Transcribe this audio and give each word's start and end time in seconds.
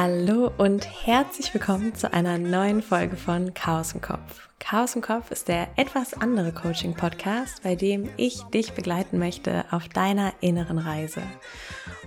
Hallo 0.00 0.52
und 0.58 0.86
herzlich 1.06 1.52
willkommen 1.52 1.92
zu 1.92 2.12
einer 2.12 2.38
neuen 2.38 2.82
Folge 2.82 3.16
von 3.16 3.52
Chaos 3.52 3.94
im 3.94 4.00
Kopf. 4.00 4.48
Chaos 4.60 4.94
im 4.94 5.02
Kopf 5.02 5.32
ist 5.32 5.48
der 5.48 5.66
etwas 5.74 6.14
andere 6.14 6.52
Coaching-Podcast, 6.52 7.64
bei 7.64 7.74
dem 7.74 8.08
ich 8.16 8.44
dich 8.54 8.74
begleiten 8.74 9.18
möchte 9.18 9.64
auf 9.72 9.88
deiner 9.88 10.32
inneren 10.40 10.78
Reise. 10.78 11.20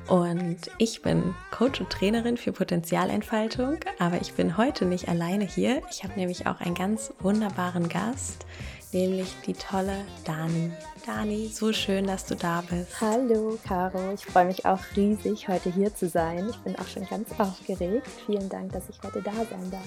Und 0.07 0.71
ich 0.77 1.01
bin 1.01 1.35
Coach 1.51 1.81
und 1.81 1.89
Trainerin 1.89 2.38
für 2.38 2.53
Potenzialentfaltung, 2.53 3.79
aber 3.99 4.21
ich 4.21 4.35
bin 4.35 4.55
heute 4.55 4.85
nicht 4.85 5.09
alleine 5.09 5.43
hier. 5.43 5.81
Ich 5.91 6.05
habe 6.05 6.17
nämlich 6.17 6.47
auch 6.47 6.61
einen 6.61 6.75
ganz 6.75 7.11
wunderbaren 7.19 7.89
Gast, 7.89 8.45
nämlich 8.93 9.35
die 9.45 9.53
tolle 9.53 10.05
Dani. 10.25 10.71
Dani, 11.05 11.47
so 11.47 11.73
schön, 11.73 12.07
dass 12.07 12.25
du 12.25 12.35
da 12.35 12.63
bist. 12.70 13.02
Hallo, 13.02 13.57
Caro. 13.67 14.13
Ich 14.13 14.25
freue 14.25 14.45
mich 14.45 14.66
auch 14.66 14.79
riesig, 14.95 15.47
heute 15.47 15.73
hier 15.73 15.93
zu 15.95 16.07
sein. 16.07 16.47
Ich 16.49 16.57
bin 16.57 16.75
auch 16.77 16.88
schon 16.88 17.07
ganz 17.07 17.30
aufgeregt. 17.38 18.07
Vielen 18.25 18.49
Dank, 18.49 18.71
dass 18.71 18.89
ich 18.89 18.97
heute 19.03 19.21
da 19.21 19.33
sein 19.33 19.71
darf. 19.71 19.81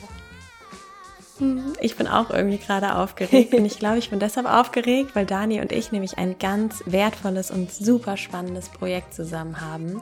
Hm, 1.38 1.72
ich 1.80 1.96
bin 1.96 2.06
auch 2.06 2.30
irgendwie 2.30 2.58
gerade 2.58 2.94
aufgeregt 2.96 3.54
und 3.54 3.64
ich 3.64 3.78
glaube, 3.78 3.98
ich 3.98 4.10
bin 4.10 4.20
deshalb 4.20 4.46
aufgeregt, 4.46 5.14
weil 5.14 5.26
Dani 5.26 5.60
und 5.60 5.72
ich 5.72 5.90
nämlich 5.90 6.16
ein 6.16 6.38
ganz 6.38 6.82
wertvolles 6.86 7.50
und 7.50 7.72
super 7.72 8.16
spannendes 8.16 8.68
Projekt 8.68 9.14
zusammen 9.14 9.60
haben. 9.60 10.00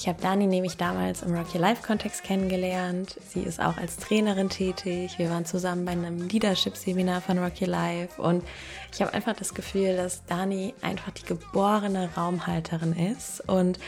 Ich 0.00 0.08
habe 0.08 0.18
Dani 0.18 0.46
nämlich 0.46 0.78
damals 0.78 1.20
im 1.20 1.34
Rocky 1.34 1.58
Life 1.58 1.82
Kontext 1.82 2.24
kennengelernt. 2.24 3.18
Sie 3.28 3.40
ist 3.40 3.60
auch 3.60 3.76
als 3.76 3.98
Trainerin 3.98 4.48
tätig. 4.48 5.18
Wir 5.18 5.28
waren 5.28 5.44
zusammen 5.44 5.84
bei 5.84 5.92
einem 5.92 6.26
Leadership 6.26 6.74
Seminar 6.74 7.20
von 7.20 7.36
Rocky 7.36 7.66
Life 7.66 8.20
und 8.22 8.42
ich 8.94 9.02
habe 9.02 9.12
einfach 9.12 9.36
das 9.36 9.52
Gefühl, 9.52 9.98
dass 9.98 10.24
Dani 10.24 10.72
einfach 10.80 11.10
die 11.10 11.26
geborene 11.26 12.08
Raumhalterin 12.16 12.94
ist 12.94 13.46
und 13.46 13.78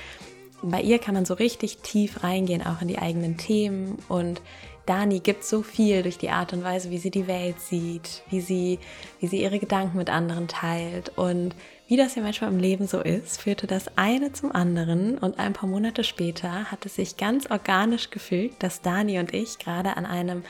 bei 0.63 0.83
ihr 0.83 0.99
kann 0.99 1.15
man 1.15 1.25
so 1.25 1.33
richtig 1.33 1.79
tief 1.79 2.23
reingehen, 2.23 2.61
auch 2.61 2.83
in 2.83 2.89
die 2.89 2.99
eigenen 2.99 3.39
Themen 3.39 3.97
und 4.11 4.43
Dani 4.85 5.21
gibt 5.21 5.45
so 5.45 5.63
viel 5.63 6.03
durch 6.03 6.19
die 6.19 6.31
Art 6.31 6.53
und 6.53 6.63
Weise, 6.63 6.91
wie 6.91 6.99
sie 6.99 7.11
die 7.11 7.27
Welt 7.27 7.59
sieht, 7.61 8.23
wie 8.29 8.41
sie, 8.43 8.81
wie 9.21 9.29
sie 9.29 9.41
ihre 9.41 9.59
Gedanken 9.59 9.97
mit 9.97 10.11
anderen 10.11 10.47
teilt 10.47 11.17
und 11.17 11.55
wie 11.89 11.97
das 11.97 12.15
ja 12.15 12.23
manchmal 12.23 12.51
im 12.51 12.59
Leben 12.59 12.87
so 12.87 13.01
ist, 13.01 13.41
führte 13.41 13.67
das 13.67 13.97
eine 13.97 14.33
zum 14.33 14.53
anderen 14.53 15.19
und 15.19 15.39
ein 15.39 15.53
paar 15.53 15.69
Monate 15.69 16.05
später 16.05 16.71
hat 16.71 16.87
es 16.87 16.97
sich 16.97 17.17
ganz 17.17 17.51
organisch 17.51 18.11
gefügt, 18.11 18.63
dass 18.63 18.83
Dani 18.83 19.19
und 19.19 19.35
ich 19.35 19.59
gerade 19.59 19.97
an 19.97 20.07
einem 20.07 20.43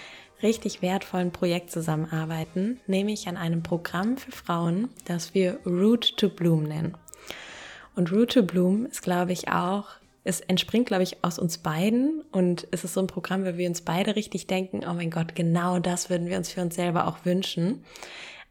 richtig 0.43 0.83
wertvollen 0.83 1.31
Projekt 1.31 1.71
zusammenarbeiten, 1.71 2.81
nämlich 2.87 3.29
an 3.29 3.37
einem 3.37 3.63
Programm 3.63 4.17
für 4.17 4.33
Frauen, 4.33 4.89
das 5.05 5.35
wir 5.35 5.59
Root 5.65 6.17
to 6.17 6.29
Bloom 6.29 6.65
nennen. 6.65 6.97
Und 7.95 8.13
Root 8.13 8.33
to 8.33 8.43
Bloom 8.43 8.87
ist, 8.87 9.03
glaube 9.03 9.33
ich, 9.33 9.49
auch 9.49 9.89
es 10.25 10.41
entspringt, 10.41 10.87
glaube 10.87 11.03
ich, 11.03 11.25
aus 11.25 11.39
uns 11.39 11.59
beiden 11.59 12.23
und 12.31 12.69
es 12.71 12.85
ist 12.85 12.95
so 12.95 13.01
ein 13.01 13.09
Programm, 13.09 13.45
wo 13.45 13.57
wir 13.57 13.69
uns 13.69 13.81
beide 13.81 14.15
richtig 14.15 14.47
denken, 14.47 14.83
oh 14.89 14.95
mein 14.95 15.11
Gott, 15.11 15.35
genau 15.35 15.81
das 15.81 16.11
würden 16.11 16.29
wir 16.29 16.37
uns 16.37 16.51
für 16.51 16.61
uns 16.61 16.77
selber 16.77 17.09
auch 17.09 17.25
wünschen. 17.25 17.85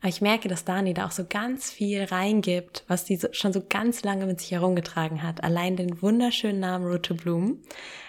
Aber 0.01 0.09
ich 0.09 0.19
merke, 0.19 0.49
dass 0.49 0.65
Dani 0.65 0.95
da 0.95 1.05
auch 1.05 1.11
so 1.11 1.25
ganz 1.29 1.71
viel 1.71 2.03
reingibt, 2.03 2.83
was 2.87 3.05
sie 3.05 3.19
schon 3.33 3.53
so 3.53 3.61
ganz 3.69 4.03
lange 4.03 4.25
mit 4.25 4.39
sich 4.39 4.51
herumgetragen 4.51 5.21
hat. 5.21 5.43
Allein 5.43 5.75
den 5.75 6.01
wunderschönen 6.01 6.59
Namen 6.59 6.87
Root 6.87 7.03
to 7.03 7.13
Bloom 7.13 7.59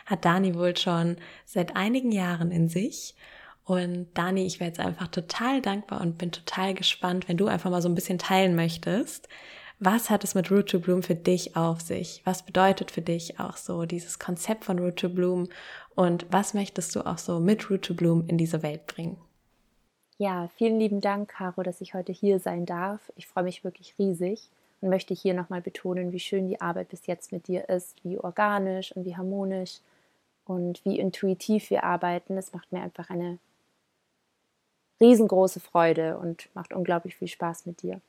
hat 0.07 0.25
Dani 0.25 0.55
wohl 0.55 0.75
schon 0.75 1.19
seit 1.45 1.77
einigen 1.77 2.11
Jahren 2.11 2.51
in 2.51 2.71
sich. 2.71 3.15
Und 3.65 4.09
Dani, 4.15 4.47
ich 4.47 4.59
wäre 4.59 4.69
jetzt 4.69 4.81
einfach 4.81 5.09
total 5.09 5.61
dankbar 5.61 6.01
und 6.01 6.17
bin 6.17 6.33
total 6.33 6.73
gespannt, 6.73 7.29
wenn 7.29 7.37
du 7.37 7.47
einfach 7.47 7.71
mal 7.71 7.83
so 7.83 7.91
ein 7.91 7.95
bisschen 7.95 8.19
teilen 8.19 8.57
möchtest, 8.57 9.29
was 9.79 10.09
hat 10.09 10.25
es 10.25 10.35
mit 10.35 10.51
Root 10.51 10.71
to 10.71 10.79
Bloom 10.79 11.03
für 11.03 11.17
dich 11.17 11.57
auf 11.57 11.81
sich? 11.81 12.23
Was 12.25 12.45
bedeutet 12.45 12.91
für 12.91 13.03
dich 13.03 13.39
auch 13.39 13.57
so 13.57 13.85
dieses 13.85 14.19
Konzept 14.19 14.65
von 14.65 14.79
Root 14.79 14.97
to 14.97 15.09
Bloom? 15.09 15.49
Und 15.95 16.25
was 16.31 16.55
möchtest 16.55 16.95
du 16.97 17.05
auch 17.05 17.19
so 17.19 17.39
mit 17.39 17.69
Root 17.69 17.83
to 17.83 17.95
Bloom 17.95 18.25
in 18.29 18.39
diese 18.39 18.63
Welt 18.63 18.87
bringen? 18.87 19.19
Ja, 20.19 20.49
vielen 20.57 20.79
lieben 20.79 21.01
Dank, 21.01 21.31
Caro, 21.31 21.63
dass 21.63 21.81
ich 21.81 21.95
heute 21.95 22.13
hier 22.13 22.39
sein 22.39 22.67
darf. 22.67 23.13
Ich 23.17 23.27
freue 23.27 23.45
mich 23.45 23.65
wirklich 23.65 23.95
riesig 23.99 24.51
und 24.81 24.91
möchte 24.91 25.15
hier 25.15 25.35
nochmal 25.35 25.61
betonen, 25.63 26.13
wie 26.13 26.21
schön 26.21 26.49
die 26.49 26.61
Arbeit 26.61 26.91
bis 26.91 27.07
jetzt 27.07 27.33
mit 27.33 27.49
dir 27.49 27.69
ist, 27.69 28.05
wie 28.05 28.19
organisch 28.19 28.95
und 28.95 29.05
wie 29.05 29.17
harmonisch 29.17 29.81
und 30.45 30.85
wie 30.85 30.99
intuitiv 30.99 31.71
wir 31.71 31.85
arbeiten. 31.85 32.37
Es 32.37 32.53
macht 32.53 32.71
mir 32.73 32.83
einfach 32.83 33.11
eine 33.11 33.39
riesengroße 35.01 35.61
Freude 35.61 36.19
und 36.19 36.49
macht 36.55 36.73
unglaublich 36.73 37.17
viel 37.17 37.29
Spaß 37.29 37.67
mit 37.67 37.83
dir. 37.83 38.01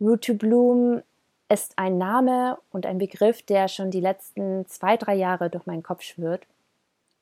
Root 0.00 0.24
to 0.24 0.34
Bloom 0.34 1.02
ist 1.48 1.78
ein 1.78 1.96
Name 1.98 2.58
und 2.72 2.86
ein 2.86 2.98
Begriff, 2.98 3.42
der 3.42 3.68
schon 3.68 3.90
die 3.90 4.00
letzten 4.00 4.66
zwei, 4.66 4.96
drei 4.96 5.14
Jahre 5.14 5.48
durch 5.48 5.66
meinen 5.66 5.82
Kopf 5.82 6.02
schwirrt. 6.02 6.46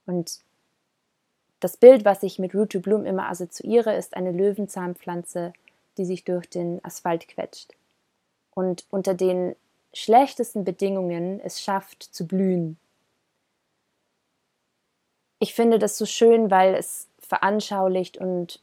Und 0.06 0.40
das 1.64 1.78
Bild, 1.78 2.04
was 2.04 2.22
ich 2.22 2.38
mit 2.38 2.54
Root 2.54 2.72
to 2.72 2.80
Bloom 2.80 3.06
immer 3.06 3.30
assoziiere, 3.30 3.96
ist 3.96 4.18
eine 4.18 4.32
Löwenzahnpflanze, 4.32 5.54
die 5.96 6.04
sich 6.04 6.22
durch 6.22 6.46
den 6.46 6.84
Asphalt 6.84 7.26
quetscht 7.26 7.72
und 8.50 8.84
unter 8.90 9.14
den 9.14 9.56
schlechtesten 9.94 10.64
Bedingungen 10.64 11.40
es 11.40 11.62
schafft 11.62 12.02
zu 12.02 12.26
blühen. 12.26 12.76
Ich 15.38 15.54
finde 15.54 15.78
das 15.78 15.96
so 15.96 16.04
schön, 16.04 16.50
weil 16.50 16.74
es 16.74 17.08
veranschaulicht 17.18 18.18
und 18.18 18.60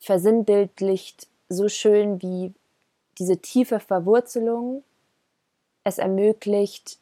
versinnbildlicht, 0.00 1.28
so 1.48 1.70
schön 1.70 2.20
wie 2.20 2.52
diese 3.16 3.38
tiefe 3.38 3.80
Verwurzelung 3.80 4.84
es 5.82 5.96
ermöglicht, 5.96 6.98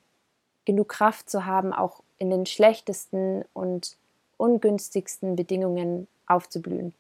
genug 0.64 0.90
Kraft 0.90 1.28
zu 1.28 1.46
haben, 1.46 1.72
auch 1.72 2.04
in 2.18 2.30
den 2.30 2.46
schlechtesten 2.46 3.44
und 3.52 3.96
ungünstigsten 4.36 5.36
Bedingungen 5.36 6.08
aufzublühen. 6.26 6.94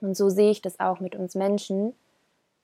Und 0.00 0.16
so 0.16 0.28
sehe 0.28 0.50
ich 0.50 0.62
das 0.62 0.80
auch 0.80 1.00
mit 1.00 1.16
uns 1.16 1.34
Menschen, 1.34 1.94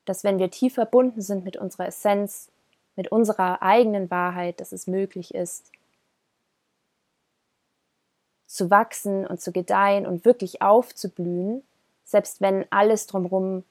dass 0.05 0.25
wenn 0.25 0.39
wir 0.39 0.51
tief 0.51 0.75
verbunden 0.75 1.21
sind 1.21 1.45
mit 1.45 1.57
unserer 1.57 1.87
Essenz, 1.87 2.51
mit 2.97 3.11
unserer 3.11 3.63
eigenen 3.63 4.11
Wahrheit, 4.11 4.61
dass 4.61 4.73
es 4.73 4.87
möglich 4.87 5.35
ist, 5.35 5.71
zu 8.47 8.71
wachsen 8.71 9.27
und 9.27 9.41
zu 9.41 9.51
gedeihen 9.51 10.07
und 10.07 10.25
wirklich 10.25 10.63
aufzublühen, 10.63 11.65
selbst 12.05 12.41
wenn 12.41 12.71
alles 12.71 13.07
drumherum 13.07 13.65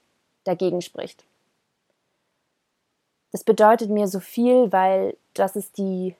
dagegen 0.44 0.82
spricht. 0.82 1.24
Das 3.32 3.44
bedeutet 3.44 3.90
mir 3.90 4.06
so 4.08 4.20
viel, 4.20 4.70
weil 4.72 5.16
das 5.32 5.56
ist 5.56 5.78
die 5.78 6.14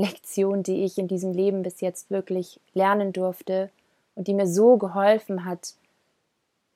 Lektion, 0.00 0.62
die 0.62 0.84
ich 0.84 0.98
in 0.98 1.08
diesem 1.08 1.32
Leben 1.32 1.62
bis 1.62 1.80
jetzt 1.80 2.10
wirklich 2.10 2.60
lernen 2.74 3.12
durfte 3.12 3.70
und 4.14 4.28
die 4.28 4.34
mir 4.34 4.46
so 4.46 4.76
geholfen 4.76 5.44
hat, 5.44 5.74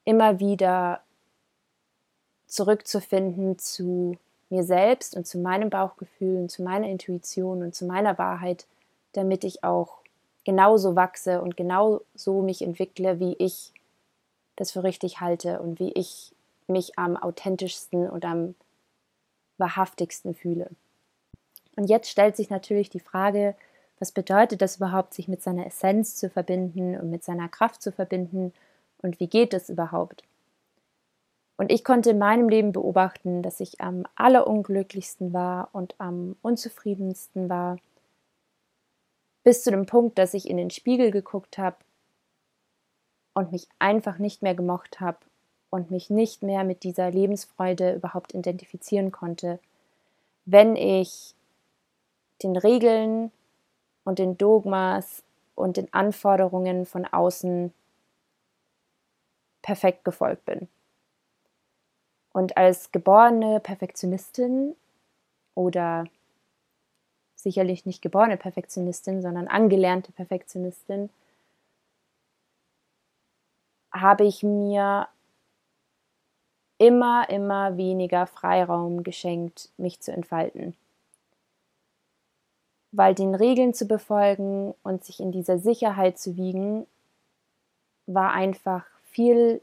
immer 0.05 0.41
wieder 0.41 1.01
zurückzufinden 2.47 3.59
zu 3.59 4.17
mir 4.51 4.63
selbst 4.63 5.17
und 5.17 5.27
zu 5.27 5.39
meinem 5.39 5.71
Bauchgefühl 5.71 6.37
und 6.37 6.51
zu 6.51 6.63
meiner 6.63 6.89
Intuition 6.89 7.63
und 7.63 7.75
zu 7.75 7.87
meiner 7.87 8.19
Wahrheit, 8.19 8.67
damit 9.13 9.43
ich 9.45 9.65
auch 9.65 9.99
genauso 10.45 10.95
wachse 10.95 11.41
und 11.41 11.57
genauso 11.57 12.43
mich 12.43 12.63
entwickle, 12.63 13.19
wie 13.19 13.35
ich 13.39 13.73
das 14.57 14.71
für 14.73 14.85
richtig 14.85 15.21
halte 15.21 15.61
und 15.61 15.81
wie 15.81 15.93
ich 15.93 16.33
mich 16.67 16.99
am 16.99 17.17
authentischsten 17.17 18.09
und 18.09 18.25
am 18.25 18.55
wahrhaftigsten 19.59 20.35
fühle. 20.35 20.71
Und 21.77 21.89
jetzt 21.89 22.09
stellt 22.09 22.37
sich 22.37 22.51
natürlich 22.51 22.91
die 22.91 23.01
Frage, 23.01 23.55
was 23.99 24.13
bedeutet 24.13 24.61
das 24.61 24.77
überhaupt, 24.77 25.15
sich 25.15 25.29
mit 25.29 25.43
seiner 25.43 25.67
Essenz 25.67 26.17
zu 26.17 26.29
verbinden 26.29 26.99
und 26.99 27.11
mit 27.11 27.25
seiner 27.25 27.49
Kraft 27.49 27.83
zu 27.83 27.93
verbinden? 27.93 28.53
Und 29.03 29.21
wie 29.21 29.29
geht 29.29 29.55
es 29.55 29.69
überhaupt? 29.69 30.25
Und 31.57 31.71
ich 31.71 31.85
konnte 31.85 32.11
in 32.11 32.19
meinem 32.19 32.49
Leben 32.49 32.73
beobachten, 32.73 33.43
dass 33.43 33.61
ich 33.61 33.81
am 33.81 34.05
allerunglücklichsten 34.17 35.33
war 35.33 35.69
und 35.73 35.95
am 35.99 36.37
unzufriedensten 36.43 37.49
war, 37.49 37.77
bis 39.45 39.63
zu 39.63 39.71
dem 39.71 39.87
Punkt, 39.87 40.19
dass 40.19 40.35
ich 40.35 40.49
in 40.49 40.57
den 40.57 40.71
Spiegel 40.71 41.11
geguckt 41.11 41.59
habe 41.59 41.77
und 43.35 43.53
mich 43.53 43.69
einfach 43.79 44.19
nicht 44.19 44.43
mehr 44.43 44.55
gemocht 44.55 45.01
habe 45.01 45.19
und 45.71 45.91
mich 45.91 46.11
nicht 46.11 46.43
mehr 46.43 46.65
mit 46.65 46.83
dieser 46.83 47.11
Lebensfreude 47.11 47.95
überhaupt 47.95 48.35
identifizieren 48.35 49.13
konnte, 49.13 49.61
wenn 50.47 50.77
ich 50.77 51.35
den 52.43 52.57
Regeln 52.57 53.31
und 54.05 54.19
den 54.19 54.37
Dogmas 54.37 55.23
und 55.55 55.77
den 55.77 55.93
Anforderungen 55.93 56.87
von 56.87 57.05
außen 57.05 57.73
perfekt 59.63 60.05
gefolgt 60.05 60.45
bin. 60.45 60.69
Und 62.33 62.57
als 62.57 62.91
geborene 62.91 63.61
Perfektionistin 63.61 64.75
oder 65.55 66.05
sicherlich 67.37 67.87
nicht 67.87 68.03
geborene 68.03 68.37
Perfektionistin, 68.37 69.23
sondern 69.23 69.49
angelernte 69.49 70.13
Perfektionistin, 70.13 71.11
habe 73.93 74.25
ich 74.25 74.43
mir 74.43 75.09
immer, 76.79 77.29
immer 77.31 77.77
weniger 77.77 78.27
Freiraum 78.27 79.05
geschenkt, 79.05 79.71
mich 79.77 80.01
zu 80.01 80.13
entfalten. 80.13 80.77
Weil 82.97 83.15
den 83.15 83.35
Regeln 83.35 83.75
zu 83.75 83.87
befolgen 83.87 84.73
und 84.85 85.05
sich 85.05 85.19
in 85.19 85.33
dieser 85.33 85.59
Sicherheit 85.59 86.17
zu 86.17 86.37
wiegen, 86.37 86.87
war 88.07 88.33
einfach 88.33 88.85
viel 89.03 89.61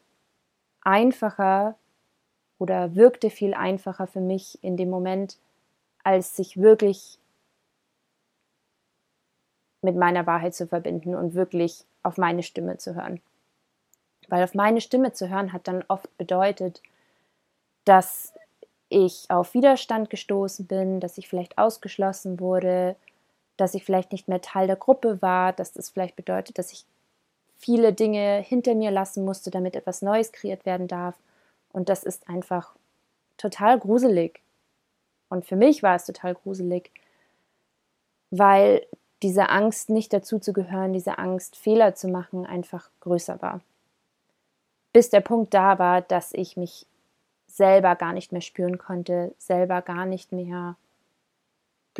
einfacher 0.81 1.75
oder 2.59 2.95
wirkte 2.95 3.29
viel 3.29 3.53
einfacher 3.53 4.05
für 4.05 4.19
mich 4.19 4.61
in 4.61 4.75
dem 4.75 4.89
Moment, 4.89 5.37
als 6.03 6.35
sich 6.35 6.57
wirklich 6.57 7.19
mit 9.81 9.95
meiner 9.95 10.27
Wahrheit 10.27 10.53
zu 10.53 10.67
verbinden 10.67 11.15
und 11.15 11.33
wirklich 11.33 11.85
auf 12.03 12.17
meine 12.17 12.43
Stimme 12.43 12.77
zu 12.77 12.95
hören. 12.95 13.21
Weil 14.27 14.43
auf 14.43 14.55
meine 14.55 14.81
Stimme 14.81 15.13
zu 15.13 15.29
hören 15.29 15.53
hat 15.53 15.67
dann 15.67 15.85
oft 15.87 16.15
bedeutet, 16.17 16.81
dass 17.85 18.33
ich 18.89 19.25
auf 19.29 19.53
Widerstand 19.53 20.09
gestoßen 20.09 20.67
bin, 20.67 20.99
dass 20.99 21.17
ich 21.17 21.29
vielleicht 21.29 21.57
ausgeschlossen 21.57 22.39
wurde, 22.39 22.97
dass 23.61 23.75
ich 23.75 23.85
vielleicht 23.85 24.11
nicht 24.11 24.27
mehr 24.27 24.41
Teil 24.41 24.65
der 24.65 24.75
Gruppe 24.75 25.21
war, 25.21 25.53
dass 25.53 25.71
das 25.71 25.91
vielleicht 25.91 26.15
bedeutet, 26.15 26.57
dass 26.57 26.71
ich 26.71 26.85
viele 27.57 27.93
Dinge 27.93 28.39
hinter 28.39 28.73
mir 28.73 28.89
lassen 28.89 29.23
musste, 29.23 29.51
damit 29.51 29.75
etwas 29.75 30.01
Neues 30.01 30.31
kreiert 30.31 30.65
werden 30.65 30.87
darf. 30.87 31.15
Und 31.71 31.87
das 31.87 32.03
ist 32.03 32.27
einfach 32.27 32.75
total 33.37 33.79
gruselig. 33.79 34.41
Und 35.29 35.45
für 35.45 35.55
mich 35.55 35.83
war 35.83 35.95
es 35.95 36.05
total 36.05 36.33
gruselig, 36.33 36.89
weil 38.31 38.85
diese 39.21 39.49
Angst, 39.49 39.89
nicht 39.89 40.11
dazu 40.11 40.39
zu 40.39 40.53
gehören, 40.53 40.93
diese 40.93 41.19
Angst, 41.19 41.55
Fehler 41.55 41.93
zu 41.93 42.07
machen, 42.07 42.47
einfach 42.47 42.89
größer 43.01 43.41
war. 43.43 43.61
Bis 44.91 45.11
der 45.11 45.21
Punkt 45.21 45.53
da 45.53 45.77
war, 45.77 46.01
dass 46.01 46.33
ich 46.33 46.57
mich 46.57 46.87
selber 47.45 47.95
gar 47.95 48.13
nicht 48.13 48.31
mehr 48.31 48.41
spüren 48.41 48.79
konnte, 48.79 49.35
selber 49.37 49.83
gar 49.83 50.07
nicht 50.07 50.31
mehr 50.31 50.75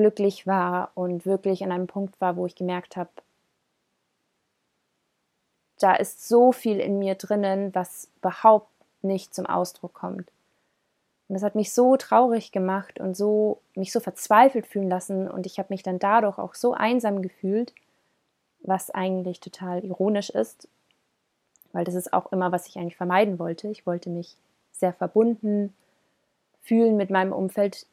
glücklich 0.02 0.48
war 0.48 0.92
und 0.96 1.28
wirklich 1.28 1.64
an 1.64 1.72
einem 1.72 1.86
Punkt 1.86 2.20
war, 2.20 2.36
wo 2.36 2.48
ich 2.48 2.56
gemerkt 2.56 2.98
habe, 2.98 3.12
da 5.78 5.94
ist 5.94 6.28
so 6.28 6.52
viel 6.52 6.80
in 6.80 6.98
mir 6.98 7.16
drinnen, 7.16 7.74
was 7.76 8.10
überhaupt 8.18 8.70
nicht 9.04 9.34
zum 9.34 9.46
Ausdruck 9.46 9.94
kommt. 9.94 10.32
Und 11.28 11.36
das 11.36 11.44
hat 11.44 11.56
mich 11.56 11.72
so 11.72 11.98
traurig 11.98 12.52
gemacht 12.52 13.00
und 13.00 13.16
so 13.16 13.62
mich 13.76 13.92
so 13.92 14.00
verzweifelt 14.00 14.66
fühlen 14.66 14.90
lassen 14.90 15.30
und 15.30 15.46
ich 15.46 15.60
habe 15.60 15.68
mich 15.70 15.84
dann 15.84 16.00
dadurch 16.00 16.40
auch 16.40 16.56
so 16.56 16.74
einsam 16.74 17.22
gefühlt, 17.22 17.74
was 18.62 18.90
eigentlich 18.90 19.40
total 19.40 19.84
ironisch 19.86 20.32
ist, 20.32 20.68
weil 21.74 21.84
das 21.84 21.96
ist 21.96 22.12
auch 22.12 22.32
immer, 22.32 22.52
was 22.52 22.68
ich 22.68 22.78
eigentlich 22.78 22.98
vermeiden 22.98 23.38
wollte. 23.38 23.68
Ich 23.68 23.86
wollte 23.86 24.10
mich 24.10 24.36
sehr 24.72 24.94
verbunden 24.94 25.74
fühlen 26.64 26.98
mit 26.98 27.12
meinem 27.12 27.34
Umfeld 27.34 27.86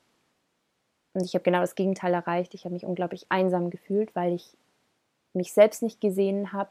und 1.18 1.24
ich 1.24 1.34
habe 1.34 1.44
genau 1.44 1.60
das 1.60 1.74
Gegenteil 1.74 2.14
erreicht. 2.14 2.54
Ich 2.54 2.64
habe 2.64 2.74
mich 2.74 2.84
unglaublich 2.84 3.26
einsam 3.28 3.70
gefühlt, 3.70 4.14
weil 4.14 4.32
ich 4.32 4.56
mich 5.34 5.52
selbst 5.52 5.82
nicht 5.82 6.00
gesehen 6.00 6.52
habe, 6.52 6.70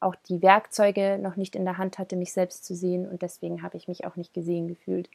auch 0.00 0.14
die 0.28 0.42
Werkzeuge 0.42 1.18
noch 1.18 1.36
nicht 1.36 1.56
in 1.56 1.64
der 1.64 1.78
Hand 1.78 1.98
hatte, 1.98 2.16
mich 2.16 2.32
selbst 2.32 2.64
zu 2.64 2.74
sehen 2.74 3.08
und 3.08 3.22
deswegen 3.22 3.62
habe 3.62 3.76
ich 3.76 3.88
mich 3.88 4.04
auch 4.04 4.16
nicht 4.16 4.34
gesehen 4.34 4.68
gefühlt. 4.68 5.08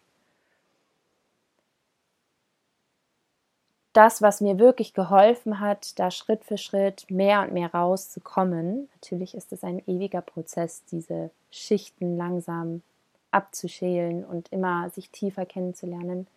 das, 3.94 4.22
was 4.22 4.42
mir 4.42 4.58
wirklich 4.58 4.94
geholfen 4.94 5.60
hat, 5.60 6.00
da 6.00 6.12
Schritt 6.12 6.46
für 6.46 6.58
Schritt 6.58 7.10
mehr 7.10 7.42
und 7.42 7.52
mehr 7.52 7.74
rauszukommen. 7.74 8.90
Natürlich 8.96 9.36
ist 9.36 9.52
es 9.52 9.64
ein 9.64 9.82
ewiger 9.88 10.22
Prozess, 10.22 10.84
diese 10.86 11.30
Schichten 11.50 12.16
langsam 12.16 12.84
abzuschälen 13.32 14.24
und 14.24 14.52
immer 14.52 14.90
sich 14.92 15.10
tiefer 15.10 15.46
kennenzulernen. 15.46 16.28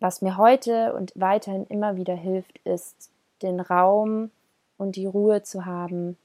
Was 0.00 0.22
mir 0.22 0.38
heute 0.38 0.94
und 0.94 1.12
weiterhin 1.14 1.66
immer 1.66 1.96
wieder 1.96 2.14
hilft, 2.14 2.58
ist 2.64 3.10
den 3.42 3.60
Raum 3.60 4.30
und 4.78 4.96
die 4.96 5.04
Ruhe 5.04 5.42
zu 5.42 5.66
haben, 5.66 6.16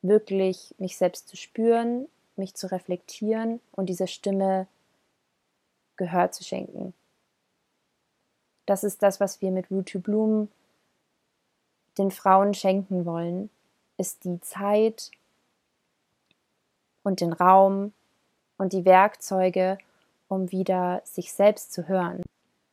wirklich 0.00 0.74
mich 0.78 0.96
selbst 0.96 1.28
zu 1.28 1.36
spüren, 1.36 2.06
mich 2.36 2.54
zu 2.54 2.70
reflektieren 2.70 3.60
und 3.72 3.86
dieser 3.86 4.06
Stimme 4.06 4.68
Gehör 5.96 6.30
zu 6.30 6.44
schenken. 6.44 6.94
Das 8.64 8.84
ist 8.84 9.02
das, 9.02 9.18
was 9.18 9.42
wir 9.42 9.50
mit 9.50 9.70
Root 9.72 9.90
to 9.90 9.98
Bloom 9.98 10.48
den 11.98 12.12
Frauen 12.12 12.54
schenken 12.54 13.04
wollen, 13.04 13.50
ist 13.96 14.24
die 14.24 14.40
Zeit 14.40 15.10
und 17.02 17.20
den 17.20 17.32
Raum 17.32 17.92
und 18.56 18.72
die 18.72 18.84
Werkzeuge, 18.84 19.78
um 20.28 20.52
wieder 20.52 21.02
sich 21.04 21.32
selbst 21.32 21.72
zu 21.72 21.88
hören. 21.88 22.22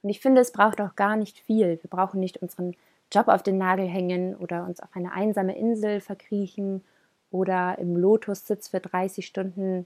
Und 0.08 0.12
ich 0.12 0.22
finde, 0.22 0.40
es 0.40 0.54
braucht 0.54 0.80
auch 0.80 0.96
gar 0.96 1.18
nicht 1.18 1.38
viel. 1.38 1.80
Wir 1.82 1.90
brauchen 1.90 2.22
nicht 2.22 2.38
unseren 2.38 2.78
Job 3.12 3.28
auf 3.28 3.44
den 3.44 3.58
Nagel 3.58 3.88
hängen 3.88 4.38
oder 4.38 4.64
uns 4.64 4.80
auf 4.80 4.88
eine 4.94 5.12
einsame 5.12 5.58
Insel 5.58 6.00
verkriechen 6.00 6.82
oder 7.30 7.78
im 7.78 7.98
Lotussitz 7.98 8.70
für 8.70 8.80
30 8.80 9.28
Stunden 9.28 9.86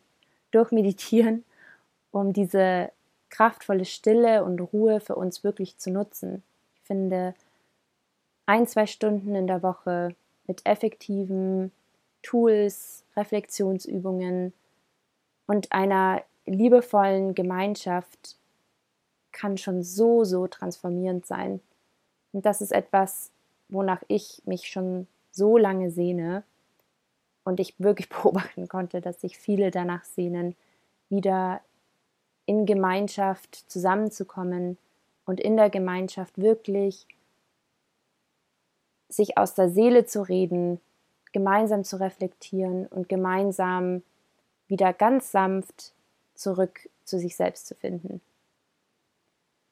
durchmeditieren, 0.52 1.44
um 2.12 2.34
diese 2.34 2.92
kraftvolle 3.32 3.84
Stille 3.84 4.44
und 4.44 4.60
Ruhe 4.60 5.00
für 5.00 5.16
uns 5.16 5.44
wirklich 5.44 5.80
zu 5.80 5.90
nutzen. 5.90 6.44
Ich 6.76 6.82
finde, 6.82 7.34
ein, 8.46 8.68
zwei 8.68 8.86
Stunden 8.86 9.34
in 9.34 9.48
der 9.48 9.64
Woche 9.64 10.14
mit 10.46 10.64
effektiven 10.68 11.72
Tools, 12.22 13.06
Reflexionsübungen 13.16 14.54
und 15.48 15.72
einer 15.72 16.22
liebevollen 16.46 17.34
Gemeinschaft 17.34 18.38
kann 19.31 19.57
schon 19.57 19.83
so, 19.83 20.24
so 20.24 20.48
transformierend 20.48 21.25
sein. 21.25 21.62
Und 22.33 22.45
das 22.45 22.62
ist 22.62 22.72
etwas, 22.72 23.31
wonach 23.69 24.01
ich 24.07 24.42
mich 24.45 24.68
schon 24.69 25.07
so 25.31 25.57
lange 25.57 25.92
sehne 25.92 26.44
und 27.44 27.60
ich 27.60 27.75
wirklich 27.80 28.10
beobachten 28.22 28.68
konnte, 28.68 29.01
dass 29.01 29.22
sich 29.22 29.38
viele 29.38 29.72
danach 29.72 30.06
sehnen, 30.06 30.56
wieder 31.10 31.62
in 32.45 32.66
Gemeinschaft 32.66 33.56
zusammenzukommen 33.69 34.78
und 35.25 35.39
in 35.39 35.57
der 35.57 35.69
Gemeinschaft 35.69 36.38
wirklich 36.38 37.07
sich 39.10 39.38
aus 39.38 39.54
der 39.54 39.69
Seele 39.69 40.06
zu 40.06 40.22
reden, 40.22 40.80
gemeinsam 41.31 41.84
zu 41.84 42.00
reflektieren 42.00 42.88
und 42.88 43.10
gemeinsam 43.10 44.04
wieder 44.68 44.94
ganz 44.94 45.31
sanft 45.31 45.94
zurück 46.34 46.89
zu 47.03 47.20
sich 47.20 47.36
selbst 47.36 47.67
zu 47.67 47.75
finden. 47.75 48.22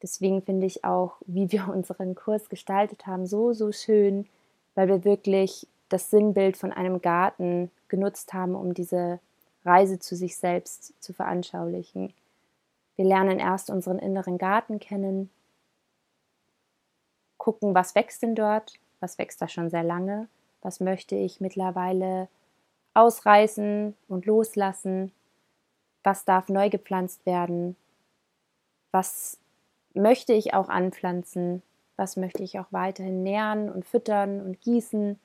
Deswegen 0.01 0.41
finde 0.41 0.65
ich 0.65 0.83
auch, 0.83 1.17
wie 1.25 1.51
wir 1.51 1.67
unseren 1.73 2.15
Kurs 2.15 2.49
gestaltet 2.49 3.07
haben, 3.07 3.25
so, 3.25 3.53
so 3.53 3.71
schön, 3.71 4.27
weil 4.75 4.87
wir 4.87 5.03
wirklich 5.03 5.67
das 5.89 6.09
Sinnbild 6.09 6.55
von 6.55 6.71
einem 6.71 7.01
Garten 7.01 7.71
genutzt 7.87 8.33
haben, 8.33 8.55
um 8.55 8.73
diese 8.73 9.19
Reise 9.65 9.99
zu 9.99 10.15
sich 10.15 10.37
selbst 10.37 10.93
zu 11.01 11.13
veranschaulichen. 11.13 12.13
Wir 12.95 13.05
lernen 13.05 13.39
erst 13.39 13.69
unseren 13.69 13.99
inneren 13.99 14.37
Garten 14.37 14.79
kennen, 14.79 15.29
gucken, 17.37 17.73
was 17.73 17.95
wächst 17.95 18.21
denn 18.21 18.35
dort, 18.35 18.73
was 18.99 19.17
wächst 19.17 19.41
da 19.41 19.47
schon 19.47 19.69
sehr 19.69 19.83
lange, 19.83 20.27
was 20.61 20.79
möchte 20.79 21.15
ich 21.15 21.39
mittlerweile 21.39 22.27
ausreißen 22.93 23.95
und 24.07 24.25
loslassen, 24.25 25.11
was 26.03 26.25
darf 26.25 26.49
neu 26.49 26.69
gepflanzt 26.69 27.25
werden, 27.25 27.75
was 28.91 29.37
möchte 29.93 30.33
ich 30.33 30.53
auch 30.53 30.69
anpflanzen, 30.69 31.61
was 31.95 32.17
möchte 32.17 32.43
ich 32.43 32.59
auch 32.59 32.67
weiterhin 32.71 33.23
nähren 33.23 33.69
und 33.69 33.85
füttern 33.85 34.41
und 34.41 34.61
gießen 34.61 35.19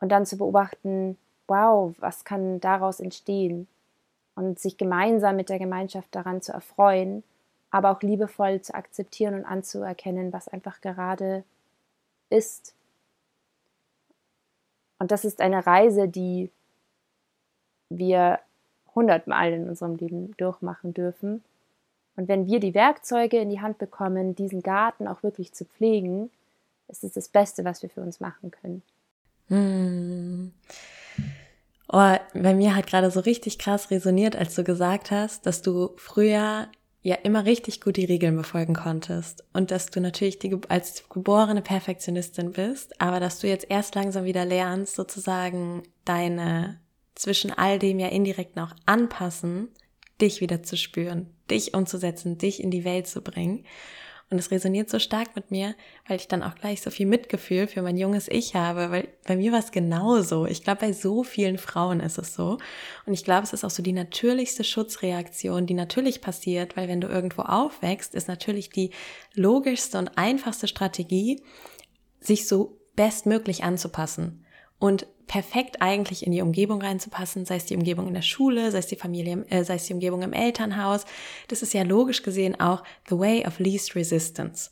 und 0.00 0.08
dann 0.08 0.26
zu 0.26 0.36
beobachten, 0.38 1.16
wow, 1.46 1.94
was 1.98 2.24
kann 2.24 2.60
daraus 2.60 3.00
entstehen? 3.00 3.68
und 4.34 4.58
sich 4.58 4.76
gemeinsam 4.76 5.36
mit 5.36 5.48
der 5.48 5.58
Gemeinschaft 5.58 6.14
daran 6.14 6.42
zu 6.42 6.52
erfreuen, 6.52 7.22
aber 7.70 7.90
auch 7.90 8.02
liebevoll 8.02 8.60
zu 8.60 8.74
akzeptieren 8.74 9.34
und 9.34 9.44
anzuerkennen, 9.44 10.32
was 10.32 10.48
einfach 10.48 10.80
gerade 10.80 11.44
ist. 12.30 12.74
Und 14.98 15.10
das 15.10 15.24
ist 15.24 15.40
eine 15.40 15.66
Reise, 15.66 16.08
die 16.08 16.50
wir 17.90 18.40
hundertmal 18.94 19.52
in 19.52 19.68
unserem 19.68 19.96
Leben 19.96 20.36
durchmachen 20.36 20.94
dürfen. 20.94 21.44
Und 22.16 22.28
wenn 22.28 22.46
wir 22.46 22.60
die 22.60 22.74
Werkzeuge 22.74 23.38
in 23.38 23.50
die 23.50 23.60
Hand 23.60 23.78
bekommen, 23.78 24.34
diesen 24.34 24.62
Garten 24.62 25.08
auch 25.08 25.22
wirklich 25.22 25.52
zu 25.52 25.64
pflegen, 25.64 26.30
ist 26.88 27.04
es 27.04 27.12
das 27.12 27.28
Beste, 27.28 27.64
was 27.64 27.82
wir 27.82 27.90
für 27.90 28.02
uns 28.02 28.20
machen 28.20 28.50
können. 28.50 28.82
Hm. 29.48 30.52
Oh, 31.88 32.16
bei 32.34 32.54
mir 32.54 32.74
hat 32.74 32.86
gerade 32.86 33.10
so 33.10 33.20
richtig 33.20 33.58
krass 33.58 33.90
resoniert, 33.90 34.36
als 34.36 34.54
du 34.54 34.64
gesagt 34.64 35.10
hast, 35.10 35.46
dass 35.46 35.62
du 35.62 35.90
früher 35.96 36.68
ja 37.02 37.16
immer 37.16 37.44
richtig 37.44 37.82
gut 37.82 37.98
die 37.98 38.06
Regeln 38.06 38.34
befolgen 38.34 38.74
konntest 38.74 39.44
und 39.52 39.70
dass 39.70 39.90
du 39.90 40.00
natürlich 40.00 40.38
die, 40.38 40.58
als 40.68 41.06
geborene 41.10 41.60
Perfektionistin 41.60 42.52
bist, 42.52 43.00
aber 43.00 43.20
dass 43.20 43.40
du 43.40 43.46
jetzt 43.46 43.66
erst 43.68 43.94
langsam 43.94 44.24
wieder 44.24 44.46
lernst, 44.46 44.94
sozusagen 44.94 45.82
deine 46.06 46.80
zwischen 47.14 47.52
all 47.52 47.78
dem 47.78 47.98
ja 47.98 48.08
indirekt 48.08 48.56
noch 48.56 48.74
anpassen, 48.86 49.68
dich 50.20 50.40
wieder 50.40 50.62
zu 50.62 50.76
spüren, 50.76 51.30
dich 51.50 51.74
umzusetzen, 51.74 52.38
dich 52.38 52.62
in 52.62 52.70
die 52.70 52.84
Welt 52.84 53.06
zu 53.06 53.20
bringen. 53.20 53.64
Und 54.30 54.38
es 54.38 54.50
resoniert 54.50 54.88
so 54.88 54.98
stark 54.98 55.36
mit 55.36 55.50
mir, 55.50 55.74
weil 56.08 56.16
ich 56.16 56.28
dann 56.28 56.42
auch 56.42 56.54
gleich 56.54 56.80
so 56.80 56.90
viel 56.90 57.06
Mitgefühl 57.06 57.66
für 57.66 57.82
mein 57.82 57.98
junges 57.98 58.26
Ich 58.28 58.54
habe, 58.54 58.90
weil 58.90 59.08
bei 59.26 59.36
mir 59.36 59.52
war 59.52 59.58
es 59.58 59.70
genauso. 59.70 60.46
Ich 60.46 60.64
glaube, 60.64 60.80
bei 60.80 60.92
so 60.92 61.22
vielen 61.24 61.58
Frauen 61.58 62.00
ist 62.00 62.18
es 62.18 62.34
so. 62.34 62.58
Und 63.04 63.12
ich 63.12 63.22
glaube, 63.22 63.42
es 63.42 63.52
ist 63.52 63.64
auch 63.64 63.70
so 63.70 63.82
die 63.82 63.92
natürlichste 63.92 64.64
Schutzreaktion, 64.64 65.66
die 65.66 65.74
natürlich 65.74 66.20
passiert, 66.22 66.76
weil 66.76 66.88
wenn 66.88 67.02
du 67.02 67.08
irgendwo 67.08 67.42
aufwächst, 67.42 68.14
ist 68.14 68.26
natürlich 68.26 68.70
die 68.70 68.90
logischste 69.34 69.98
und 69.98 70.16
einfachste 70.16 70.68
Strategie, 70.68 71.42
sich 72.18 72.48
so 72.48 72.80
bestmöglich 72.96 73.62
anzupassen 73.62 74.44
und 74.78 75.06
perfekt 75.26 75.80
eigentlich 75.80 76.26
in 76.26 76.32
die 76.32 76.42
Umgebung 76.42 76.82
reinzupassen, 76.82 77.44
sei 77.44 77.56
es 77.56 77.66
die 77.66 77.76
Umgebung 77.76 78.08
in 78.08 78.14
der 78.14 78.22
Schule, 78.22 78.70
sei 78.70 78.78
es 78.78 78.86
die 78.86 78.96
Familie, 78.96 79.44
äh, 79.50 79.64
sei 79.64 79.76
es 79.76 79.86
die 79.86 79.94
Umgebung 79.94 80.22
im 80.22 80.32
Elternhaus. 80.32 81.04
Das 81.48 81.62
ist 81.62 81.74
ja 81.74 81.82
logisch 81.82 82.22
gesehen 82.22 82.60
auch 82.60 82.82
the 83.08 83.18
way 83.18 83.46
of 83.46 83.58
least 83.58 83.96
resistance. 83.96 84.70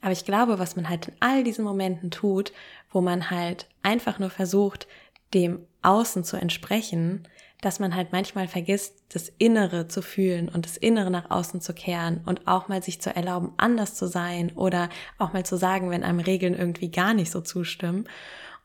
Aber 0.00 0.12
ich 0.12 0.24
glaube, 0.24 0.58
was 0.58 0.76
man 0.76 0.88
halt 0.88 1.08
in 1.08 1.14
all 1.20 1.44
diesen 1.44 1.64
Momenten 1.64 2.10
tut, 2.10 2.52
wo 2.90 3.00
man 3.00 3.30
halt 3.30 3.68
einfach 3.82 4.18
nur 4.18 4.30
versucht, 4.30 4.86
dem 5.34 5.66
Außen 5.82 6.24
zu 6.24 6.36
entsprechen, 6.36 7.28
dass 7.60 7.78
man 7.78 7.94
halt 7.94 8.12
manchmal 8.12 8.48
vergisst, 8.48 9.04
das 9.10 9.30
Innere 9.38 9.86
zu 9.86 10.02
fühlen 10.02 10.48
und 10.48 10.64
das 10.64 10.76
Innere 10.76 11.10
nach 11.10 11.30
außen 11.30 11.60
zu 11.60 11.74
kehren 11.74 12.22
und 12.24 12.46
auch 12.46 12.68
mal 12.68 12.82
sich 12.82 13.00
zu 13.02 13.14
erlauben, 13.14 13.52
anders 13.58 13.94
zu 13.94 14.06
sein 14.06 14.52
oder 14.54 14.88
auch 15.18 15.32
mal 15.32 15.44
zu 15.44 15.56
sagen, 15.56 15.90
wenn 15.90 16.02
einem 16.02 16.20
Regeln 16.20 16.54
irgendwie 16.54 16.90
gar 16.90 17.12
nicht 17.12 17.30
so 17.30 17.40
zustimmen. 17.40 18.08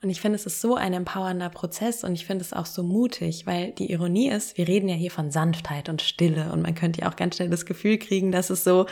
Und 0.02 0.10
ich 0.10 0.22
finde, 0.22 0.36
es 0.36 0.46
ist 0.46 0.62
so 0.62 0.76
ein 0.76 0.94
empowernder 0.94 1.50
Prozess 1.50 2.04
und 2.04 2.14
ich 2.14 2.26
finde 2.26 2.44
es 2.44 2.54
auch 2.54 2.66
so 2.66 2.84
mutig, 2.84 3.46
weil 3.46 3.72
die 3.72 3.92
Ironie 3.92 4.30
ist, 4.30 4.58
wir 4.58 4.68
reden 4.68 4.88
ja 4.88 4.96
hier 4.96 5.12
von 5.12 5.32
Sanftheit 5.32 5.90
und 5.90 6.02
Stille 6.02 6.52
und 6.52 6.62
man 6.62 6.76
könnte 6.76 7.02
ja 7.02 7.10
auch 7.10 7.16
ganz 7.16 7.38
schnell 7.38 7.50
das 7.50 7.66
Gefühl 7.66 7.98
kriegen, 7.98 8.32
dass 8.32 8.50
es 8.50 8.64
so, 8.64 8.86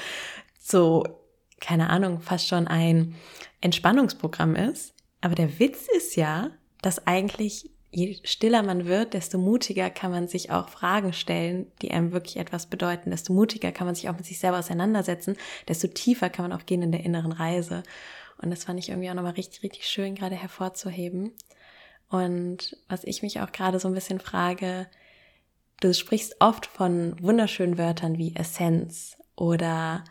so, 0.59 1.03
keine 1.59 1.89
Ahnung, 1.89 2.21
fast 2.21 2.47
schon 2.47 2.67
ein 2.67 3.15
Entspannungsprogramm 3.61 4.55
ist. 4.55 4.93
Aber 5.21 5.35
der 5.35 5.59
Witz 5.59 5.87
ist 5.95 6.15
ja, 6.15 6.49
dass 6.81 7.05
eigentlich 7.05 7.69
je 7.93 8.17
stiller 8.23 8.63
man 8.63 8.85
wird, 8.85 9.13
desto 9.13 9.37
mutiger 9.37 9.89
kann 9.89 10.11
man 10.11 10.27
sich 10.27 10.51
auch 10.51 10.69
Fragen 10.69 11.13
stellen, 11.13 11.67
die 11.81 11.91
einem 11.91 12.11
wirklich 12.11 12.37
etwas 12.37 12.65
bedeuten. 12.65 13.11
Desto 13.11 13.33
mutiger 13.33 13.71
kann 13.71 13.85
man 13.85 13.95
sich 13.95 14.09
auch 14.09 14.17
mit 14.17 14.25
sich 14.25 14.39
selber 14.39 14.59
auseinandersetzen, 14.59 15.37
desto 15.67 15.87
tiefer 15.87 16.29
kann 16.29 16.49
man 16.49 16.59
auch 16.59 16.65
gehen 16.65 16.81
in 16.81 16.91
der 16.91 17.05
inneren 17.05 17.31
Reise. 17.31 17.83
Und 18.43 18.51
das 18.51 18.65
fand 18.65 18.79
ich 18.79 18.89
irgendwie 18.89 19.09
auch 19.09 19.15
nochmal 19.15 19.33
richtig, 19.33 19.63
richtig 19.63 19.87
schön 19.87 20.15
gerade 20.15 20.35
hervorzuheben. 20.35 21.31
Und 22.09 22.77
was 22.89 23.03
ich 23.05 23.23
mich 23.23 23.39
auch 23.41 23.51
gerade 23.51 23.79
so 23.79 23.87
ein 23.87 23.93
bisschen 23.93 24.19
frage, 24.19 24.87
du 25.79 25.93
sprichst 25.93 26.35
oft 26.39 26.65
von 26.65 27.15
wunderschönen 27.21 27.77
Wörtern 27.77 28.17
wie 28.17 28.35
Essenz 28.35 29.17
oder 29.35 30.03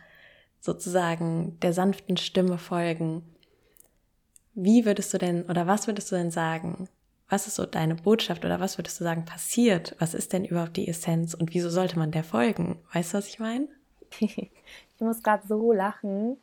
sozusagen 0.59 1.59
der 1.61 1.73
sanften 1.73 2.17
Stimme 2.17 2.57
folgen. 2.57 3.23
Wie 4.53 4.85
würdest 4.85 5.13
du 5.13 5.17
denn 5.17 5.43
oder 5.43 5.67
was 5.67 5.87
würdest 5.87 6.11
du 6.11 6.15
denn 6.15 6.31
sagen? 6.31 6.87
Was 7.29 7.47
ist 7.47 7.55
so 7.55 7.65
deine 7.65 7.95
Botschaft 7.95 8.45
oder 8.45 8.59
was 8.59 8.77
würdest 8.77 8.99
du 8.99 9.03
sagen 9.03 9.25
passiert? 9.25 9.95
Was 9.99 10.13
ist 10.13 10.33
denn 10.33 10.45
überhaupt 10.45 10.77
die 10.77 10.87
Essenz 10.87 11.33
und 11.33 11.53
wieso 11.53 11.69
sollte 11.69 11.97
man 11.97 12.11
der 12.11 12.23
folgen? 12.23 12.79
Weißt 12.93 13.13
du, 13.13 13.17
was 13.17 13.27
ich 13.27 13.39
meine? 13.39 13.67
ich 14.19 14.51
muss 14.99 15.23
gerade 15.23 15.47
so 15.47 15.71
lachen, 15.71 16.37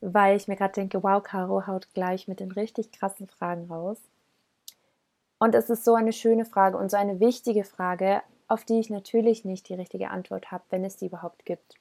weil 0.00 0.36
ich 0.36 0.48
mir 0.48 0.56
gerade 0.56 0.74
denke, 0.74 1.02
wow, 1.02 1.22
Caro 1.22 1.66
haut 1.66 1.92
gleich 1.94 2.28
mit 2.28 2.40
den 2.40 2.52
richtig 2.52 2.92
krassen 2.92 3.28
Fragen 3.28 3.70
raus. 3.70 3.98
Und 5.38 5.54
es 5.54 5.70
ist 5.70 5.84
so 5.84 5.94
eine 5.94 6.12
schöne 6.12 6.44
Frage 6.44 6.76
und 6.76 6.90
so 6.90 6.96
eine 6.96 7.20
wichtige 7.20 7.64
Frage, 7.64 8.22
auf 8.48 8.64
die 8.64 8.80
ich 8.80 8.90
natürlich 8.90 9.44
nicht 9.44 9.68
die 9.68 9.74
richtige 9.74 10.10
Antwort 10.10 10.50
habe, 10.50 10.64
wenn 10.70 10.84
es 10.84 10.96
die 10.96 11.06
überhaupt 11.06 11.44
gibt. 11.46 11.74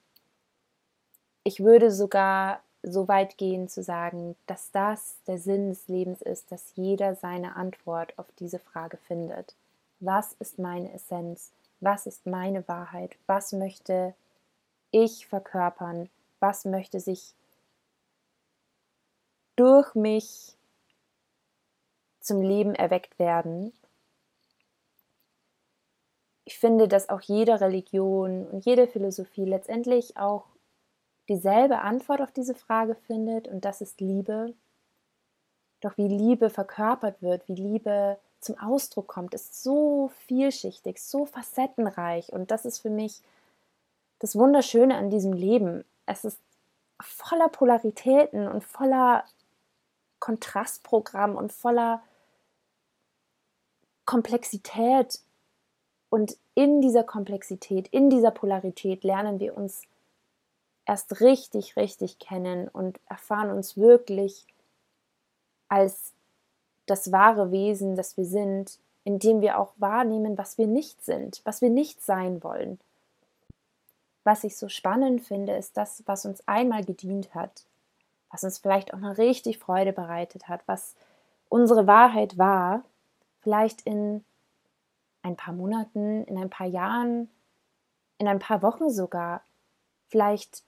Ich 1.43 1.63
würde 1.63 1.91
sogar 1.91 2.61
so 2.83 3.07
weit 3.07 3.37
gehen 3.37 3.67
zu 3.67 3.83
sagen, 3.83 4.35
dass 4.47 4.71
das 4.71 5.17
der 5.27 5.37
Sinn 5.37 5.69
des 5.69 5.87
Lebens 5.87 6.21
ist, 6.21 6.51
dass 6.51 6.75
jeder 6.75 7.15
seine 7.15 7.55
Antwort 7.55 8.17
auf 8.17 8.27
diese 8.39 8.59
Frage 8.59 8.97
findet. 8.97 9.55
Was 9.99 10.33
ist 10.39 10.59
meine 10.59 10.93
Essenz? 10.93 11.51
Was 11.81 12.05
ist 12.05 12.25
meine 12.25 12.67
Wahrheit? 12.67 13.17
Was 13.27 13.51
möchte 13.51 14.13
ich 14.91 15.27
verkörpern? 15.27 16.09
Was 16.39 16.65
möchte 16.65 16.99
sich 16.99 17.33
durch 19.59 19.93
mich 19.93 20.55
zum 22.21 22.41
Leben 22.41 22.75
erweckt 22.75 23.19
werden. 23.19 23.73
Ich 26.45 26.57
finde, 26.57 26.87
dass 26.87 27.09
auch 27.09 27.19
jede 27.21 27.59
Religion 27.59 28.47
und 28.47 28.65
jede 28.65 28.87
Philosophie 28.87 29.43
letztendlich 29.43 30.15
auch 30.15 30.45
dieselbe 31.27 31.79
Antwort 31.79 32.21
auf 32.21 32.31
diese 32.31 32.55
Frage 32.55 32.95
findet 32.95 33.49
und 33.49 33.65
das 33.65 33.81
ist 33.81 33.99
Liebe. 33.99 34.53
Doch 35.81 35.97
wie 35.97 36.07
Liebe 36.07 36.49
verkörpert 36.49 37.21
wird, 37.21 37.47
wie 37.49 37.55
Liebe 37.55 38.17
zum 38.39 38.57
Ausdruck 38.57 39.07
kommt, 39.07 39.33
ist 39.33 39.61
so 39.61 40.09
vielschichtig, 40.25 41.01
so 41.01 41.25
facettenreich 41.25 42.31
und 42.31 42.49
das 42.51 42.63
ist 42.63 42.79
für 42.79 42.89
mich 42.89 43.21
das 44.19 44.37
Wunderschöne 44.37 44.95
an 44.95 45.09
diesem 45.09 45.33
Leben. 45.33 45.83
Es 46.05 46.23
ist 46.23 46.39
voller 47.01 47.49
Polaritäten 47.49 48.47
und 48.47 48.63
voller 48.63 49.25
Kontrastprogramm 50.19 51.35
und 51.35 51.51
voller 51.51 52.01
Komplexität. 54.05 55.19
Und 56.09 56.37
in 56.55 56.81
dieser 56.81 57.03
Komplexität, 57.03 57.87
in 57.89 58.09
dieser 58.09 58.31
Polarität 58.31 59.03
lernen 59.03 59.39
wir 59.39 59.55
uns 59.55 59.83
erst 60.85 61.21
richtig, 61.21 61.75
richtig 61.75 62.17
kennen 62.17 62.67
und 62.67 62.99
erfahren 63.07 63.51
uns 63.51 63.77
wirklich 63.77 64.47
als 65.67 66.13
das 66.87 67.11
wahre 67.11 67.51
Wesen, 67.51 67.95
das 67.95 68.17
wir 68.17 68.25
sind, 68.25 68.79
indem 69.03 69.41
wir 69.41 69.59
auch 69.59 69.73
wahrnehmen, 69.77 70.37
was 70.37 70.57
wir 70.57 70.65
nicht 70.65 71.03
sind, 71.03 71.41
was 71.45 71.61
wir 71.61 71.69
nicht 71.69 72.01
sein 72.01 72.43
wollen. 72.43 72.79
Was 74.23 74.43
ich 74.43 74.57
so 74.57 74.67
spannend 74.67 75.21
finde, 75.21 75.55
ist 75.55 75.77
das, 75.77 76.03
was 76.05 76.25
uns 76.25 76.47
einmal 76.47 76.83
gedient 76.83 77.33
hat, 77.35 77.63
was 78.31 78.43
uns 78.43 78.59
vielleicht 78.59 78.93
auch 78.93 78.99
noch 78.99 79.17
richtig 79.17 79.57
Freude 79.57 79.93
bereitet 79.93 80.47
hat, 80.47 80.61
was 80.67 80.95
unsere 81.49 81.87
Wahrheit 81.87 82.37
war, 82.37 82.83
vielleicht 83.39 83.81
in 83.81 84.23
ein 85.21 85.35
paar 85.35 85.53
Monaten, 85.53 86.23
in 86.25 86.37
ein 86.37 86.49
paar 86.49 86.67
Jahren, 86.67 87.29
in 88.17 88.27
ein 88.27 88.39
paar 88.39 88.61
Wochen 88.61 88.89
sogar, 88.89 89.41
vielleicht 90.07 90.63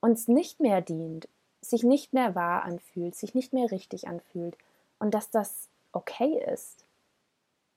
uns 0.00 0.28
nicht 0.28 0.60
mehr 0.60 0.80
dient, 0.80 1.28
sich 1.60 1.82
nicht 1.82 2.12
mehr 2.12 2.34
wahr 2.34 2.62
anfühlt, 2.64 3.14
sich 3.14 3.34
nicht 3.34 3.52
mehr 3.52 3.70
richtig 3.70 4.08
anfühlt 4.08 4.56
und 4.98 5.14
dass 5.14 5.30
das 5.30 5.68
okay 5.92 6.42
ist 6.52 6.84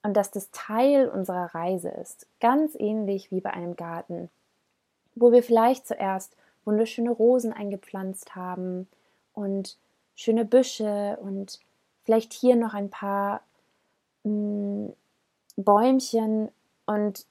und 0.04 0.16
dass 0.16 0.32
das 0.32 0.52
Teil 0.52 1.10
unserer 1.10 1.54
Reise 1.54 1.90
ist, 1.90 2.28
ganz 2.40 2.76
ähnlich 2.76 3.32
wie 3.32 3.42
bei 3.42 3.52
einem 3.52 3.76
Garten, 3.76 4.30
wo 5.16 5.32
wir 5.32 5.44
vielleicht 5.44 5.86
zuerst 5.86 6.36
wunderschöne 6.66 7.12
Rosen 7.12 7.54
eingepflanzt 7.54 8.36
haben 8.36 8.88
und 9.34 9.78
schöne 10.16 10.46
Büsche 10.46 11.18
und 11.22 11.60
vielleicht 12.04 12.34
hier 12.34 12.56
noch 12.56 12.74
ein 12.74 12.90
paar 12.90 13.42
mh, 14.24 14.32
mm, 14.32 14.94
Bäumchen 15.56 16.50
und 16.86 17.26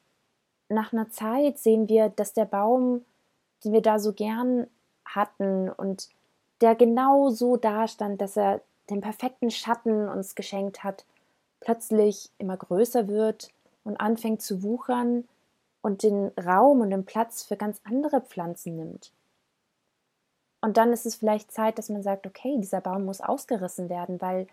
nach 0.69 0.93
einer 0.93 1.11
Zeit 1.11 1.59
sehen 1.59 1.89
wir, 1.89 2.09
dass 2.09 2.33
der 2.33 2.45
Baum, 2.45 3.05
den 3.65 3.73
wir 3.73 3.83
da 3.83 3.99
so 3.99 4.13
gern 4.13 4.67
hatten 5.05 5.69
und 5.69 6.09
der 6.61 6.75
genau 6.75 7.31
so 7.31 7.57
dastand, 7.57 8.21
dass 8.21 8.37
er 8.37 8.61
den 8.89 9.01
perfekten 9.01 9.51
Schatten 9.51 10.09
uns 10.09 10.35
geschenkt 10.35 10.85
hat, 10.85 11.05
plötzlich 11.61 12.31
immer 12.39 12.57
größer 12.57 13.09
wird 13.09 13.51
und 13.85 14.01
anfängt 14.01 14.43
zu 14.43 14.63
wuchern 14.63 15.25
und 15.83 16.03
den 16.03 16.29
Raum 16.39 16.81
und 16.81 16.91
den 16.91 17.05
Platz 17.05 17.43
für 17.43 17.57
ganz 17.57 17.81
andere 17.85 18.21
Pflanzen 18.21 18.77
nimmt. 18.77 19.13
Und 20.63 20.77
dann 20.77 20.93
ist 20.93 21.07
es 21.07 21.17
vielleicht 21.17 21.51
Zeit, 21.51 21.77
dass 21.77 21.89
man 21.89 22.05
sagt, 22.05 22.27
okay, 22.27 22.57
dieser 22.59 22.81
Baum 22.81 23.05
muss 23.05 23.21
ausgerissen 23.21 23.89
werden, 23.89 24.21
weil 24.21 24.47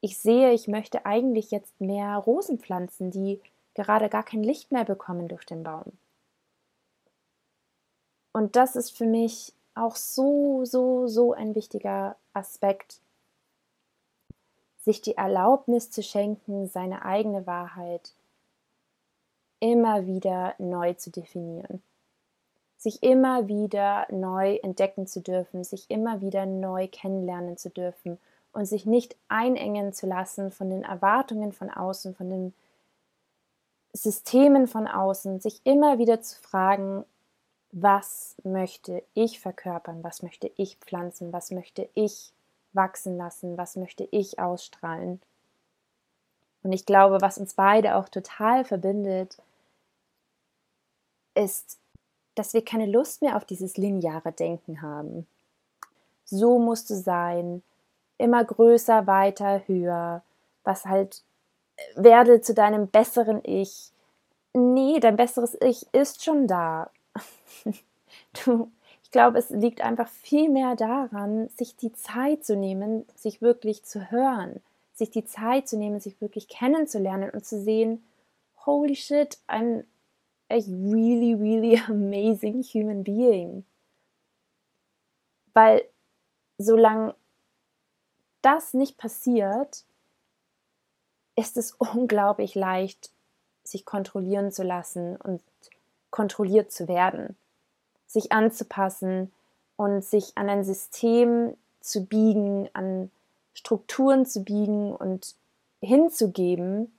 ich 0.00 0.18
sehe, 0.18 0.52
ich 0.52 0.66
möchte 0.66 1.06
eigentlich 1.06 1.52
jetzt 1.52 1.80
mehr 1.80 2.16
Rosen 2.16 2.58
pflanzen, 2.58 3.12
die 3.12 3.40
gerade 3.74 4.08
gar 4.08 4.24
kein 4.24 4.42
Licht 4.42 4.72
mehr 4.72 4.84
bekommen 4.84 5.28
durch 5.28 5.46
den 5.46 5.62
Baum. 5.62 5.92
Und 8.32 8.56
das 8.56 8.74
ist 8.74 8.96
für 8.96 9.06
mich 9.06 9.52
auch 9.76 9.94
so, 9.94 10.64
so, 10.64 11.06
so 11.06 11.32
ein 11.32 11.54
wichtiger 11.54 12.16
Aspekt, 12.32 13.00
sich 14.80 15.00
die 15.00 15.16
Erlaubnis 15.16 15.90
zu 15.90 16.02
schenken, 16.02 16.68
seine 16.68 17.04
eigene 17.04 17.46
Wahrheit 17.46 18.12
immer 19.60 20.06
wieder 20.06 20.54
neu 20.58 20.94
zu 20.94 21.10
definieren 21.10 21.80
sich 22.84 23.02
immer 23.02 23.48
wieder 23.48 24.06
neu 24.10 24.56
entdecken 24.56 25.06
zu 25.06 25.22
dürfen, 25.22 25.64
sich 25.64 25.90
immer 25.90 26.20
wieder 26.20 26.44
neu 26.44 26.86
kennenlernen 26.86 27.56
zu 27.56 27.70
dürfen 27.70 28.18
und 28.52 28.66
sich 28.66 28.84
nicht 28.84 29.16
einengen 29.26 29.94
zu 29.94 30.06
lassen 30.06 30.50
von 30.50 30.68
den 30.68 30.82
Erwartungen 30.82 31.52
von 31.52 31.70
außen, 31.70 32.14
von 32.14 32.28
den 32.28 32.54
Systemen 33.94 34.68
von 34.68 34.86
außen, 34.86 35.40
sich 35.40 35.62
immer 35.64 35.98
wieder 35.98 36.20
zu 36.20 36.38
fragen, 36.42 37.06
was 37.72 38.36
möchte 38.44 39.02
ich 39.14 39.40
verkörpern, 39.40 40.04
was 40.04 40.22
möchte 40.22 40.50
ich 40.56 40.76
pflanzen, 40.76 41.32
was 41.32 41.52
möchte 41.52 41.88
ich 41.94 42.34
wachsen 42.74 43.16
lassen, 43.16 43.56
was 43.56 43.76
möchte 43.76 44.06
ich 44.10 44.38
ausstrahlen. 44.38 45.22
Und 46.62 46.72
ich 46.72 46.84
glaube, 46.84 47.22
was 47.22 47.38
uns 47.38 47.54
beide 47.54 47.96
auch 47.96 48.10
total 48.10 48.66
verbindet, 48.66 49.38
ist, 51.34 51.78
dass 52.34 52.54
wir 52.54 52.64
keine 52.64 52.86
Lust 52.86 53.22
mehr 53.22 53.36
auf 53.36 53.44
dieses 53.44 53.76
lineare 53.76 54.32
Denken 54.32 54.82
haben. 54.82 55.26
So 56.24 56.58
musst 56.58 56.90
du 56.90 56.94
sein, 56.94 57.62
immer 58.18 58.44
größer, 58.44 59.06
weiter, 59.06 59.62
höher, 59.66 60.22
was 60.64 60.86
halt 60.86 61.22
äh, 61.76 62.02
werde 62.02 62.40
zu 62.40 62.54
deinem 62.54 62.88
besseren 62.88 63.40
Ich. 63.44 63.90
Nee, 64.52 65.00
dein 65.00 65.16
besseres 65.16 65.56
Ich 65.60 65.86
ist 65.92 66.24
schon 66.24 66.46
da. 66.46 66.90
du, 68.44 68.70
ich 69.02 69.10
glaube, 69.10 69.38
es 69.38 69.50
liegt 69.50 69.80
einfach 69.80 70.08
viel 70.08 70.48
mehr 70.48 70.76
daran, 70.76 71.48
sich 71.50 71.76
die 71.76 71.92
Zeit 71.92 72.44
zu 72.44 72.56
nehmen, 72.56 73.04
sich 73.14 73.42
wirklich 73.42 73.84
zu 73.84 74.10
hören, 74.10 74.60
sich 74.92 75.10
die 75.10 75.24
Zeit 75.24 75.68
zu 75.68 75.76
nehmen, 75.76 76.00
sich 76.00 76.20
wirklich 76.20 76.48
kennenzulernen 76.48 77.30
und 77.30 77.44
zu 77.44 77.60
sehen, 77.60 78.04
holy 78.64 78.96
shit, 78.96 79.38
I'm 79.48 79.84
a 80.54 80.62
really, 80.68 81.34
really 81.34 81.76
amazing 81.88 82.62
human 82.62 83.02
being. 83.02 83.64
Weil 85.52 85.82
solange 86.58 87.14
das 88.42 88.74
nicht 88.74 88.96
passiert, 88.96 89.84
ist 91.36 91.56
es 91.56 91.72
unglaublich 91.72 92.54
leicht, 92.54 93.10
sich 93.64 93.84
kontrollieren 93.84 94.52
zu 94.52 94.62
lassen 94.62 95.16
und 95.16 95.42
kontrolliert 96.10 96.70
zu 96.70 96.86
werden, 96.86 97.36
sich 98.06 98.30
anzupassen 98.30 99.32
und 99.76 100.04
sich 100.04 100.36
an 100.36 100.48
ein 100.48 100.62
System 100.62 101.56
zu 101.80 102.04
biegen, 102.04 102.68
an 102.74 103.10
Strukturen 103.54 104.26
zu 104.26 104.44
biegen 104.44 104.94
und 104.94 105.34
hinzugeben, 105.80 106.96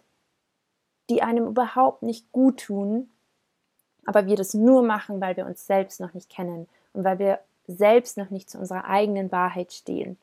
die 1.10 1.22
einem 1.22 1.48
überhaupt 1.48 2.02
nicht 2.02 2.32
gut 2.32 2.62
tun, 2.62 3.10
aber 4.06 4.28
wir 4.28 4.36
das 4.36 4.54
nur 4.54 4.84
machen, 4.84 5.22
weil 5.22 5.38
wir 5.38 5.46
uns 5.46 5.66
selbst 5.66 6.00
noch 6.00 6.14
nicht 6.14 6.30
kennen 6.30 6.68
und 6.94 7.04
weil 7.04 7.20
wir 7.20 7.40
selbst 7.68 8.18
noch 8.18 8.30
nicht 8.30 8.50
zu 8.50 8.60
unserer 8.60 8.86
eigenen 8.86 9.32
Wahrheit 9.32 9.74
stehen. 9.74 10.18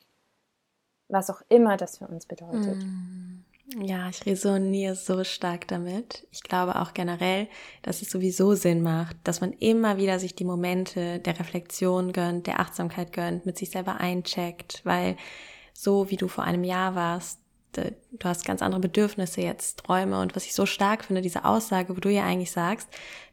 Was 1.08 1.28
auch 1.28 1.42
immer 1.48 1.76
das 1.76 1.98
für 1.98 2.06
uns 2.06 2.26
bedeutet. 2.26 2.76
Mm. 2.76 3.44
Ja, 3.80 4.08
ich 4.08 4.26
resoniere 4.26 4.94
so 4.96 5.24
stark 5.24 5.66
damit. 5.68 6.26
Ich 6.30 6.42
glaube 6.42 6.76
auch 6.76 6.94
generell, 6.94 7.48
dass 7.82 8.02
es 8.02 8.10
sowieso 8.10 8.54
Sinn 8.54 8.82
macht, 8.82 9.16
dass 9.24 9.40
man 9.40 9.52
immer 9.52 9.96
wieder 9.96 10.18
sich 10.18 10.34
die 10.34 10.44
Momente 10.44 11.20
der 11.20 11.38
Reflexion 11.38 12.12
gönnt, 12.12 12.46
der 12.46 12.60
Achtsamkeit 12.60 13.12
gönnt, 13.12 13.46
mit 13.46 13.56
sich 13.56 13.70
selber 13.70 13.98
eincheckt, 13.98 14.82
weil 14.84 15.16
so 15.72 16.10
wie 16.10 16.16
du 16.16 16.28
vor 16.28 16.44
einem 16.44 16.64
Jahr 16.64 16.94
warst, 16.94 17.41
du 17.76 18.24
hast 18.24 18.44
ganz 18.44 18.62
andere 18.62 18.80
Bedürfnisse 18.80 19.40
jetzt, 19.40 19.78
Träume 19.78 20.20
und 20.20 20.36
was 20.36 20.44
ich 20.44 20.54
so 20.54 20.66
stark 20.66 21.04
finde, 21.04 21.22
diese 21.22 21.44
Aussage, 21.44 21.96
wo 21.96 22.00
du 22.00 22.10
ja 22.10 22.24
eigentlich 22.24 22.52
sagst, 22.52 22.88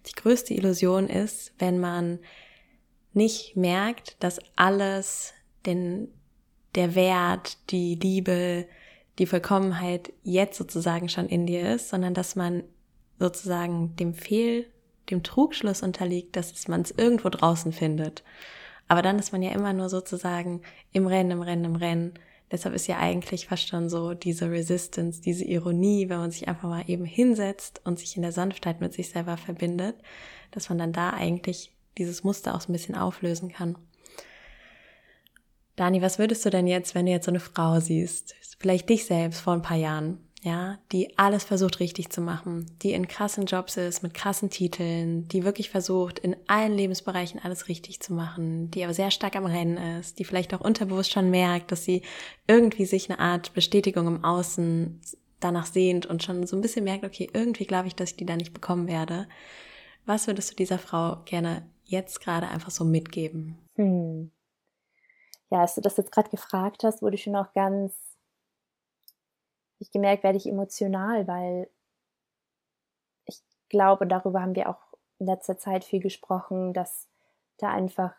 die 0.07 0.13
größte 0.13 0.53
Illusion 0.53 1.07
ist, 1.07 1.53
wenn 1.59 1.79
man 1.79 2.19
nicht 3.13 3.55
merkt, 3.55 4.21
dass 4.23 4.39
alles 4.55 5.33
den, 5.65 6.07
der 6.75 6.95
Wert, 6.95 7.57
die 7.71 7.95
Liebe, 7.95 8.67
die 9.17 9.25
Vollkommenheit 9.25 10.13
jetzt 10.23 10.57
sozusagen 10.57 11.09
schon 11.09 11.27
in 11.27 11.45
dir 11.45 11.73
ist, 11.73 11.89
sondern 11.89 12.13
dass 12.13 12.35
man 12.35 12.63
sozusagen 13.17 13.95
dem 13.97 14.13
Fehl, 14.13 14.65
dem 15.09 15.23
Trugschluss 15.23 15.83
unterliegt, 15.83 16.35
dass 16.35 16.67
man 16.67 16.81
es 16.81 16.91
irgendwo 16.91 17.29
draußen 17.29 17.73
findet. 17.73 18.23
Aber 18.87 19.01
dann 19.01 19.19
ist 19.19 19.31
man 19.31 19.41
ja 19.41 19.51
immer 19.51 19.73
nur 19.73 19.89
sozusagen 19.89 20.61
im 20.93 21.05
Rennen, 21.05 21.31
im 21.31 21.41
Rennen, 21.41 21.65
im 21.65 21.75
Rennen. 21.75 22.13
Deshalb 22.51 22.73
ist 22.73 22.87
ja 22.87 22.97
eigentlich 22.97 23.47
fast 23.47 23.67
schon 23.67 23.89
so 23.89 24.13
diese 24.13 24.49
Resistance, 24.49 25.21
diese 25.21 25.45
Ironie, 25.45 26.09
wenn 26.09 26.17
man 26.17 26.31
sich 26.31 26.47
einfach 26.47 26.67
mal 26.67 26.83
eben 26.87 27.05
hinsetzt 27.05 27.81
und 27.83 27.99
sich 27.99 28.15
in 28.15 28.23
der 28.23 28.31
Sanftheit 28.31 28.81
mit 28.81 28.93
sich 28.93 29.09
selber 29.09 29.37
verbindet, 29.37 29.95
dass 30.51 30.69
man 30.69 30.79
dann 30.79 30.93
da 30.93 31.11
eigentlich 31.11 31.71
dieses 31.97 32.23
Muster 32.23 32.55
auch 32.55 32.61
so 32.61 32.69
ein 32.69 32.73
bisschen 32.73 32.95
auflösen 32.95 33.51
kann. 33.51 33.77
Dani, 35.75 36.01
was 36.01 36.19
würdest 36.19 36.43
du 36.45 36.49
denn 36.49 36.67
jetzt, 36.67 36.95
wenn 36.95 37.05
du 37.05 37.11
jetzt 37.11 37.25
so 37.25 37.31
eine 37.31 37.39
Frau 37.39 37.79
siehst, 37.79 38.35
vielleicht 38.59 38.89
dich 38.89 39.05
selbst 39.05 39.41
vor 39.41 39.53
ein 39.53 39.61
paar 39.61 39.77
Jahren, 39.77 40.17
ja, 40.41 40.77
die 40.91 41.17
alles 41.17 41.43
versucht 41.43 41.79
richtig 41.81 42.11
zu 42.11 42.21
machen, 42.21 42.65
die 42.81 42.93
in 42.93 43.07
krassen 43.07 43.45
Jobs 43.45 43.75
ist, 43.75 44.03
mit 44.03 44.13
krassen 44.13 44.49
Titeln, 44.49 45.27
die 45.27 45.43
wirklich 45.43 45.69
versucht, 45.69 46.19
in 46.19 46.35
allen 46.47 46.73
Lebensbereichen 46.73 47.41
alles 47.43 47.67
richtig 47.67 47.99
zu 47.99 48.13
machen, 48.13 48.71
die 48.71 48.83
aber 48.83 48.93
sehr 48.93 49.11
stark 49.11 49.35
am 49.35 49.45
Rennen 49.45 49.77
ist, 49.99 50.17
die 50.17 50.23
vielleicht 50.23 50.53
auch 50.53 50.61
unterbewusst 50.61 51.11
schon 51.11 51.29
merkt, 51.29 51.71
dass 51.71 51.83
sie 51.83 52.03
irgendwie 52.47 52.85
sich 52.85 53.09
eine 53.09 53.19
Art 53.19 53.53
Bestätigung 53.53 54.07
im 54.07 54.23
Außen 54.23 55.01
danach 55.41 55.65
sehnt 55.65 56.05
und 56.05 56.23
schon 56.23 56.47
so 56.47 56.55
ein 56.55 56.61
bisschen 56.61 56.85
merkt, 56.85 57.03
okay, 57.03 57.29
irgendwie 57.33 57.65
glaube 57.65 57.87
ich, 57.87 57.95
dass 57.95 58.11
ich 58.11 58.17
die 58.17 58.25
da 58.25 58.37
nicht 58.37 58.53
bekommen 58.53 58.87
werde. 58.87 59.27
Was 60.05 60.27
würdest 60.27 60.51
du 60.51 60.55
dieser 60.55 60.79
Frau 60.79 61.17
gerne 61.25 61.65
jetzt 61.83 62.21
gerade 62.21 62.47
einfach 62.47 62.71
so 62.71 62.85
mitgeben? 62.85 63.57
Hm 63.75 64.31
ja, 65.51 65.61
als 65.61 65.75
du 65.75 65.81
das 65.81 65.97
jetzt 65.97 66.11
gerade 66.11 66.29
gefragt 66.29 66.83
hast, 66.83 67.01
wurde 67.01 67.15
ich 67.15 67.23
schon 67.23 67.35
auch 67.35 67.51
ganz, 67.53 67.93
ich 69.79 69.91
gemerkt, 69.91 70.23
werde 70.23 70.37
ich 70.37 70.47
emotional, 70.47 71.27
weil 71.27 71.69
ich 73.25 73.41
glaube, 73.69 74.07
darüber 74.07 74.41
haben 74.41 74.55
wir 74.55 74.69
auch 74.69 74.81
in 75.19 75.27
letzter 75.27 75.57
Zeit 75.57 75.83
viel 75.83 75.99
gesprochen, 75.99 76.73
dass 76.73 77.07
da 77.57 77.71
einfach 77.71 78.13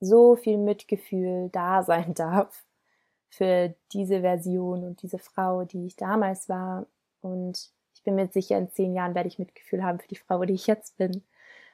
so 0.00 0.36
viel 0.36 0.58
Mitgefühl 0.58 1.50
da 1.52 1.82
sein 1.84 2.14
darf 2.14 2.64
für 3.28 3.74
diese 3.92 4.22
Version 4.22 4.84
und 4.84 5.02
diese 5.02 5.18
Frau, 5.18 5.64
die 5.64 5.86
ich 5.86 5.96
damals 5.96 6.48
war. 6.48 6.86
Und 7.20 7.70
ich 7.94 8.02
bin 8.02 8.16
mir 8.16 8.28
sicher, 8.28 8.58
in 8.58 8.70
zehn 8.70 8.94
Jahren 8.94 9.14
werde 9.14 9.28
ich 9.28 9.38
Mitgefühl 9.38 9.84
haben 9.84 10.00
für 10.00 10.08
die 10.08 10.16
Frau, 10.16 10.44
die 10.44 10.54
ich 10.54 10.66
jetzt 10.66 10.96
bin. 10.96 11.22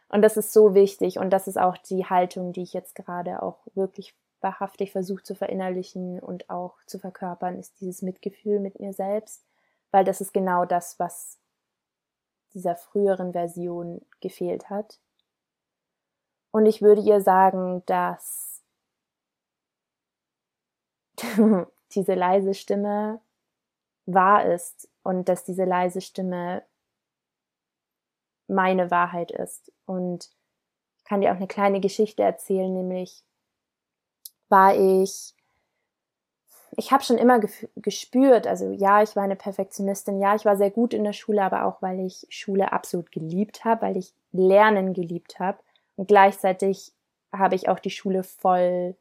Und 0.08 0.22
das 0.22 0.36
ist 0.36 0.52
so 0.52 0.74
wichtig 0.74 1.18
und 1.18 1.30
das 1.30 1.48
ist 1.48 1.58
auch 1.58 1.76
die 1.78 2.04
Haltung, 2.04 2.52
die 2.52 2.62
ich 2.62 2.72
jetzt 2.72 2.94
gerade 2.94 3.42
auch 3.42 3.58
wirklich 3.74 4.14
wahrhaftig 4.46 4.92
versucht 4.92 5.26
zu 5.26 5.34
verinnerlichen 5.34 6.20
und 6.20 6.48
auch 6.48 6.76
zu 6.86 7.00
verkörpern, 7.00 7.58
ist 7.58 7.80
dieses 7.80 8.02
Mitgefühl 8.02 8.60
mit 8.60 8.78
mir 8.78 8.92
selbst, 8.92 9.44
weil 9.90 10.04
das 10.04 10.20
ist 10.20 10.32
genau 10.32 10.64
das, 10.64 11.00
was 11.00 11.40
dieser 12.54 12.76
früheren 12.76 13.32
Version 13.32 14.00
gefehlt 14.20 14.70
hat. 14.70 15.00
Und 16.52 16.66
ich 16.66 16.80
würde 16.80 17.02
ihr 17.02 17.20
sagen, 17.20 17.82
dass 17.86 18.62
diese 21.90 22.14
leise 22.14 22.54
Stimme 22.54 23.20
wahr 24.06 24.46
ist 24.46 24.88
und 25.02 25.28
dass 25.28 25.44
diese 25.44 25.64
leise 25.64 26.00
Stimme 26.00 26.62
meine 28.46 28.92
Wahrheit 28.92 29.32
ist. 29.32 29.72
Und 29.86 30.30
ich 30.98 31.04
kann 31.04 31.20
dir 31.20 31.32
auch 31.32 31.36
eine 31.36 31.48
kleine 31.48 31.80
Geschichte 31.80 32.22
erzählen, 32.22 32.72
nämlich 32.72 33.25
war 34.48 34.76
ich, 34.76 35.34
ich 36.76 36.92
habe 36.92 37.02
schon 37.02 37.18
immer 37.18 37.40
gespürt, 37.76 38.46
also 38.46 38.70
ja, 38.70 39.02
ich 39.02 39.16
war 39.16 39.22
eine 39.22 39.36
Perfektionistin, 39.36 40.20
ja, 40.20 40.34
ich 40.34 40.44
war 40.44 40.56
sehr 40.56 40.70
gut 40.70 40.92
in 40.94 41.04
der 41.04 41.12
Schule, 41.12 41.42
aber 41.42 41.64
auch 41.64 41.80
weil 41.82 42.00
ich 42.00 42.26
Schule 42.28 42.72
absolut 42.72 43.10
geliebt 43.12 43.64
habe, 43.64 43.82
weil 43.82 43.96
ich 43.96 44.12
Lernen 44.32 44.92
geliebt 44.92 45.38
habe. 45.38 45.58
Und 45.96 46.08
gleichzeitig 46.08 46.92
habe 47.32 47.54
ich 47.54 47.68
auch 47.68 47.78
die 47.78 47.90
Schule 47.90 48.22
voll 48.22 48.96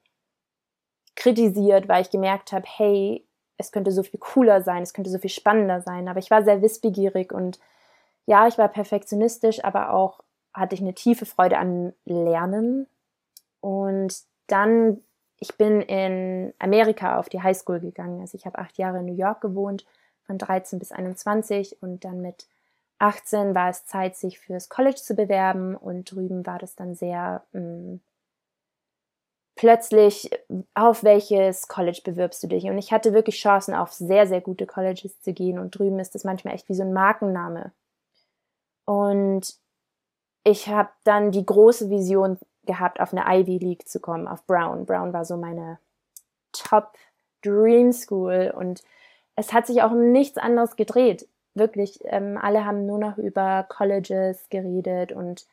kritisiert, 1.15 1.87
weil 1.87 2.01
ich 2.01 2.09
gemerkt 2.09 2.51
habe, 2.51 2.65
hey, 2.67 3.25
es 3.57 3.71
könnte 3.71 3.91
so 3.91 4.03
viel 4.03 4.19
cooler 4.19 4.61
sein, 4.61 4.83
es 4.83 4.93
könnte 4.93 5.09
so 5.09 5.17
viel 5.17 5.29
spannender 5.29 5.81
sein. 5.81 6.07
Aber 6.07 6.19
ich 6.19 6.29
war 6.31 6.43
sehr 6.43 6.61
wissbegierig 6.61 7.31
und 7.31 7.59
ja, 8.25 8.47
ich 8.47 8.57
war 8.57 8.67
perfektionistisch, 8.67 9.63
aber 9.63 9.93
auch 9.93 10.21
hatte 10.53 10.75
ich 10.75 10.81
eine 10.81 10.93
tiefe 10.93 11.25
Freude 11.25 11.57
an 11.57 11.93
Lernen. 12.05 12.87
Und 13.61 14.15
dann 14.47 15.01
ich 15.45 15.57
bin 15.57 15.81
in 15.81 16.53
Amerika 16.57 17.19
auf 17.19 17.29
die 17.29 17.41
Highschool 17.41 17.79
gegangen. 17.79 18.19
Also 18.19 18.35
ich 18.35 18.45
habe 18.45 18.57
acht 18.57 18.77
Jahre 18.77 18.99
in 18.99 19.05
New 19.05 19.15
York 19.15 19.41
gewohnt, 19.41 19.85
von 20.25 20.39
13 20.39 20.79
bis 20.79 20.91
21 20.91 21.81
und 21.83 22.03
dann 22.03 22.21
mit 22.21 22.47
18 22.97 23.53
war 23.53 23.69
es 23.69 23.85
Zeit, 23.85 24.15
sich 24.15 24.39
fürs 24.39 24.69
College 24.69 24.95
zu 24.95 25.13
bewerben 25.13 25.75
und 25.75 26.09
drüben 26.09 26.45
war 26.47 26.57
das 26.57 26.75
dann 26.75 26.95
sehr 26.95 27.43
mh, 27.51 27.61
mm, 27.61 27.99
plötzlich, 29.55 30.31
auf 30.73 31.03
welches 31.03 31.67
College 31.67 32.01
bewirbst 32.03 32.41
du 32.41 32.47
dich? 32.47 32.65
Und 32.65 32.77
ich 32.79 32.91
hatte 32.91 33.13
wirklich 33.13 33.39
Chancen, 33.39 33.75
auf 33.75 33.93
sehr, 33.93 34.27
sehr 34.27 34.41
gute 34.41 34.65
Colleges 34.65 35.21
zu 35.21 35.31
gehen 35.31 35.59
und 35.59 35.77
drüben 35.77 35.99
ist 35.99 36.15
das 36.15 36.23
manchmal 36.23 36.55
echt 36.55 36.67
wie 36.69 36.73
so 36.73 36.83
ein 36.83 36.93
Markenname. 36.93 37.71
Und 38.85 39.55
ich 40.43 40.67
habe 40.69 40.89
dann 41.03 41.31
die 41.31 41.45
große 41.45 41.89
Vision 41.89 42.39
gehabt, 42.65 42.99
auf 42.99 43.13
eine 43.13 43.25
Ivy 43.27 43.57
League 43.57 43.87
zu 43.87 43.99
kommen, 43.99 44.27
auf 44.27 44.45
Brown. 44.45 44.85
Brown 44.85 45.13
war 45.13 45.25
so 45.25 45.37
meine 45.37 45.79
Top 46.51 46.93
Dream 47.41 47.91
School 47.91 48.53
und 48.55 48.81
es 49.35 49.53
hat 49.53 49.67
sich 49.67 49.81
auch 49.81 49.91
um 49.91 50.11
nichts 50.11 50.37
anderes 50.37 50.75
gedreht. 50.75 51.27
Wirklich, 51.53 51.99
ähm, 52.05 52.37
alle 52.41 52.65
haben 52.65 52.85
nur 52.85 52.97
noch 52.97 53.17
über 53.17 53.65
Colleges 53.69 54.49
geredet 54.49 55.11
und 55.11 55.45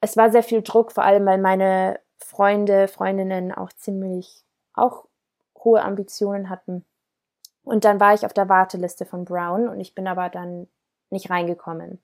es 0.00 0.16
war 0.16 0.30
sehr 0.30 0.42
viel 0.42 0.62
Druck, 0.62 0.92
vor 0.92 1.04
allem 1.04 1.26
weil 1.26 1.38
meine 1.38 2.00
Freunde, 2.18 2.88
Freundinnen 2.88 3.52
auch 3.52 3.72
ziemlich 3.72 4.44
auch 4.74 5.06
hohe 5.58 5.82
Ambitionen 5.82 6.48
hatten. 6.48 6.84
Und 7.64 7.84
dann 7.84 8.00
war 8.00 8.14
ich 8.14 8.26
auf 8.26 8.32
der 8.32 8.48
Warteliste 8.48 9.04
von 9.04 9.24
Brown 9.24 9.68
und 9.68 9.80
ich 9.80 9.94
bin 9.94 10.08
aber 10.08 10.28
dann 10.28 10.68
nicht 11.10 11.30
reingekommen. 11.30 12.02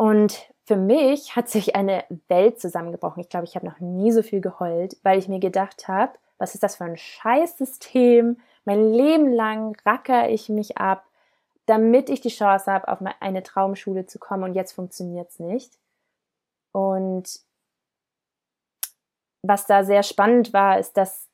Und 0.00 0.50
für 0.64 0.76
mich 0.76 1.36
hat 1.36 1.50
sich 1.50 1.76
eine 1.76 2.04
Welt 2.28 2.58
zusammengebrochen. 2.58 3.20
Ich 3.20 3.28
glaube, 3.28 3.44
ich 3.44 3.54
habe 3.54 3.66
noch 3.66 3.80
nie 3.80 4.12
so 4.12 4.22
viel 4.22 4.40
geheult, 4.40 4.96
weil 5.02 5.18
ich 5.18 5.28
mir 5.28 5.40
gedacht 5.40 5.88
habe, 5.88 6.14
was 6.38 6.54
ist 6.54 6.62
das 6.62 6.76
für 6.76 6.84
ein 6.84 6.96
Scheißsystem? 6.96 8.40
Mein 8.64 8.94
Leben 8.94 9.30
lang 9.30 9.76
racker 9.84 10.30
ich 10.30 10.48
mich 10.48 10.78
ab, 10.78 11.04
damit 11.66 12.08
ich 12.08 12.22
die 12.22 12.30
Chance 12.30 12.72
habe, 12.72 12.88
auf 12.88 13.00
eine 13.20 13.42
Traumschule 13.42 14.06
zu 14.06 14.18
kommen 14.18 14.44
und 14.44 14.54
jetzt 14.54 14.72
funktioniert 14.72 15.28
es 15.28 15.38
nicht. 15.38 15.78
Und 16.72 17.38
was 19.42 19.66
da 19.66 19.84
sehr 19.84 20.02
spannend 20.02 20.54
war, 20.54 20.78
ist, 20.78 20.96
dass 20.96 21.28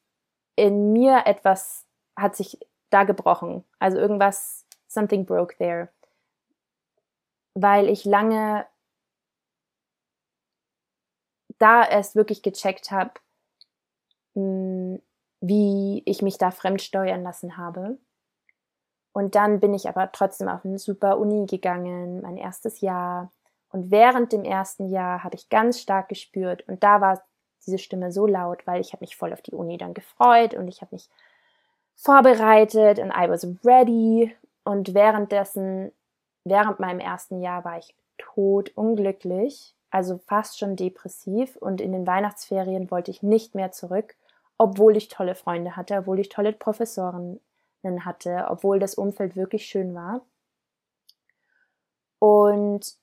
in 0.56 0.92
mir 0.92 1.22
etwas 1.26 1.86
hat 2.16 2.34
sich 2.34 2.58
da 2.90 3.04
gebrochen. 3.04 3.64
Also 3.78 3.98
irgendwas, 3.98 4.66
something 4.88 5.24
broke 5.24 5.56
there. 5.56 5.90
Weil 7.58 7.88
ich 7.88 8.04
lange 8.04 8.66
da 11.58 11.82
erst 11.88 12.14
wirklich 12.14 12.42
gecheckt 12.42 12.90
habe, 12.90 13.12
hm, 14.34 15.00
wie 15.40 16.02
ich 16.04 16.20
mich 16.20 16.36
da 16.36 16.50
fremd 16.50 16.82
steuern 16.82 17.22
lassen 17.22 17.56
habe. 17.56 17.98
Und 19.12 19.34
dann 19.34 19.60
bin 19.60 19.72
ich 19.72 19.88
aber 19.88 20.12
trotzdem 20.12 20.48
auf 20.48 20.66
eine 20.66 20.78
super 20.78 21.16
Uni 21.18 21.46
gegangen, 21.46 22.20
mein 22.20 22.36
erstes 22.36 22.82
Jahr. 22.82 23.32
Und 23.70 23.90
während 23.90 24.32
dem 24.32 24.44
ersten 24.44 24.90
Jahr 24.90 25.24
habe 25.24 25.36
ich 25.36 25.48
ganz 25.48 25.80
stark 25.80 26.10
gespürt, 26.10 26.68
und 26.68 26.82
da 26.84 27.00
war 27.00 27.22
diese 27.64 27.78
Stimme 27.78 28.12
so 28.12 28.26
laut, 28.26 28.66
weil 28.66 28.82
ich 28.82 28.92
habe 28.92 29.02
mich 29.02 29.16
voll 29.16 29.32
auf 29.32 29.40
die 29.40 29.54
Uni 29.54 29.78
dann 29.78 29.94
gefreut 29.94 30.52
und 30.52 30.68
ich 30.68 30.82
habe 30.82 30.94
mich 30.94 31.08
vorbereitet 31.94 32.98
und 32.98 33.10
I 33.10 33.30
was 33.30 33.46
ready. 33.64 34.36
Und 34.64 34.92
währenddessen, 34.94 35.92
während 36.46 36.80
meinem 36.80 37.00
ersten 37.00 37.40
Jahr 37.40 37.64
war 37.64 37.78
ich 37.78 37.94
tot 38.18 38.70
unglücklich, 38.76 39.74
also 39.90 40.18
fast 40.18 40.58
schon 40.58 40.76
depressiv. 40.76 41.56
Und 41.56 41.80
in 41.80 41.92
den 41.92 42.06
Weihnachtsferien 42.06 42.90
wollte 42.90 43.10
ich 43.10 43.22
nicht 43.22 43.54
mehr 43.54 43.72
zurück, 43.72 44.16
obwohl 44.58 44.96
ich 44.96 45.08
tolle 45.08 45.34
Freunde 45.34 45.76
hatte, 45.76 45.96
obwohl 45.96 46.20
ich 46.20 46.28
tolle 46.28 46.52
Professorinnen 46.52 47.40
hatte, 48.04 48.46
obwohl 48.48 48.78
das 48.78 48.94
Umfeld 48.94 49.36
wirklich 49.36 49.66
schön 49.66 49.94
war. 49.94 50.22
Und 52.18 52.96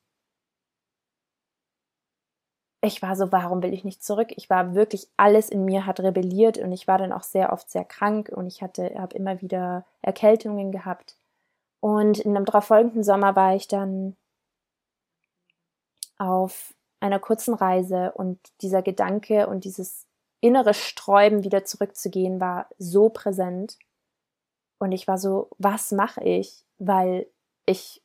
ich 2.82 3.02
war 3.02 3.16
so, 3.16 3.32
warum 3.32 3.64
will 3.64 3.74
ich 3.74 3.84
nicht 3.86 4.04
zurück? 4.04 4.30
Ich 4.36 4.50
war 4.50 4.76
wirklich, 4.76 5.08
alles 5.18 5.50
in 5.50 5.66
mir 5.66 5.86
hat 5.86 6.00
rebelliert 6.02 6.58
und 6.58 6.72
ich 6.72 6.88
war 6.88 6.98
dann 6.98 7.14
auch 7.14 7.24
sehr 7.24 7.54
oft 7.54 7.70
sehr 7.70 7.86
krank 7.86 8.30
und 8.30 8.48
ich 8.48 8.62
hatte, 8.62 8.94
habe 8.98 9.16
immer 9.16 9.42
wieder 9.42 9.86
Erkältungen 10.02 10.72
gehabt. 10.72 11.16
Und 11.84 12.20
in 12.20 12.34
einem 12.34 12.46
darauffolgenden 12.46 13.04
Sommer 13.04 13.36
war 13.36 13.56
ich 13.56 13.68
dann 13.68 14.16
auf 16.18 16.74
einer 17.02 17.20
kurzen 17.20 17.54
Reise 17.54 18.14
und 18.14 18.40
dieser 18.62 18.82
Gedanke 18.82 19.48
und 19.48 19.66
dieses 19.66 20.08
innere 20.40 20.74
Sträuben, 20.74 21.44
wieder 21.44 21.66
zurückzugehen, 21.66 22.40
war 22.40 22.70
so 22.78 23.10
präsent. 23.10 23.78
Und 24.78 24.94
ich 24.94 25.10
war 25.10 25.18
so, 25.18 25.50
was 25.58 25.92
mache 25.92 26.24
ich? 26.24 26.64
Weil 26.78 27.28
ich 27.66 28.02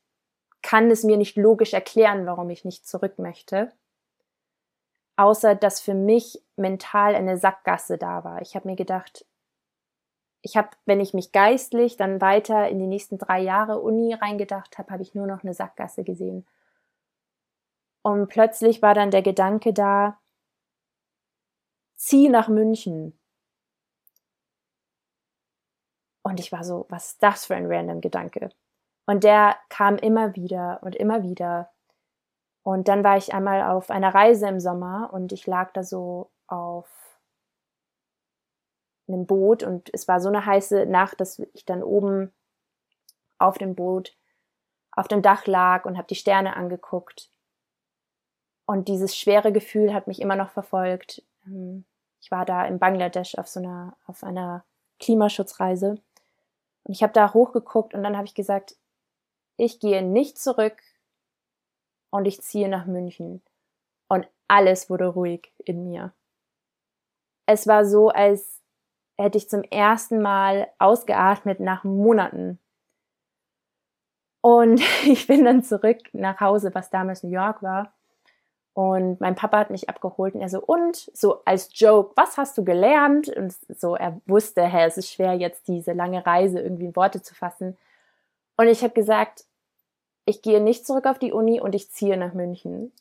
kann 0.61 0.91
es 0.91 1.05
mir 1.05 1.17
nicht 1.17 1.37
logisch 1.37 1.73
erklären, 1.73 2.27
warum 2.27 2.51
ich 2.51 2.65
nicht 2.65 2.85
zurück 2.85 3.21
möchte 3.21 3.71
außer 5.19 5.57
dass 5.57 5.81
für 5.81 5.95
mich 5.95 6.41
mental 6.57 7.17
eine 7.17 7.39
Sackgasse 7.39 7.99
da 7.99 8.23
war. 8.23 8.41
Ich 8.41 8.55
habe 8.55 8.69
mir 8.69 8.77
gedacht, 8.77 9.27
ich 10.49 10.57
habe, 10.57 10.71
wenn 10.87 11.01
ich 11.01 11.13
mich 11.13 11.33
geistlich 11.33 11.97
dann 11.97 12.21
weiter 12.21 12.69
in 12.69 12.79
die 12.79 12.87
nächsten 12.87 13.19
drei 13.19 13.41
Jahre 13.41 13.81
Uni 13.81 14.15
reingedacht 14.15 14.79
habe, 14.79 14.91
habe 14.91 15.03
ich 15.03 15.15
nur 15.15 15.27
noch 15.27 15.43
eine 15.43 15.53
Sackgasse 15.53 16.05
gesehen. 16.05 16.47
Und 18.03 18.29
plötzlich 18.29 18.81
war 18.81 18.95
dann 18.95 19.11
der 19.11 19.23
Gedanke 19.23 19.75
da, 19.75 20.19
zieh 21.97 22.31
nach 22.31 22.49
München. 22.49 23.19
Und 26.23 26.41
ich 26.41 26.51
war 26.51 26.65
so, 26.65 26.87
was 26.89 27.13
ist 27.13 27.23
das 27.23 27.47
für 27.47 27.55
ein 27.55 27.71
random 27.71 28.01
Gedanke? 28.01 28.51
Und 29.07 29.25
der 29.25 29.57
kam 29.69 29.97
immer 29.97 30.35
wieder 30.35 30.79
und 30.83 30.97
immer 30.97 31.23
wieder. 31.23 31.71
Und 32.63 32.89
dann 32.89 33.05
war 33.05 33.19
ich 33.19 33.35
einmal 33.35 33.71
auf 33.71 33.91
einer 33.91 34.15
Reise 34.15 34.49
im 34.49 34.61
Sommer 34.61 35.11
und 35.13 35.33
ich 35.33 35.47
lag 35.47 35.73
da 35.73 35.83
so 35.83 36.31
auf 36.47 36.98
einem 39.09 39.27
Boot 39.27 39.63
und 39.63 39.91
es 39.93 40.09
war 40.09 40.21
so 40.21 40.29
eine 40.29 40.45
heiße 40.45 40.87
Nacht, 40.87 41.21
dass 41.21 41.39
ich 41.55 41.65
dann 41.65 41.83
oben 41.83 42.33
auf 43.39 43.59
dem 43.59 43.75
Boot 43.75 44.17
auf 44.93 45.09
dem 45.09 45.23
Dach 45.23 45.47
lag 45.47 45.85
und 45.85 45.97
habe 45.97 46.09
die 46.09 46.17
Sterne 46.17 46.57
angeguckt. 46.57 47.31
Und 48.67 48.89
dieses 48.89 49.17
schwere 49.17 49.53
Gefühl 49.53 49.95
hat 49.95 50.09
mich 50.09 50.21
immer 50.21 50.35
noch 50.35 50.51
verfolgt. 50.51 51.23
Ähm, 51.47 51.85
ich 52.21 52.31
war 52.31 52.45
da 52.45 52.67
in 52.67 52.79
Bangladesch 52.79 53.37
auf 53.39 53.47
so 53.47 53.61
einer 53.61 53.97
auf 54.07 54.25
einer 54.25 54.65
Klimaschutzreise 54.99 56.01
und 56.89 56.95
ich 56.95 57.03
habe 57.03 57.13
da 57.13 57.33
hochgeguckt 57.33 57.95
und 57.95 58.03
dann 58.03 58.17
habe 58.17 58.27
ich 58.27 58.35
gesagt, 58.35 58.77
ich 59.57 59.79
gehe 59.79 60.03
nicht 60.03 60.39
zurück 60.39 60.83
und 62.11 62.25
ich 62.25 62.41
ziehe 62.41 62.69
nach 62.69 62.87
München. 62.87 63.43
Und 64.09 64.27
alles 64.49 64.89
wurde 64.89 65.07
ruhig 65.07 65.53
in 65.59 65.85
mir. 65.85 66.13
Es 67.45 67.67
war 67.67 67.85
so, 67.85 68.09
als 68.09 68.58
hätte 69.19 69.39
ich 69.39 69.51
zum 69.51 69.63
ersten 69.65 70.23
Mal 70.23 70.69
ausgeatmet 70.79 71.61
nach 71.61 71.85
Monaten. 71.85 72.59
Und 74.41 74.81
ich 75.05 75.27
bin 75.27 75.45
dann 75.45 75.63
zurück 75.63 75.99
nach 76.13 76.41
Hause, 76.41 76.75
was 76.75 76.91
damals 76.91 77.23
New 77.23 77.31
York 77.31 77.63
war. 77.63 77.93
Und 78.75 79.21
mein 79.21 79.35
Papa 79.35 79.59
hat 79.59 79.71
mich 79.71 79.89
abgeholt 79.89 80.37
und 80.37 80.41
er 80.41 80.49
so, 80.49 80.63
und 80.63 81.11
so 81.13 81.43
als 81.45 81.69
Joke, 81.73 82.13
was 82.15 82.39
hast 82.39 82.57
du 82.57 82.65
gelernt? 82.65 83.29
Und 83.29 83.53
so, 83.77 83.97
er 83.97 84.21
wusste, 84.27 84.65
hä, 84.65 84.85
es 84.85 84.97
ist 84.97 85.11
schwer, 85.11 85.35
jetzt 85.35 85.67
diese 85.67 85.95
lange 85.95 86.25
Reise 86.25 86.61
irgendwie 86.61 86.85
in 86.85 86.95
Worte 86.95 87.21
zu 87.21 87.35
fassen. 87.35 87.77
Und 88.57 88.69
ich 88.69 88.85
habe 88.85 88.95
gesagt, 88.95 89.47
ich 90.27 90.43
gehe 90.43 90.61
nicht 90.61 90.87
zurück 90.87 91.07
auf 91.07 91.19
die 91.19 91.33
Uni 91.33 91.61
und 91.61 91.75
ich 91.75 91.91
ziehe 91.91 92.17
nach 92.17 92.35
München. 92.35 92.93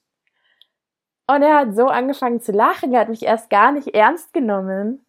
Und 1.28 1.44
er 1.44 1.58
hat 1.58 1.76
so 1.76 1.88
angefangen 1.88 2.42
zu 2.42 2.54
lachen, 2.54 2.94
er 2.94 3.02
hat 3.02 3.10
mich 3.10 3.24
erst 3.24 3.52
gar 3.52 3.72
nicht 3.72 3.90
ernst 3.90 4.34
genommen, 4.34 5.06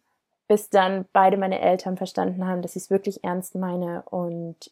bis 0.49 0.69
dann 0.69 1.05
beide 1.13 1.37
meine 1.37 1.61
Eltern 1.61 1.95
verstanden 1.95 2.45
haben, 2.47 2.63
dass 2.63 2.75
ich 2.75 2.83
es 2.83 2.89
wirklich 2.89 3.23
ernst 3.23 3.55
meine 3.55 4.01
und 4.09 4.71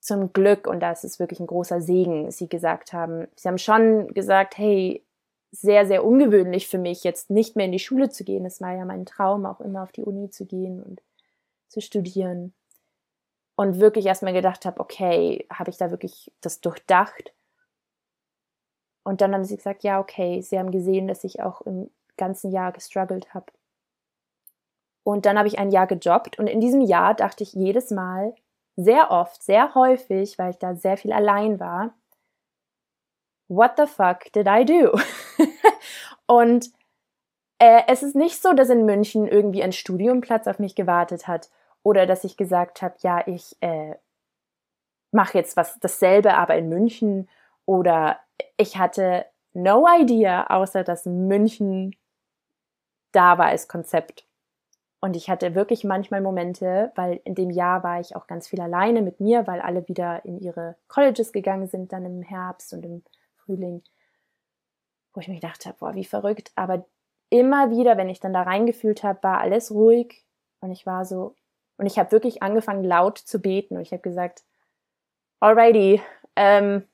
zum 0.00 0.32
Glück, 0.32 0.66
und 0.66 0.80
das 0.80 1.02
ist 1.02 1.18
wirklich 1.18 1.40
ein 1.40 1.46
großer 1.46 1.80
Segen, 1.80 2.30
sie 2.30 2.48
gesagt 2.48 2.92
haben, 2.92 3.26
sie 3.34 3.48
haben 3.48 3.58
schon 3.58 4.12
gesagt, 4.14 4.58
hey, 4.58 5.02
sehr, 5.50 5.86
sehr 5.86 6.04
ungewöhnlich 6.04 6.68
für 6.68 6.78
mich, 6.78 7.04
jetzt 7.04 7.30
nicht 7.30 7.56
mehr 7.56 7.66
in 7.66 7.72
die 7.72 7.78
Schule 7.78 8.10
zu 8.10 8.22
gehen. 8.22 8.44
Es 8.44 8.60
war 8.60 8.74
ja 8.74 8.84
mein 8.84 9.06
Traum, 9.06 9.46
auch 9.46 9.60
immer 9.60 9.82
auf 9.82 9.92
die 9.92 10.02
Uni 10.02 10.28
zu 10.30 10.44
gehen 10.44 10.82
und 10.82 11.02
zu 11.68 11.80
studieren 11.80 12.52
und 13.54 13.80
wirklich 13.80 14.04
erstmal 14.04 14.34
gedacht 14.34 14.66
habe, 14.66 14.80
okay, 14.80 15.46
habe 15.50 15.70
ich 15.70 15.78
da 15.78 15.90
wirklich 15.90 16.32
das 16.42 16.60
durchdacht? 16.60 17.32
Und 19.04 19.22
dann 19.22 19.32
haben 19.32 19.44
sie 19.44 19.56
gesagt, 19.56 19.84
ja, 19.84 20.00
okay, 20.00 20.42
sie 20.42 20.58
haben 20.58 20.70
gesehen, 20.70 21.08
dass 21.08 21.24
ich 21.24 21.42
auch 21.42 21.62
im 21.62 21.90
ganzen 22.18 22.50
Jahr 22.50 22.72
gestruggelt 22.72 23.32
habe. 23.32 23.46
Und 25.04 25.26
dann 25.26 25.38
habe 25.38 25.48
ich 25.48 25.58
ein 25.58 25.70
Jahr 25.70 25.86
gejobbt 25.86 26.38
und 26.38 26.46
in 26.46 26.60
diesem 26.60 26.80
Jahr 26.80 27.14
dachte 27.14 27.42
ich 27.42 27.52
jedes 27.54 27.90
Mal, 27.90 28.34
sehr 28.76 29.10
oft, 29.10 29.42
sehr 29.42 29.74
häufig, 29.74 30.38
weil 30.38 30.50
ich 30.50 30.58
da 30.58 30.74
sehr 30.74 30.96
viel 30.96 31.12
allein 31.12 31.60
war, 31.60 31.92
what 33.48 33.72
the 33.76 33.86
fuck 33.86 34.32
did 34.32 34.46
I 34.48 34.64
do? 34.64 34.98
und 36.26 36.70
äh, 37.58 37.82
es 37.88 38.02
ist 38.02 38.16
nicht 38.16 38.40
so, 38.40 38.52
dass 38.54 38.70
in 38.70 38.86
München 38.86 39.26
irgendwie 39.26 39.62
ein 39.62 39.72
Studiumplatz 39.72 40.46
auf 40.46 40.58
mich 40.58 40.74
gewartet 40.74 41.26
hat 41.28 41.50
oder 41.82 42.06
dass 42.06 42.24
ich 42.24 42.36
gesagt 42.36 42.82
habe, 42.82 42.94
ja, 43.00 43.26
ich 43.26 43.56
äh, 43.60 43.94
mache 45.12 45.38
jetzt 45.38 45.56
was 45.56 45.78
dasselbe, 45.78 46.34
aber 46.34 46.56
in 46.56 46.68
München. 46.68 47.28
Oder 47.66 48.18
ich 48.56 48.78
hatte 48.78 49.26
no 49.52 49.86
idea, 49.86 50.46
außer 50.48 50.82
dass 50.82 51.06
München 51.06 51.94
da 53.12 53.38
war 53.38 53.46
als 53.46 53.68
Konzept. 53.68 54.26
Und 55.04 55.16
ich 55.16 55.28
hatte 55.28 55.56
wirklich 55.56 55.82
manchmal 55.82 56.20
Momente, 56.20 56.92
weil 56.94 57.20
in 57.24 57.34
dem 57.34 57.50
Jahr 57.50 57.82
war 57.82 57.98
ich 57.98 58.14
auch 58.14 58.28
ganz 58.28 58.46
viel 58.46 58.60
alleine 58.60 59.02
mit 59.02 59.18
mir, 59.18 59.48
weil 59.48 59.60
alle 59.60 59.88
wieder 59.88 60.24
in 60.24 60.38
ihre 60.38 60.76
Colleges 60.86 61.32
gegangen 61.32 61.66
sind, 61.66 61.92
dann 61.92 62.06
im 62.06 62.22
Herbst 62.22 62.72
und 62.72 62.84
im 62.84 63.02
Frühling, 63.34 63.82
wo 65.12 65.20
ich 65.20 65.26
mir 65.26 65.34
gedacht 65.34 65.66
habe, 65.66 65.76
boah, 65.80 65.96
wie 65.96 66.04
verrückt. 66.04 66.52
Aber 66.54 66.86
immer 67.30 67.72
wieder, 67.72 67.96
wenn 67.96 68.08
ich 68.08 68.20
dann 68.20 68.32
da 68.32 68.42
reingefühlt 68.42 69.02
habe, 69.02 69.20
war 69.24 69.40
alles 69.40 69.72
ruhig 69.72 70.24
und 70.60 70.70
ich 70.70 70.86
war 70.86 71.04
so, 71.04 71.34
und 71.78 71.86
ich 71.86 71.98
habe 71.98 72.12
wirklich 72.12 72.44
angefangen, 72.44 72.84
laut 72.84 73.18
zu 73.18 73.40
beten. 73.40 73.74
Und 73.74 73.82
ich 73.82 73.90
habe 73.90 74.02
gesagt, 74.02 74.44
alrighty, 75.40 76.00
ähm, 76.36 76.86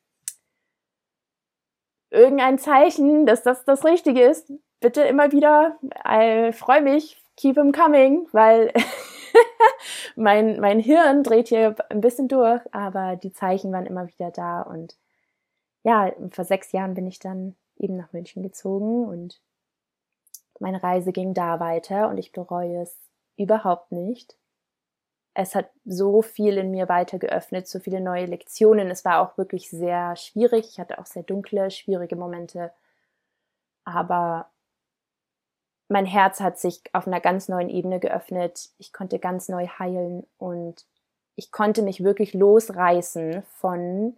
irgendein 2.09 2.59
Zeichen, 2.59 3.27
dass 3.27 3.43
das 3.43 3.67
das 3.67 3.85
Richtige 3.85 4.23
ist, 4.23 4.51
bitte 4.81 5.03
immer 5.03 5.31
wieder. 5.31 5.77
Ich 6.49 6.57
freue 6.57 6.81
mich, 6.81 7.23
keep 7.39 7.55
them 7.55 7.73
coming, 7.73 8.27
weil 8.33 8.73
mein, 10.17 10.61
mein 10.61 10.81
Hirn 10.81 11.23
dreht 11.23 11.49
hier 11.49 11.75
ein 11.89 12.01
bisschen 12.01 12.29
durch, 12.29 12.61
aber 12.73 13.17
die 13.17 13.33
Zeichen 13.33 13.73
waren 13.73 13.87
immer 13.87 14.09
wieder 14.09 14.31
da. 14.31 14.63
Und 14.63 14.97
ja, 15.85 16.13
vor 16.31 16.45
sechs 16.45 16.73
Jahren 16.73 16.95
bin 16.95 17.07
ich 17.07 17.19
dann 17.19 17.55
eben 17.79 17.97
nach 17.97 18.13
München 18.13 18.43
gezogen 18.43 19.07
und 19.07 19.41
meine 20.59 20.83
Reise 20.83 21.13
ging 21.13 21.35
da 21.35 21.61
weiter 21.61 22.09
und 22.09 22.19
ich 22.19 22.33
bereue 22.33 22.83
es 22.83 22.99
überhaupt 23.37 23.93
nicht. 23.93 24.37
Es 25.35 25.55
hat 25.55 25.71
so 25.85 26.21
viel 26.21 26.59
in 26.59 26.73
mir 26.73 26.89
weiter 26.89 27.21
geöffnet, 27.21 27.69
so 27.69 27.79
viele 27.79 28.01
neue 28.01 28.27
Lektionen. 28.27 28.91
Es 28.91 29.05
war 29.05 29.21
auch 29.21 29.39
wirklich 29.39 29.71
sehr 29.71 30.17
schwierig. 30.17 30.67
Ich 30.71 30.81
hatte 30.81 30.99
auch 30.99 31.07
sehr 31.07 31.23
dunkle, 31.23 31.71
schwierige 31.71 32.17
Momente. 32.17 32.73
Aber 33.85 34.51
mein 35.89 36.07
Herz 36.07 36.41
hat 36.41 36.59
sich 36.59 36.83
auf 36.93 37.07
einer 37.07 37.21
ganz 37.21 37.49
neuen 37.49 37.71
Ebene 37.71 37.99
geöffnet. 37.99 38.71
Ich 38.79 38.93
konnte 38.93 39.19
ganz 39.19 39.49
neu 39.49 39.67
heilen 39.67 40.27
und 40.37 40.85
ich 41.35 41.51
konnte 41.51 41.83
mich 41.83 42.05
wirklich 42.05 42.35
losreißen 42.35 43.43
von 43.55 44.17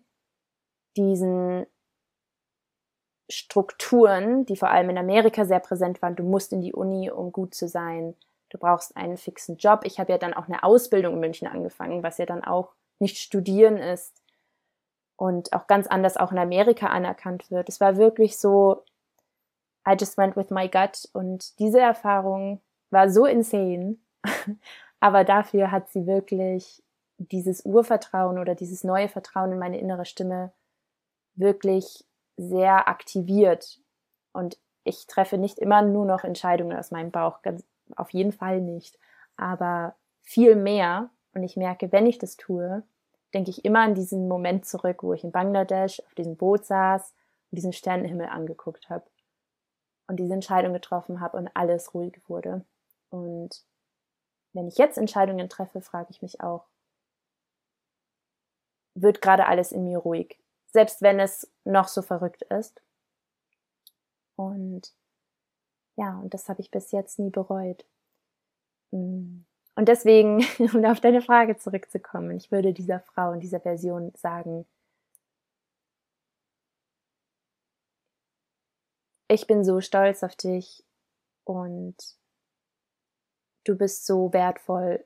diesen 0.96 1.66
Strukturen, 3.28 4.44
die 4.46 4.56
vor 4.56 4.70
allem 4.70 4.90
in 4.90 4.98
Amerika 4.98 5.44
sehr 5.44 5.60
präsent 5.60 6.02
waren. 6.02 6.16
Du 6.16 6.24
musst 6.24 6.52
in 6.52 6.60
die 6.60 6.72
Uni, 6.72 7.10
um 7.10 7.30
gut 7.30 7.54
zu 7.54 7.68
sein. 7.68 8.16
Du 8.48 8.58
brauchst 8.58 8.96
einen 8.96 9.16
fixen 9.16 9.56
Job. 9.56 9.82
Ich 9.84 10.00
habe 10.00 10.10
ja 10.10 10.18
dann 10.18 10.34
auch 10.34 10.48
eine 10.48 10.64
Ausbildung 10.64 11.14
in 11.14 11.20
München 11.20 11.46
angefangen, 11.46 12.02
was 12.02 12.18
ja 12.18 12.26
dann 12.26 12.42
auch 12.42 12.72
nicht 12.98 13.18
studieren 13.18 13.76
ist 13.76 14.20
und 15.16 15.52
auch 15.52 15.68
ganz 15.68 15.86
anders 15.86 16.16
auch 16.16 16.32
in 16.32 16.38
Amerika 16.38 16.86
anerkannt 16.86 17.50
wird. 17.50 17.68
Es 17.68 17.80
war 17.80 17.96
wirklich 17.96 18.38
so, 18.38 18.82
I 19.86 19.96
just 19.98 20.18
went 20.18 20.36
with 20.36 20.50
my 20.50 20.68
gut 20.68 21.08
und 21.12 21.58
diese 21.58 21.80
Erfahrung 21.80 22.60
war 22.90 23.10
so 23.10 23.24
insane, 23.24 23.96
aber 25.00 25.24
dafür 25.24 25.70
hat 25.70 25.88
sie 25.88 26.06
wirklich 26.06 26.82
dieses 27.18 27.64
Urvertrauen 27.64 28.38
oder 28.38 28.54
dieses 28.54 28.84
neue 28.84 29.08
Vertrauen 29.08 29.52
in 29.52 29.58
meine 29.58 29.78
innere 29.78 30.04
Stimme 30.04 30.52
wirklich 31.34 32.04
sehr 32.36 32.88
aktiviert. 32.88 33.80
Und 34.32 34.58
ich 34.84 35.06
treffe 35.06 35.38
nicht 35.38 35.58
immer 35.58 35.82
nur 35.82 36.06
noch 36.06 36.24
Entscheidungen 36.24 36.76
aus 36.76 36.90
meinem 36.90 37.10
Bauch, 37.10 37.42
ganz, 37.42 37.64
auf 37.96 38.10
jeden 38.10 38.32
Fall 38.32 38.60
nicht, 38.60 38.98
aber 39.36 39.94
viel 40.22 40.56
mehr 40.56 41.10
und 41.34 41.42
ich 41.42 41.56
merke, 41.56 41.92
wenn 41.92 42.06
ich 42.06 42.18
das 42.18 42.36
tue, 42.36 42.82
denke 43.34 43.50
ich 43.50 43.64
immer 43.64 43.80
an 43.80 43.94
diesen 43.94 44.28
Moment 44.28 44.66
zurück, 44.66 45.02
wo 45.02 45.12
ich 45.12 45.24
in 45.24 45.32
Bangladesch 45.32 46.00
auf 46.00 46.14
diesem 46.14 46.36
Boot 46.36 46.64
saß 46.64 47.14
und 47.50 47.56
diesen 47.56 47.72
Sternenhimmel 47.72 48.26
angeguckt 48.26 48.90
habe 48.90 49.04
und 50.10 50.16
diese 50.16 50.34
Entscheidung 50.34 50.72
getroffen 50.72 51.20
habe 51.20 51.36
und 51.36 51.48
alles 51.54 51.94
ruhig 51.94 52.20
wurde. 52.26 52.64
Und 53.10 53.64
wenn 54.52 54.66
ich 54.66 54.76
jetzt 54.76 54.98
Entscheidungen 54.98 55.48
treffe, 55.48 55.80
frage 55.80 56.08
ich 56.10 56.20
mich 56.20 56.40
auch, 56.40 56.66
wird 58.96 59.22
gerade 59.22 59.46
alles 59.46 59.70
in 59.70 59.84
mir 59.84 59.98
ruhig, 59.98 60.36
selbst 60.66 61.00
wenn 61.00 61.20
es 61.20 61.48
noch 61.62 61.86
so 61.86 62.02
verrückt 62.02 62.42
ist. 62.42 62.82
Und 64.34 64.92
ja, 65.94 66.18
und 66.18 66.34
das 66.34 66.48
habe 66.48 66.60
ich 66.60 66.72
bis 66.72 66.90
jetzt 66.90 67.20
nie 67.20 67.30
bereut. 67.30 67.86
Mm. 68.90 69.44
Und 69.76 69.88
deswegen, 69.88 70.44
um 70.74 70.84
auf 70.86 70.98
deine 70.98 71.22
Frage 71.22 71.56
zurückzukommen, 71.56 72.32
ich 72.32 72.50
würde 72.50 72.72
dieser 72.72 72.98
Frau 72.98 73.30
in 73.30 73.38
dieser 73.38 73.60
Version 73.60 74.10
sagen, 74.16 74.66
ich 79.30 79.46
bin 79.46 79.64
so 79.64 79.80
stolz 79.80 80.24
auf 80.24 80.34
dich 80.34 80.84
und 81.44 81.96
du 83.64 83.76
bist 83.76 84.04
so 84.04 84.32
wertvoll, 84.32 85.04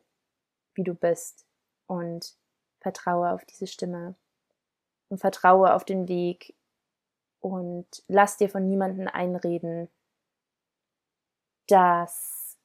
wie 0.74 0.82
du 0.82 0.94
bist 0.94 1.44
und 1.86 2.34
vertraue 2.80 3.32
auf 3.32 3.44
diese 3.44 3.66
Stimme 3.66 4.14
und 5.10 5.18
vertraue 5.18 5.74
auf 5.74 5.84
den 5.84 6.08
Weg 6.08 6.54
und 7.40 7.86
lass 8.08 8.38
dir 8.38 8.48
von 8.48 8.66
niemandem 8.66 9.08
einreden, 9.08 9.90
dass 11.66 12.58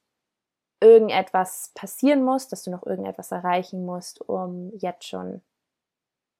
irgendetwas 0.80 1.72
passieren 1.74 2.24
muss, 2.24 2.48
dass 2.48 2.62
du 2.62 2.70
noch 2.70 2.86
irgendetwas 2.86 3.32
erreichen 3.32 3.84
musst, 3.84 4.22
um 4.22 4.72
jetzt 4.78 5.04
schon 5.04 5.42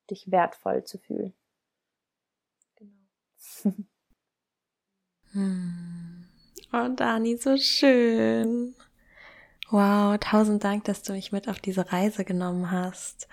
dich 0.09 0.31
wertvoll 0.31 0.85
zu 0.85 0.97
fühlen. 0.97 1.35
Genau. 2.77 3.75
Hm. 5.33 6.25
Oh, 6.73 6.89
Dani, 6.95 7.37
so 7.37 7.57
schön. 7.57 8.75
Wow, 9.71 10.19
tausend 10.19 10.65
Dank, 10.65 10.85
dass 10.85 11.03
du 11.03 11.13
mich 11.13 11.33
mit 11.33 11.49
auf 11.49 11.61
diese 11.61 11.93
Reise 11.93 12.25
genommen 12.25 12.71
hast. 12.71 13.29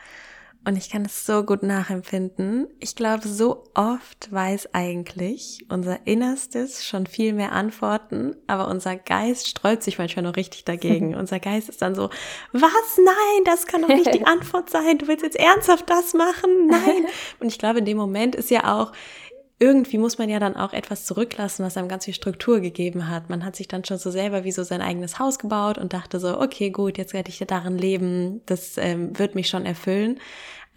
Und 0.67 0.75
ich 0.75 0.89
kann 0.89 1.05
es 1.05 1.25
so 1.25 1.43
gut 1.43 1.63
nachempfinden. 1.63 2.67
Ich 2.81 2.95
glaube, 2.95 3.25
so 3.25 3.63
oft 3.73 4.29
weiß 4.29 4.73
eigentlich 4.73 5.65
unser 5.69 6.05
Innerstes 6.05 6.85
schon 6.85 7.07
viel 7.07 7.31
mehr 7.31 7.53
Antworten, 7.53 8.35
aber 8.47 8.67
unser 8.67 8.97
Geist 8.97 9.47
sträubt 9.47 9.81
sich 9.81 9.97
manchmal 9.97 10.23
noch 10.23 10.35
richtig 10.35 10.65
dagegen. 10.65 11.15
unser 11.15 11.39
Geist 11.39 11.69
ist 11.69 11.81
dann 11.81 11.95
so, 11.95 12.09
was? 12.51 12.97
Nein, 12.97 13.43
das 13.45 13.65
kann 13.65 13.81
doch 13.81 13.87
nicht 13.87 14.13
die 14.13 14.25
Antwort 14.25 14.69
sein. 14.69 14.97
Du 14.97 15.07
willst 15.07 15.23
jetzt 15.23 15.39
ernsthaft 15.39 15.89
das 15.89 16.13
machen? 16.13 16.67
Nein. 16.67 17.05
Und 17.39 17.47
ich 17.47 17.59
glaube, 17.59 17.79
in 17.79 17.85
dem 17.85 17.97
Moment 17.97 18.35
ist 18.35 18.49
ja 18.49 18.75
auch, 18.77 18.91
irgendwie 19.59 19.97
muss 19.97 20.17
man 20.17 20.29
ja 20.29 20.39
dann 20.39 20.55
auch 20.55 20.71
etwas 20.71 21.05
zurücklassen, 21.05 21.65
was 21.65 21.77
einem 21.77 21.87
ganz 21.87 22.05
viel 22.05 22.13
Struktur 22.13 22.59
gegeben 22.59 23.09
hat. 23.09 23.29
Man 23.29 23.43
hat 23.43 23.55
sich 23.55 23.67
dann 23.67 23.83
schon 23.83 23.97
so 23.97 24.11
selber 24.11 24.43
wie 24.43 24.51
so 24.51 24.63
sein 24.63 24.81
eigenes 24.81 25.17
Haus 25.17 25.39
gebaut 25.39 25.77
und 25.79 25.93
dachte 25.93 26.19
so, 26.19 26.39
okay, 26.39 26.69
gut, 26.69 26.97
jetzt 26.97 27.13
werde 27.13 27.29
ich 27.29 27.39
darin 27.47 27.77
leben, 27.77 28.41
das 28.45 28.77
ähm, 28.77 29.17
wird 29.17 29.33
mich 29.33 29.49
schon 29.49 29.65
erfüllen. 29.65 30.19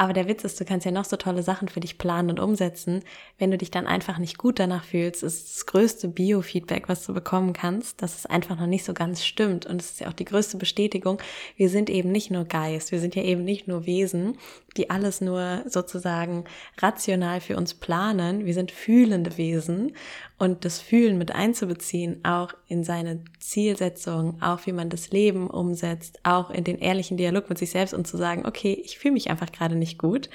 Aber 0.00 0.14
der 0.14 0.26
Witz 0.28 0.44
ist, 0.44 0.58
du 0.58 0.64
kannst 0.64 0.86
ja 0.86 0.92
noch 0.92 1.04
so 1.04 1.18
tolle 1.18 1.42
Sachen 1.42 1.68
für 1.68 1.80
dich 1.80 1.98
planen 1.98 2.30
und 2.30 2.40
umsetzen. 2.40 3.04
Wenn 3.36 3.50
du 3.50 3.58
dich 3.58 3.70
dann 3.70 3.86
einfach 3.86 4.16
nicht 4.16 4.38
gut 4.38 4.58
danach 4.58 4.82
fühlst, 4.82 5.22
ist 5.22 5.54
das 5.54 5.66
größte 5.66 6.08
Biofeedback, 6.08 6.88
was 6.88 7.04
du 7.04 7.12
bekommen 7.12 7.52
kannst, 7.52 8.00
dass 8.00 8.16
es 8.16 8.24
einfach 8.24 8.58
noch 8.58 8.66
nicht 8.66 8.86
so 8.86 8.94
ganz 8.94 9.22
stimmt. 9.22 9.66
Und 9.66 9.82
es 9.82 9.90
ist 9.90 10.00
ja 10.00 10.08
auch 10.08 10.14
die 10.14 10.24
größte 10.24 10.56
Bestätigung. 10.56 11.20
Wir 11.54 11.68
sind 11.68 11.90
eben 11.90 12.12
nicht 12.12 12.30
nur 12.30 12.46
Geist. 12.46 12.92
Wir 12.92 12.98
sind 12.98 13.14
ja 13.14 13.22
eben 13.22 13.44
nicht 13.44 13.68
nur 13.68 13.84
Wesen, 13.84 14.38
die 14.76 14.90
alles 14.90 15.20
nur 15.20 15.62
sozusagen 15.66 16.44
rational 16.78 17.40
für 17.40 17.56
uns 17.56 17.74
planen. 17.74 18.46
Wir 18.46 18.54
sind 18.54 18.70
fühlende 18.70 19.36
Wesen 19.36 19.96
und 20.38 20.64
das 20.64 20.80
Fühlen 20.80 21.18
mit 21.18 21.32
einzubeziehen, 21.34 22.24
auch 22.24 22.54
in 22.68 22.84
seine 22.84 23.24
Zielsetzung, 23.38 24.40
auch 24.40 24.66
wie 24.66 24.72
man 24.72 24.88
das 24.88 25.10
Leben 25.10 25.50
umsetzt, 25.50 26.20
auch 26.22 26.50
in 26.50 26.64
den 26.64 26.78
ehrlichen 26.78 27.16
Dialog 27.16 27.48
mit 27.48 27.58
sich 27.58 27.70
selbst 27.70 27.94
und 27.94 28.06
zu 28.06 28.16
sagen, 28.16 28.46
okay, 28.46 28.80
ich 28.84 28.98
fühle 28.98 29.14
mich 29.14 29.30
einfach 29.30 29.50
gerade 29.52 29.74
nicht 29.74 29.98
gut. 29.98 30.30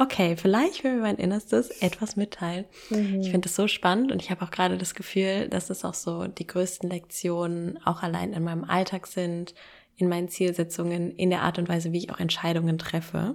Okay, 0.00 0.36
vielleicht 0.36 0.84
will 0.84 0.94
mir 0.94 1.02
mein 1.02 1.16
Innerstes 1.16 1.70
etwas 1.82 2.14
mitteilen. 2.14 2.66
Mhm. 2.88 3.20
Ich 3.20 3.30
finde 3.30 3.48
das 3.48 3.56
so 3.56 3.66
spannend 3.66 4.12
und 4.12 4.22
ich 4.22 4.30
habe 4.30 4.44
auch 4.44 4.50
gerade 4.52 4.78
das 4.78 4.94
Gefühl, 4.94 5.48
dass 5.48 5.70
es 5.70 5.84
auch 5.84 5.94
so 5.94 6.28
die 6.28 6.46
größten 6.46 6.88
Lektionen 6.88 7.80
auch 7.84 8.04
allein 8.04 8.32
in 8.32 8.44
meinem 8.44 8.62
Alltag 8.62 9.08
sind, 9.08 9.54
in 9.96 10.08
meinen 10.08 10.28
Zielsetzungen, 10.28 11.10
in 11.10 11.30
der 11.30 11.42
Art 11.42 11.58
und 11.58 11.68
Weise, 11.68 11.92
wie 11.92 11.98
ich 11.98 12.12
auch 12.12 12.20
Entscheidungen 12.20 12.78
treffe. 12.78 13.34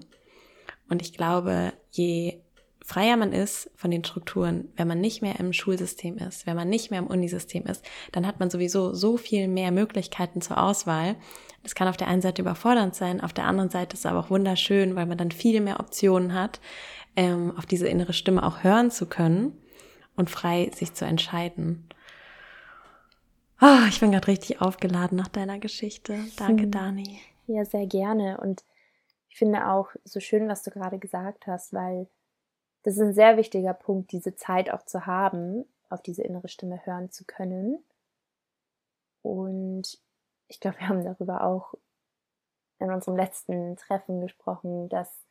Und 0.94 1.02
ich 1.02 1.12
glaube, 1.12 1.74
je 1.90 2.40
freier 2.86 3.18
man 3.18 3.34
ist 3.34 3.72
von 3.76 3.90
den 3.90 4.04
Strukturen, 4.04 4.70
wenn 4.76 4.88
man 4.88 5.02
nicht 5.02 5.24
mehr 5.24 5.40
im 5.40 5.52
Schulsystem 5.52 6.20
ist, 6.20 6.46
wenn 6.46 6.56
man 6.56 6.70
nicht 6.70 6.92
mehr 6.92 7.00
im 7.00 7.08
Unisystem 7.08 7.66
ist, 7.66 7.84
dann 8.12 8.28
hat 8.28 8.40
man 8.40 8.52
sowieso 8.52 8.94
so 8.94 9.18
viel 9.18 9.48
mehr 9.48 9.72
Möglichkeiten 9.72 10.40
zur 10.40 10.62
Auswahl. 10.62 11.16
Das 11.64 11.74
kann 11.74 11.88
auf 11.88 11.98
der 11.98 12.10
einen 12.10 12.22
Seite 12.22 12.44
überfordernd 12.44 12.94
sein, 12.94 13.22
auf 13.22 13.34
der 13.34 13.46
anderen 13.46 13.72
Seite 13.72 13.96
ist 13.96 14.02
es 14.02 14.06
aber 14.06 14.20
auch 14.20 14.30
wunderschön, 14.30 14.96
weil 14.96 15.08
man 15.08 15.18
dann 15.18 15.32
viel 15.32 15.62
mehr 15.62 15.80
Optionen 15.80 16.36
hat, 16.36 16.60
ähm, 17.16 17.58
auf 17.58 17.66
diese 17.66 17.88
innere 17.88 18.14
Stimme 18.14 18.44
auch 18.44 18.64
hören 18.64 18.92
zu 18.92 19.08
können 19.08 19.58
und 20.16 20.30
frei 20.30 20.70
sich 20.76 20.94
zu 20.94 21.06
entscheiden. 21.06 21.90
Oh, 23.60 23.88
ich 23.90 24.00
bin 24.00 24.12
gerade 24.12 24.28
richtig 24.28 24.62
aufgeladen 24.62 25.18
nach 25.18 25.28
deiner 25.28 25.58
Geschichte. 25.58 26.20
Danke, 26.38 26.66
hm. 26.66 26.72
Dani. 26.72 27.20
Ja, 27.48 27.66
sehr 27.66 27.88
gerne. 27.88 28.38
Und 28.40 28.64
ich 29.34 29.40
finde 29.40 29.68
auch 29.68 29.90
so 30.04 30.20
schön, 30.20 30.48
was 30.48 30.62
du 30.62 30.70
gerade 30.70 31.00
gesagt 31.00 31.48
hast, 31.48 31.74
weil 31.74 32.08
das 32.84 32.98
ist 32.98 33.02
ein 33.02 33.16
sehr 33.16 33.36
wichtiger 33.36 33.74
Punkt, 33.74 34.12
diese 34.12 34.36
Zeit 34.36 34.70
auch 34.70 34.84
zu 34.84 35.08
haben, 35.08 35.66
auf 35.90 36.04
diese 36.04 36.22
innere 36.22 36.50
Stimme 36.50 36.86
hören 36.86 37.10
zu 37.10 37.26
können. 37.26 37.84
Und 39.24 39.98
ich 40.50 40.60
glaube, 40.60 40.78
wir 40.78 40.88
haben 40.88 41.04
darüber 41.04 41.44
auch 41.44 41.74
in 42.78 42.92
unserem 42.92 43.18
letzten 43.18 43.76
Treffen 43.76 44.22
gesprochen, 44.22 44.88
dass 44.90 45.26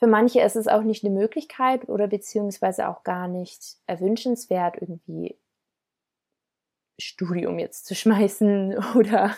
für 0.00 0.08
manche 0.08 0.40
ist 0.40 0.56
es 0.56 0.66
auch 0.66 0.82
nicht 0.82 1.04
eine 1.04 1.14
Möglichkeit 1.14 1.88
oder 1.88 2.08
beziehungsweise 2.08 2.88
auch 2.88 3.04
gar 3.04 3.28
nicht 3.28 3.76
erwünschenswert, 3.86 4.82
irgendwie 4.82 5.38
Studium 6.98 7.60
jetzt 7.60 7.86
zu 7.86 7.94
schmeißen 7.94 8.76
oder, 8.96 9.36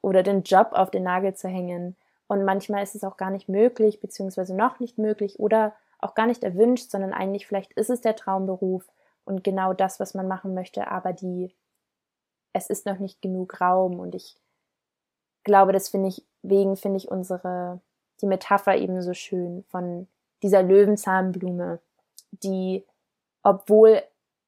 oder 0.00 0.22
den 0.22 0.42
Job 0.42 0.68
auf 0.72 0.90
den 0.90 1.02
Nagel 1.02 1.34
zu 1.34 1.48
hängen. 1.48 1.96
Und 2.28 2.44
manchmal 2.44 2.82
ist 2.82 2.94
es 2.94 3.04
auch 3.04 3.16
gar 3.16 3.30
nicht 3.30 3.48
möglich, 3.48 4.00
beziehungsweise 4.00 4.54
noch 4.54 4.80
nicht 4.80 4.98
möglich 4.98 5.38
oder 5.38 5.74
auch 5.98 6.14
gar 6.14 6.26
nicht 6.26 6.44
erwünscht, 6.44 6.90
sondern 6.90 7.12
eigentlich 7.12 7.46
vielleicht 7.46 7.72
ist 7.74 7.90
es 7.90 8.00
der 8.00 8.16
Traumberuf 8.16 8.88
und 9.24 9.44
genau 9.44 9.72
das, 9.72 10.00
was 10.00 10.14
man 10.14 10.28
machen 10.28 10.54
möchte, 10.54 10.88
aber 10.88 11.12
die, 11.12 11.54
es 12.52 12.68
ist 12.68 12.86
noch 12.86 12.98
nicht 12.98 13.22
genug 13.22 13.60
Raum 13.60 13.98
und 13.98 14.14
ich 14.14 14.36
glaube, 15.44 15.72
das 15.72 15.88
finde 15.88 16.08
ich, 16.08 16.24
wegen 16.42 16.76
finde 16.76 16.98
ich 16.98 17.10
unsere, 17.10 17.80
die 18.20 18.26
Metapher 18.26 18.76
eben 18.76 19.00
so 19.02 19.14
schön 19.14 19.64
von 19.68 20.08
dieser 20.42 20.62
Löwenzahnblume, 20.62 21.80
die, 22.30 22.84
obwohl 23.42 24.02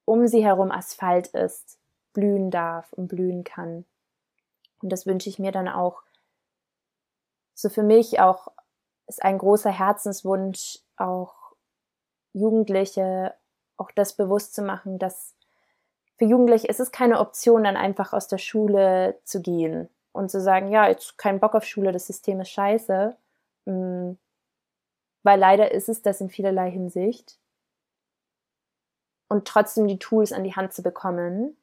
um 0.05 0.27
sie 0.27 0.45
herum 0.45 0.71
Asphalt 0.71 1.29
ist, 1.29 1.79
blühen 2.13 2.51
darf 2.51 2.93
und 2.93 3.09
blühen 3.09 3.45
kann. 3.45 3.85
Und 4.83 4.91
das 4.91 5.07
wünsche 5.07 5.29
ich 5.29 5.39
mir 5.39 5.53
dann 5.53 5.69
auch 5.69 6.03
so 7.59 7.69
für 7.71 7.83
mich 7.83 8.21
auch 8.21 8.53
ist 9.09 9.23
ein 9.25 9.37
großer 9.37 9.71
Herzenswunsch, 9.71 10.79
auch 10.97 11.35
Jugendliche 12.33 13.35
auch 13.77 13.91
das 13.91 14.13
bewusst 14.13 14.55
zu 14.55 14.63
machen, 14.63 15.01
dass 15.01 15.35
für 16.17 16.25
Jugendliche 16.25 16.69
ist 16.69 16.79
es 16.79 16.93
keine 16.93 17.19
Option, 17.19 17.65
dann 17.65 17.77
einfach 17.77 18.13
aus 18.13 18.29
der 18.29 18.39
Schule 18.39 19.19
zu 19.25 19.43
gehen 19.43 19.89
und 20.13 20.31
zu 20.31 20.41
sagen, 20.41 20.71
ja, 20.71 20.89
jetzt 20.89 21.19
kein 21.19 21.41
Bock 21.41 21.55
auf 21.57 21.65
Schule, 21.65 21.91
das 21.91 22.07
System 22.07 22.41
ist 22.41 22.51
scheiße. 22.51 23.17
Mm, 23.65 24.13
weil 25.25 25.39
leider 25.39 25.73
ist 25.73 25.89
es 25.89 26.03
das 26.03 26.21
in 26.21 26.31
vielerlei 26.31 26.71
Hinsicht. 26.71 27.39
Und 29.29 29.49
trotzdem 29.49 29.89
die 29.89 29.99
Tools 29.99 30.33
an 30.33 30.45
die 30.45 30.55
Hand 30.55 30.73
zu 30.73 30.83
bekommen, 30.83 31.57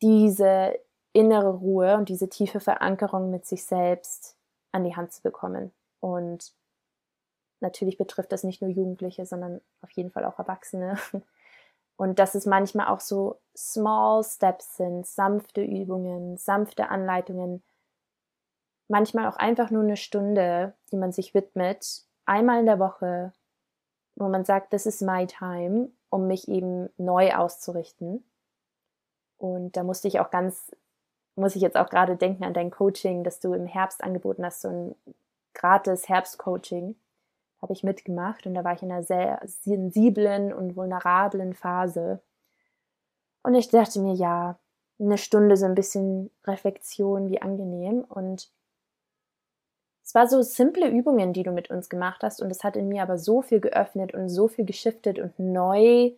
diese 0.00 0.78
innere 1.12 1.50
Ruhe 1.50 1.96
und 1.96 2.08
diese 2.08 2.28
tiefe 2.28 2.60
Verankerung 2.60 3.30
mit 3.30 3.46
sich 3.46 3.64
selbst 3.64 4.35
an 4.76 4.84
die 4.84 4.96
Hand 4.96 5.12
zu 5.12 5.22
bekommen. 5.22 5.72
Und 6.00 6.52
natürlich 7.60 7.98
betrifft 7.98 8.32
das 8.32 8.44
nicht 8.44 8.62
nur 8.62 8.70
Jugendliche, 8.70 9.26
sondern 9.26 9.60
auf 9.82 9.90
jeden 9.90 10.10
Fall 10.10 10.24
auch 10.24 10.38
Erwachsene. 10.38 10.98
Und 11.96 12.18
dass 12.18 12.34
es 12.34 12.44
manchmal 12.44 12.88
auch 12.88 13.00
so 13.00 13.40
small 13.56 14.22
steps 14.22 14.76
sind, 14.76 15.06
sanfte 15.06 15.62
Übungen, 15.62 16.36
sanfte 16.36 16.90
Anleitungen, 16.90 17.62
manchmal 18.88 19.26
auch 19.26 19.36
einfach 19.36 19.70
nur 19.70 19.82
eine 19.82 19.96
Stunde, 19.96 20.74
die 20.92 20.96
man 20.96 21.12
sich 21.12 21.32
widmet, 21.32 22.04
einmal 22.26 22.60
in 22.60 22.66
der 22.66 22.78
Woche, 22.78 23.32
wo 24.14 24.28
man 24.28 24.44
sagt, 24.44 24.72
das 24.72 24.86
ist 24.86 25.02
my 25.02 25.26
time, 25.26 25.90
um 26.10 26.26
mich 26.26 26.48
eben 26.48 26.90
neu 26.98 27.34
auszurichten. 27.34 28.24
Und 29.38 29.76
da 29.76 29.82
musste 29.82 30.08
ich 30.08 30.20
auch 30.20 30.30
ganz, 30.30 30.74
muss 31.36 31.56
ich 31.56 31.62
jetzt 31.62 31.76
auch 31.76 31.88
gerade 31.88 32.16
denken 32.16 32.44
an 32.44 32.54
dein 32.54 32.70
Coaching, 32.70 33.24
das 33.24 33.40
du 33.40 33.52
im 33.52 33.66
Herbst 33.66 34.02
angeboten 34.02 34.44
hast, 34.44 34.62
so 34.62 34.68
ein 34.68 34.94
gratis 35.54 36.08
Herbstcoaching 36.08 36.96
habe 37.62 37.72
ich 37.72 37.82
mitgemacht 37.82 38.46
und 38.46 38.54
da 38.54 38.64
war 38.64 38.74
ich 38.74 38.82
in 38.82 38.92
einer 38.92 39.02
sehr 39.02 39.40
sensiblen 39.44 40.52
und 40.52 40.76
vulnerablen 40.76 41.54
Phase. 41.54 42.20
Und 43.42 43.54
ich 43.54 43.68
dachte 43.68 44.00
mir, 44.00 44.14
ja, 44.14 44.58
eine 44.98 45.18
Stunde 45.18 45.56
so 45.56 45.66
ein 45.66 45.74
bisschen 45.74 46.30
Reflexion, 46.46 47.28
wie 47.28 47.40
angenehm. 47.40 48.04
Und 48.04 48.50
es 50.04 50.14
war 50.14 50.28
so 50.28 50.42
simple 50.42 50.88
Übungen, 50.88 51.32
die 51.32 51.42
du 51.42 51.52
mit 51.52 51.70
uns 51.70 51.88
gemacht 51.88 52.22
hast 52.22 52.40
und 52.40 52.50
es 52.50 52.64
hat 52.64 52.76
in 52.76 52.88
mir 52.88 53.02
aber 53.02 53.18
so 53.18 53.42
viel 53.42 53.60
geöffnet 53.60 54.14
und 54.14 54.28
so 54.28 54.48
viel 54.48 54.64
geschiftet 54.64 55.18
und 55.18 55.38
neu. 55.38 56.12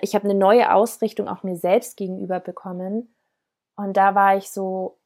Ich 0.00 0.14
habe 0.14 0.24
eine 0.24 0.38
neue 0.38 0.72
Ausrichtung 0.72 1.28
auch 1.28 1.42
mir 1.42 1.56
selbst 1.56 1.96
gegenüber 1.96 2.40
bekommen. 2.40 3.14
Und 3.76 3.96
da 3.96 4.14
war 4.14 4.36
ich 4.36 4.50
so, 4.50 4.98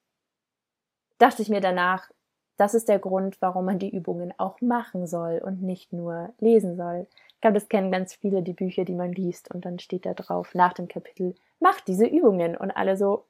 dachte 1.18 1.42
ich 1.42 1.48
mir 1.48 1.60
danach, 1.60 2.10
das 2.56 2.74
ist 2.74 2.88
der 2.88 2.98
Grund, 2.98 3.40
warum 3.40 3.66
man 3.66 3.78
die 3.78 3.94
Übungen 3.94 4.34
auch 4.36 4.60
machen 4.60 5.06
soll 5.06 5.40
und 5.44 5.62
nicht 5.62 5.92
nur 5.92 6.32
lesen 6.38 6.76
soll. 6.76 7.06
Ich 7.34 7.40
glaube, 7.40 7.54
das 7.54 7.68
kennen 7.68 7.92
ganz 7.92 8.14
viele 8.14 8.42
die 8.42 8.52
Bücher, 8.52 8.84
die 8.84 8.94
man 8.94 9.12
liest 9.12 9.52
und 9.54 9.64
dann 9.64 9.78
steht 9.78 10.06
da 10.06 10.14
drauf 10.14 10.54
nach 10.54 10.72
dem 10.72 10.88
Kapitel, 10.88 11.36
mach 11.60 11.80
diese 11.80 12.06
Übungen 12.06 12.56
und 12.56 12.72
alle 12.72 12.96
so, 12.96 13.26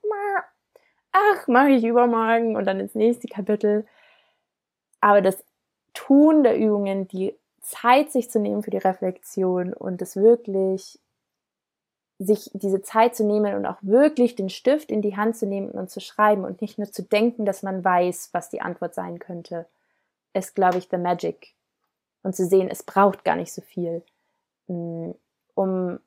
ach, 1.13 1.49
mache 1.49 1.71
ich 1.71 1.85
übermorgen 1.85 2.57
und 2.57 2.65
dann 2.67 2.81
ins 2.81 2.95
nächste 2.95 3.29
Kapitel. 3.29 3.87
Aber 5.01 5.21
das 5.21 5.45
Tun 5.95 6.43
der 6.43 6.59
Übungen, 6.59 7.09
die 7.09 7.37
Zeit 7.61 8.11
sich 8.11 8.31
zu 8.31 8.41
nehmen 8.41 8.63
für 8.63 8.71
die 8.71 8.79
Reflexion 8.79 9.73
und 9.73 10.01
es 10.01 10.17
wirklich 10.17 10.99
sich 12.19 12.51
diese 12.53 12.83
Zeit 12.83 13.15
zu 13.15 13.25
nehmen 13.25 13.55
und 13.55 13.67
auch 13.67 13.79
wirklich 13.81 14.35
den 14.35 14.51
Stift 14.51 14.91
in 14.91 15.03
die 15.03 15.17
Hand 15.17 15.37
zu 15.37 15.47
nehmen 15.47 15.71
und 15.71 15.89
zu 15.89 16.01
schreiben 16.01 16.45
und 16.45 16.61
nicht 16.61 16.77
nur 16.77 16.91
zu 16.91 17.03
denken, 17.03 17.45
dass 17.45 17.63
man 17.63 17.85
weiß, 17.85 18.31
was 18.33 18.51
die 18.51 18.61
Antwort 18.61 18.95
sein 18.95 19.21
könnte, 19.21 19.67
ist, 20.33 20.55
glaube 20.55 20.79
ich, 20.79 20.89
the 20.91 20.99
magic. 20.99 21.55
Und 22.25 22.35
zu 22.35 22.45
sehen, 22.45 22.69
es 22.69 22.83
braucht 22.83 23.25
gar 23.25 23.37
nicht 23.37 23.53
so 23.53 23.63
viel, 23.63 24.03
mm, 24.67 25.13
um 25.55 26.01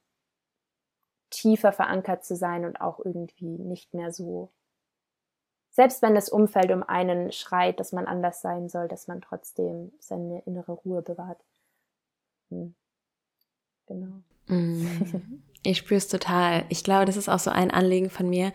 tiefer 1.29 1.71
verankert 1.71 2.25
zu 2.25 2.35
sein 2.35 2.65
und 2.65 2.81
auch 2.81 2.99
irgendwie 2.99 3.57
nicht 3.57 3.93
mehr 3.93 4.11
so. 4.11 4.49
Selbst 5.69 6.01
wenn 6.01 6.13
das 6.13 6.27
Umfeld 6.27 6.71
um 6.71 6.83
einen 6.83 7.31
schreit, 7.31 7.79
dass 7.79 7.93
man 7.93 8.05
anders 8.05 8.41
sein 8.41 8.67
soll, 8.67 8.89
dass 8.89 9.07
man 9.07 9.21
trotzdem 9.21 9.93
seine 9.99 10.41
innere 10.41 10.73
Ruhe 10.73 11.01
bewahrt. 11.01 11.39
Hm. 12.49 12.75
Genau. 13.85 14.21
Mm. 14.51 14.85
Ich 15.63 15.77
spüre 15.77 15.99
es 15.99 16.07
total. 16.07 16.65
Ich 16.69 16.83
glaube, 16.83 17.05
das 17.05 17.17
ist 17.17 17.29
auch 17.29 17.37
so 17.37 17.51
ein 17.51 17.69
Anliegen 17.69 18.09
von 18.09 18.27
mir. 18.27 18.51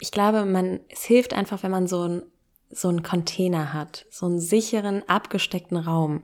Ich 0.00 0.10
glaube, 0.10 0.44
man, 0.44 0.80
es 0.88 1.04
hilft 1.04 1.32
einfach, 1.32 1.62
wenn 1.62 1.70
man 1.70 1.86
so 1.86 2.02
ein 2.02 2.22
so 2.70 2.88
einen 2.88 3.02
Container 3.02 3.72
hat, 3.72 4.06
so 4.10 4.26
einen 4.26 4.40
sicheren, 4.40 5.02
abgesteckten 5.08 5.78
Raum. 5.78 6.22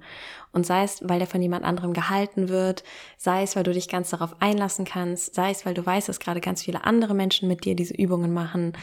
Und 0.53 0.67
sei 0.67 0.85
es, 0.85 1.01
weil 1.03 1.19
der 1.19 1.27
von 1.27 1.43
jemand 1.43 1.65
anderem 1.65 1.95
gehalten 1.95 2.49
wird, 2.49 2.85
sei 3.17 3.43
es, 3.43 3.57
weil 3.57 3.65
du 3.65 3.73
dich 3.73 3.89
ganz 3.89 4.11
darauf 4.11 4.41
einlassen 4.41 4.85
kannst, 4.85 5.35
sei 5.35 5.51
es, 5.51 5.65
weil 5.65 5.75
du 5.75 5.85
weißt, 5.85 6.09
dass 6.09 6.21
gerade 6.21 6.41
ganz 6.41 6.63
viele 6.63 6.85
andere 6.85 7.15
Menschen 7.15 7.49
mit 7.49 7.65
dir 7.65 7.75
diese 7.75 7.95
Übungen 7.95 8.33
machen. 8.33 8.75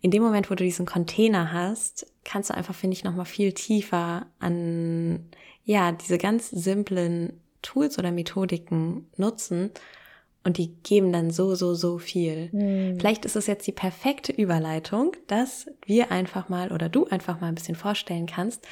In 0.00 0.10
dem 0.10 0.22
Moment, 0.22 0.50
wo 0.50 0.54
du 0.54 0.64
diesen 0.64 0.86
Container 0.86 1.52
hast, 1.52 2.06
kannst 2.24 2.50
du 2.50 2.54
einfach, 2.54 2.74
finde 2.74 2.96
ich, 2.96 3.04
nochmal 3.04 3.26
viel 3.26 3.52
tiefer 3.52 4.26
an, 4.38 5.28
ja, 5.64 5.92
diese 5.92 6.18
ganz 6.18 6.50
simplen 6.50 7.40
Tools 7.62 7.98
oder 7.98 8.12
Methodiken 8.12 9.08
nutzen 9.16 9.70
und 10.42 10.56
die 10.56 10.74
geben 10.82 11.12
dann 11.12 11.30
so, 11.30 11.54
so, 11.54 11.74
so 11.74 11.98
viel. 11.98 12.48
Mhm. 12.52 12.98
Vielleicht 12.98 13.24
ist 13.24 13.36
es 13.36 13.46
jetzt 13.46 13.66
die 13.66 13.72
perfekte 13.72 14.32
Überleitung, 14.32 15.12
dass 15.26 15.66
wir 15.84 16.10
einfach 16.10 16.48
mal 16.48 16.72
oder 16.72 16.88
du 16.88 17.06
einfach 17.06 17.40
mal 17.40 17.48
ein 17.48 17.54
bisschen 17.54 17.76
vorstellen 17.76 18.26
kannst, 18.26 18.66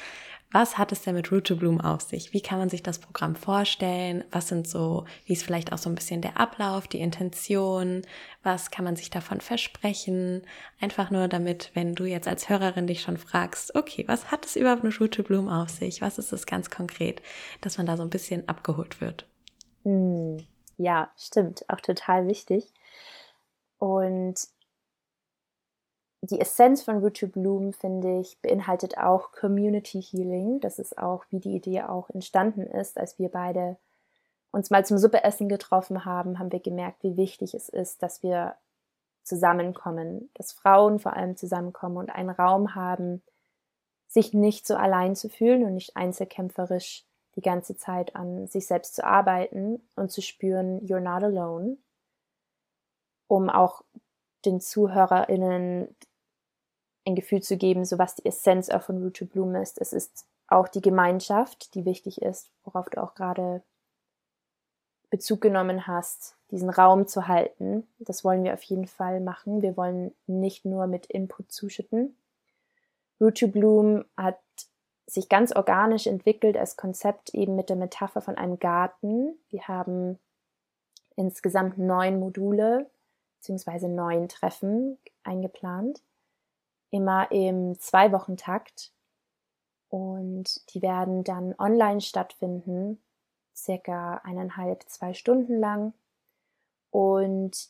was 0.51 0.79
hat 0.79 0.91
es 0.91 1.03
denn 1.03 1.13
mit 1.13 1.31
Root 1.31 1.45
to 1.45 1.55
Bloom 1.55 1.79
auf 1.79 2.01
sich? 2.01 2.33
Wie 2.33 2.41
kann 2.41 2.57
man 2.57 2.69
sich 2.69 2.81
das 2.81 2.97
Programm 2.97 3.35
vorstellen? 3.35 4.23
Was 4.31 4.47
sind 4.47 4.67
so, 4.67 5.05
wie 5.25 5.33
ist 5.33 5.43
vielleicht 5.43 5.71
auch 5.71 5.77
so 5.77 5.89
ein 5.89 5.95
bisschen 5.95 6.21
der 6.21 6.39
Ablauf, 6.39 6.87
die 6.87 7.01
Intention? 7.01 8.01
Was 8.41 8.71
kann 8.71 8.83
man 8.83 8.95
sich 8.95 9.11
davon 9.11 9.41
versprechen? 9.41 10.41
Einfach 10.81 11.11
nur 11.11 11.27
damit, 11.27 11.69
wenn 11.75 11.93
du 11.93 12.05
jetzt 12.05 12.27
als 12.27 12.49
Hörerin 12.49 12.87
dich 12.87 13.01
schon 13.01 13.17
fragst, 13.17 13.75
okay, 13.75 14.03
was 14.07 14.31
hat 14.31 14.45
es 14.45 14.55
überhaupt 14.55 14.83
mit 14.83 14.99
Root 14.99 15.13
to 15.13 15.23
Bloom 15.23 15.49
auf 15.49 15.69
sich? 15.69 16.01
Was 16.01 16.17
ist 16.17 16.31
das 16.31 16.47
ganz 16.47 16.71
konkret? 16.71 17.21
Dass 17.61 17.77
man 17.77 17.85
da 17.85 17.95
so 17.95 18.03
ein 18.03 18.09
bisschen 18.09 18.49
abgeholt 18.49 19.01
wird. 19.01 19.27
Mhm. 19.83 20.47
Ja, 20.77 21.11
stimmt, 21.17 21.69
auch 21.69 21.81
total 21.81 22.27
wichtig. 22.27 22.73
Und 23.77 24.35
die 26.21 26.39
Essenz 26.39 26.81
von 26.81 27.01
to 27.13 27.27
Bloom, 27.27 27.73
finde 27.73 28.19
ich, 28.19 28.41
beinhaltet 28.41 28.97
auch 28.97 29.31
Community 29.31 30.01
Healing. 30.01 30.59
Das 30.59 30.79
ist 30.79 30.97
auch, 30.97 31.25
wie 31.29 31.39
die 31.39 31.55
Idee 31.55 31.83
auch 31.83 32.09
entstanden 32.09 32.63
ist, 32.63 32.97
als 32.97 33.17
wir 33.19 33.29
beide 33.29 33.77
uns 34.51 34.69
mal 34.69 34.85
zum 34.85 34.97
Suppeessen 34.97 35.47
getroffen 35.47 36.05
haben, 36.05 36.39
haben 36.39 36.51
wir 36.51 36.59
gemerkt, 36.59 37.03
wie 37.03 37.17
wichtig 37.17 37.53
es 37.53 37.69
ist, 37.69 38.01
dass 38.01 38.23
wir 38.23 38.55
zusammenkommen, 39.23 40.29
dass 40.33 40.51
Frauen 40.51 40.99
vor 40.99 41.13
allem 41.13 41.37
zusammenkommen 41.37 41.97
und 41.97 42.09
einen 42.09 42.31
Raum 42.31 42.73
haben, 42.75 43.21
sich 44.07 44.33
nicht 44.33 44.65
so 44.65 44.75
allein 44.75 45.15
zu 45.15 45.29
fühlen 45.29 45.63
und 45.63 45.75
nicht 45.75 45.95
einzelkämpferisch 45.95 47.05
die 47.35 47.41
ganze 47.41 47.77
Zeit 47.77 48.15
an 48.15 48.47
sich 48.47 48.65
selbst 48.65 48.95
zu 48.95 49.05
arbeiten 49.05 49.81
und 49.95 50.11
zu 50.11 50.21
spüren, 50.21 50.79
you're 50.81 50.99
not 50.99 51.23
alone, 51.23 51.77
um 53.27 53.49
auch 53.51 53.83
den 54.45 54.59
ZuhörerInnen 54.59 55.95
ein 57.09 57.15
Gefühl 57.15 57.41
zu 57.41 57.57
geben, 57.57 57.85
so 57.85 57.97
was 57.97 58.15
die 58.15 58.25
Essenz 58.25 58.69
auch 58.69 58.81
von 58.81 59.01
Root 59.01 59.17
to 59.17 59.25
Bloom 59.25 59.55
ist. 59.55 59.79
Es 59.79 59.93
ist 59.93 60.25
auch 60.47 60.67
die 60.67 60.81
Gemeinschaft, 60.81 61.73
die 61.75 61.85
wichtig 61.85 62.21
ist, 62.21 62.49
worauf 62.63 62.89
du 62.89 63.01
auch 63.01 63.15
gerade 63.15 63.61
Bezug 65.09 65.41
genommen 65.41 65.87
hast, 65.87 66.37
diesen 66.51 66.69
Raum 66.69 67.07
zu 67.07 67.27
halten. 67.27 67.87
Das 67.99 68.23
wollen 68.23 68.43
wir 68.43 68.53
auf 68.53 68.63
jeden 68.63 68.87
Fall 68.87 69.21
machen. 69.21 69.61
Wir 69.61 69.75
wollen 69.75 70.13
nicht 70.27 70.65
nur 70.65 70.87
mit 70.87 71.07
Input 71.07 71.51
zuschütten. 71.51 72.15
Root 73.19 73.39
to 73.39 73.47
Bloom 73.47 74.05
hat 74.15 74.39
sich 75.07 75.27
ganz 75.27 75.55
organisch 75.55 76.05
entwickelt 76.05 76.55
als 76.55 76.77
Konzept 76.77 77.33
eben 77.33 77.55
mit 77.55 77.69
der 77.69 77.75
Metapher 77.75 78.21
von 78.21 78.35
einem 78.35 78.59
Garten. 78.59 79.39
Wir 79.49 79.67
haben 79.67 80.19
insgesamt 81.15 81.77
neun 81.77 82.19
Module 82.19 82.89
beziehungsweise 83.39 83.87
neun 83.87 84.27
Treffen 84.27 84.97
eingeplant, 85.23 86.01
immer 86.91 87.31
im 87.31 87.79
Zwei-Wochen-Takt. 87.79 88.91
Und 89.89 90.73
die 90.73 90.81
werden 90.81 91.23
dann 91.23 91.55
online 91.57 92.01
stattfinden, 92.01 93.01
circa 93.55 94.21
eineinhalb, 94.23 94.83
zwei 94.87 95.13
Stunden 95.13 95.59
lang. 95.59 95.93
Und 96.91 97.69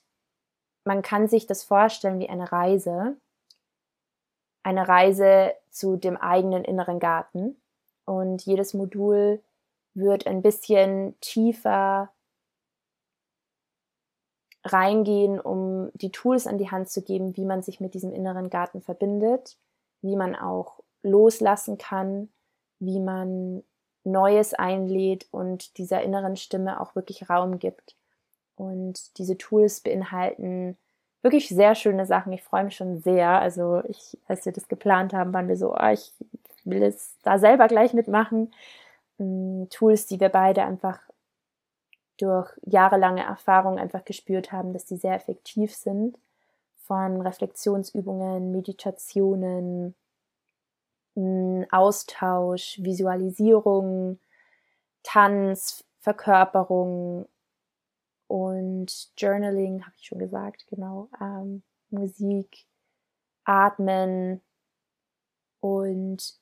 man 0.83 1.01
kann 1.01 1.27
sich 1.27 1.47
das 1.47 1.63
vorstellen 1.63 2.19
wie 2.19 2.29
eine 2.29 2.51
Reise. 2.51 3.17
Eine 4.63 4.87
Reise 4.87 5.53
zu 5.69 5.95
dem 5.95 6.17
eigenen 6.17 6.63
inneren 6.63 6.99
Garten. 6.99 7.61
Und 8.05 8.45
jedes 8.45 8.73
Modul 8.73 9.41
wird 9.93 10.27
ein 10.27 10.41
bisschen 10.41 11.19
tiefer 11.21 12.11
reingehen, 14.71 15.39
um 15.39 15.91
die 15.93 16.11
Tools 16.11 16.47
an 16.47 16.57
die 16.57 16.71
Hand 16.71 16.89
zu 16.89 17.01
geben, 17.01 17.35
wie 17.37 17.45
man 17.45 17.61
sich 17.61 17.79
mit 17.79 17.93
diesem 17.93 18.13
inneren 18.13 18.49
Garten 18.49 18.81
verbindet, 18.81 19.57
wie 20.01 20.15
man 20.15 20.35
auch 20.35 20.79
loslassen 21.03 21.77
kann, 21.77 22.29
wie 22.79 22.99
man 22.99 23.63
Neues 24.03 24.53
einlädt 24.53 25.27
und 25.31 25.77
dieser 25.77 26.01
inneren 26.01 26.35
Stimme 26.35 26.79
auch 26.79 26.95
wirklich 26.95 27.29
Raum 27.29 27.59
gibt. 27.59 27.95
Und 28.55 29.17
diese 29.17 29.37
Tools 29.37 29.81
beinhalten 29.81 30.77
wirklich 31.21 31.49
sehr 31.49 31.75
schöne 31.75 32.05
Sachen. 32.05 32.33
Ich 32.33 32.43
freue 32.43 32.63
mich 32.63 32.75
schon 32.75 32.99
sehr. 32.99 33.29
Also 33.29 33.81
ich, 33.87 34.17
als 34.27 34.45
wir 34.45 34.53
das 34.53 34.67
geplant 34.67 35.13
haben, 35.13 35.33
waren 35.33 35.47
wir 35.47 35.57
so, 35.57 35.73
oh, 35.73 35.91
ich 35.91 36.13
will 36.63 36.83
es 36.83 37.15
da 37.23 37.39
selber 37.39 37.67
gleich 37.67 37.93
mitmachen. 37.93 38.53
Mm, 39.17 39.65
Tools, 39.69 40.07
die 40.07 40.19
wir 40.19 40.29
beide 40.29 40.63
einfach 40.63 40.99
durch 42.19 42.51
jahrelange 42.65 43.23
Erfahrung 43.23 43.79
einfach 43.79 44.05
gespürt 44.05 44.51
haben, 44.51 44.73
dass 44.73 44.85
die 44.85 44.97
sehr 44.97 45.15
effektiv 45.15 45.73
sind. 45.73 46.17
Von 46.75 47.21
Reflexionsübungen, 47.21 48.51
Meditationen, 48.51 49.95
mm, 51.15 51.63
Austausch, 51.71 52.79
Visualisierung, 52.81 54.19
Tanz, 55.03 55.85
Verkörperung 55.99 57.27
und 58.27 59.11
Journaling, 59.17 59.85
habe 59.85 59.95
ich 59.97 60.05
schon 60.05 60.19
gesagt, 60.19 60.65
genau, 60.67 61.09
ähm, 61.21 61.63
Musik, 61.89 62.65
Atmen 63.45 64.41
und 65.61 66.39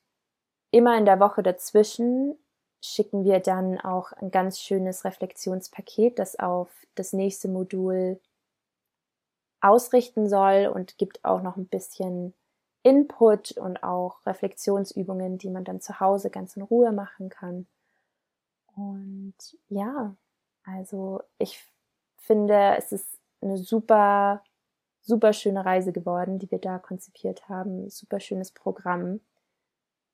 immer 0.71 0.97
in 0.97 1.05
der 1.05 1.19
Woche 1.19 1.43
dazwischen 1.43 2.37
schicken 2.81 3.23
wir 3.23 3.39
dann 3.39 3.79
auch 3.79 4.11
ein 4.13 4.31
ganz 4.31 4.59
schönes 4.59 5.03
Reflexionspaket, 5.03 6.19
das 6.19 6.37
auf 6.37 6.69
das 6.95 7.13
nächste 7.13 7.47
Modul 7.47 8.19
ausrichten 9.61 10.29
soll 10.29 10.71
und 10.73 10.97
gibt 10.97 11.23
auch 11.25 11.41
noch 11.41 11.57
ein 11.57 11.67
bisschen 11.67 12.33
Input 12.83 13.51
und 13.57 13.83
auch 13.83 14.25
Reflexionsübungen, 14.25 15.37
die 15.37 15.49
man 15.49 15.63
dann 15.63 15.81
zu 15.81 15.99
Hause 15.99 16.29
ganz 16.29 16.55
in 16.55 16.61
Ruhe 16.61 16.91
machen 16.91 17.29
kann. 17.29 17.67
Und 18.75 19.35
ja, 19.69 20.15
also 20.63 21.21
ich 21.39 21.65
finde, 22.17 22.75
es 22.77 22.91
ist 22.91 23.19
eine 23.41 23.57
super, 23.57 24.43
super 25.01 25.33
schöne 25.33 25.65
Reise 25.65 25.91
geworden, 25.91 26.39
die 26.39 26.49
wir 26.51 26.59
da 26.59 26.77
konzipiert 26.77 27.49
haben. 27.49 27.89
Super 27.89 28.19
schönes 28.19 28.51
Programm, 28.51 29.19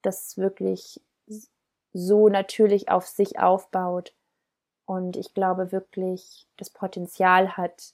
das 0.02 0.38
wirklich 0.38 1.02
so 1.94 2.28
natürlich 2.30 2.90
auf 2.90 3.08
sich 3.08 3.40
aufbaut 3.40 4.14
und 4.86 5.16
ich 5.16 5.34
glaube 5.34 5.72
wirklich 5.72 6.48
das 6.58 6.70
Potenzial 6.70 7.56
hat, 7.56 7.94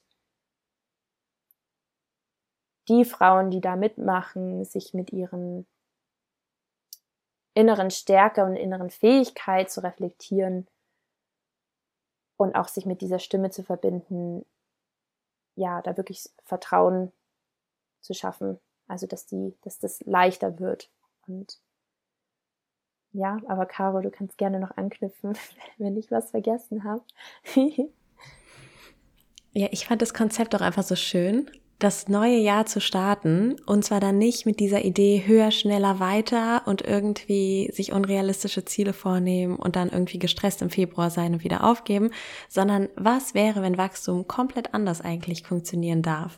die 2.88 3.06
Frauen, 3.06 3.52
die 3.52 3.62
da 3.62 3.76
mitmachen, 3.76 4.66
sich 4.66 4.93
mit 4.93 5.12
ihren 5.14 5.68
inneren 7.54 7.91
Stärke 7.91 8.45
und 8.45 8.56
inneren 8.56 8.89
Fähigkeit 8.89 9.70
zu 9.70 9.84
reflektieren 9.84 10.68
und 12.38 12.56
auch 12.56 12.68
sich 12.68 12.86
mit 12.86 13.02
dieser 13.02 13.20
Stimme 13.20 13.52
zu 13.52 13.64
verbinden, 13.64 14.45
ja, 15.56 15.82
da 15.82 15.97
wirklich 15.97 16.30
Vertrauen 16.45 17.12
zu 18.00 18.14
schaffen. 18.14 18.60
Also, 18.88 19.08
dass 19.08 19.26
die, 19.26 19.56
dass 19.62 19.78
das 19.78 20.00
leichter 20.02 20.60
wird 20.60 20.89
und 21.28 21.60
ja, 23.12 23.38
aber 23.47 23.66
Caro, 23.66 24.01
du 24.01 24.12
kannst 24.12 24.38
gerne 24.38 24.60
noch 24.60 24.78
anknüpfen, 24.78 25.38
wenn 25.78 25.97
ich 25.97 26.12
was 26.12 26.32
vergessen 26.32 26.84
habe. 26.84 27.01
ja, 29.53 29.68
ich 29.72 29.88
fand 29.88 30.01
das 30.01 30.14
Konzept 30.14 30.55
auch 30.55 30.62
einfach 30.62 30.84
so 30.84 30.95
schön, 30.95 31.49
das 31.80 32.10
neue 32.10 32.38
Jahr 32.38 32.66
zu 32.66 32.82
starten 32.82 33.55
und 33.66 33.86
zwar 33.86 34.01
dann 34.01 34.18
nicht 34.18 34.45
mit 34.45 34.60
dieser 34.60 34.84
Idee 34.84 35.24
höher, 35.26 35.49
schneller, 35.49 36.01
weiter 36.01 36.64
und 36.66 36.82
irgendwie 36.82 37.72
sich 37.72 37.93
unrealistische 37.93 38.66
Ziele 38.66 38.91
vornehmen 38.91 39.55
und 39.55 39.78
dann 39.78 39.89
irgendwie 39.89 40.20
gestresst 40.20 40.62
im 40.62 40.70
Februar 40.70 41.10
sein 41.10 41.34
und 41.34 41.43
wieder 41.45 41.64
aufgeben, 41.64 42.12
sondern 42.49 42.89
was 42.97 43.34
wäre, 43.34 43.62
wenn 43.62 43.78
Wachstum 43.78 44.28
komplett 44.28 44.74
anders 44.74 44.99
eigentlich 44.99 45.43
funktionieren 45.43 46.01
darf? 46.01 46.38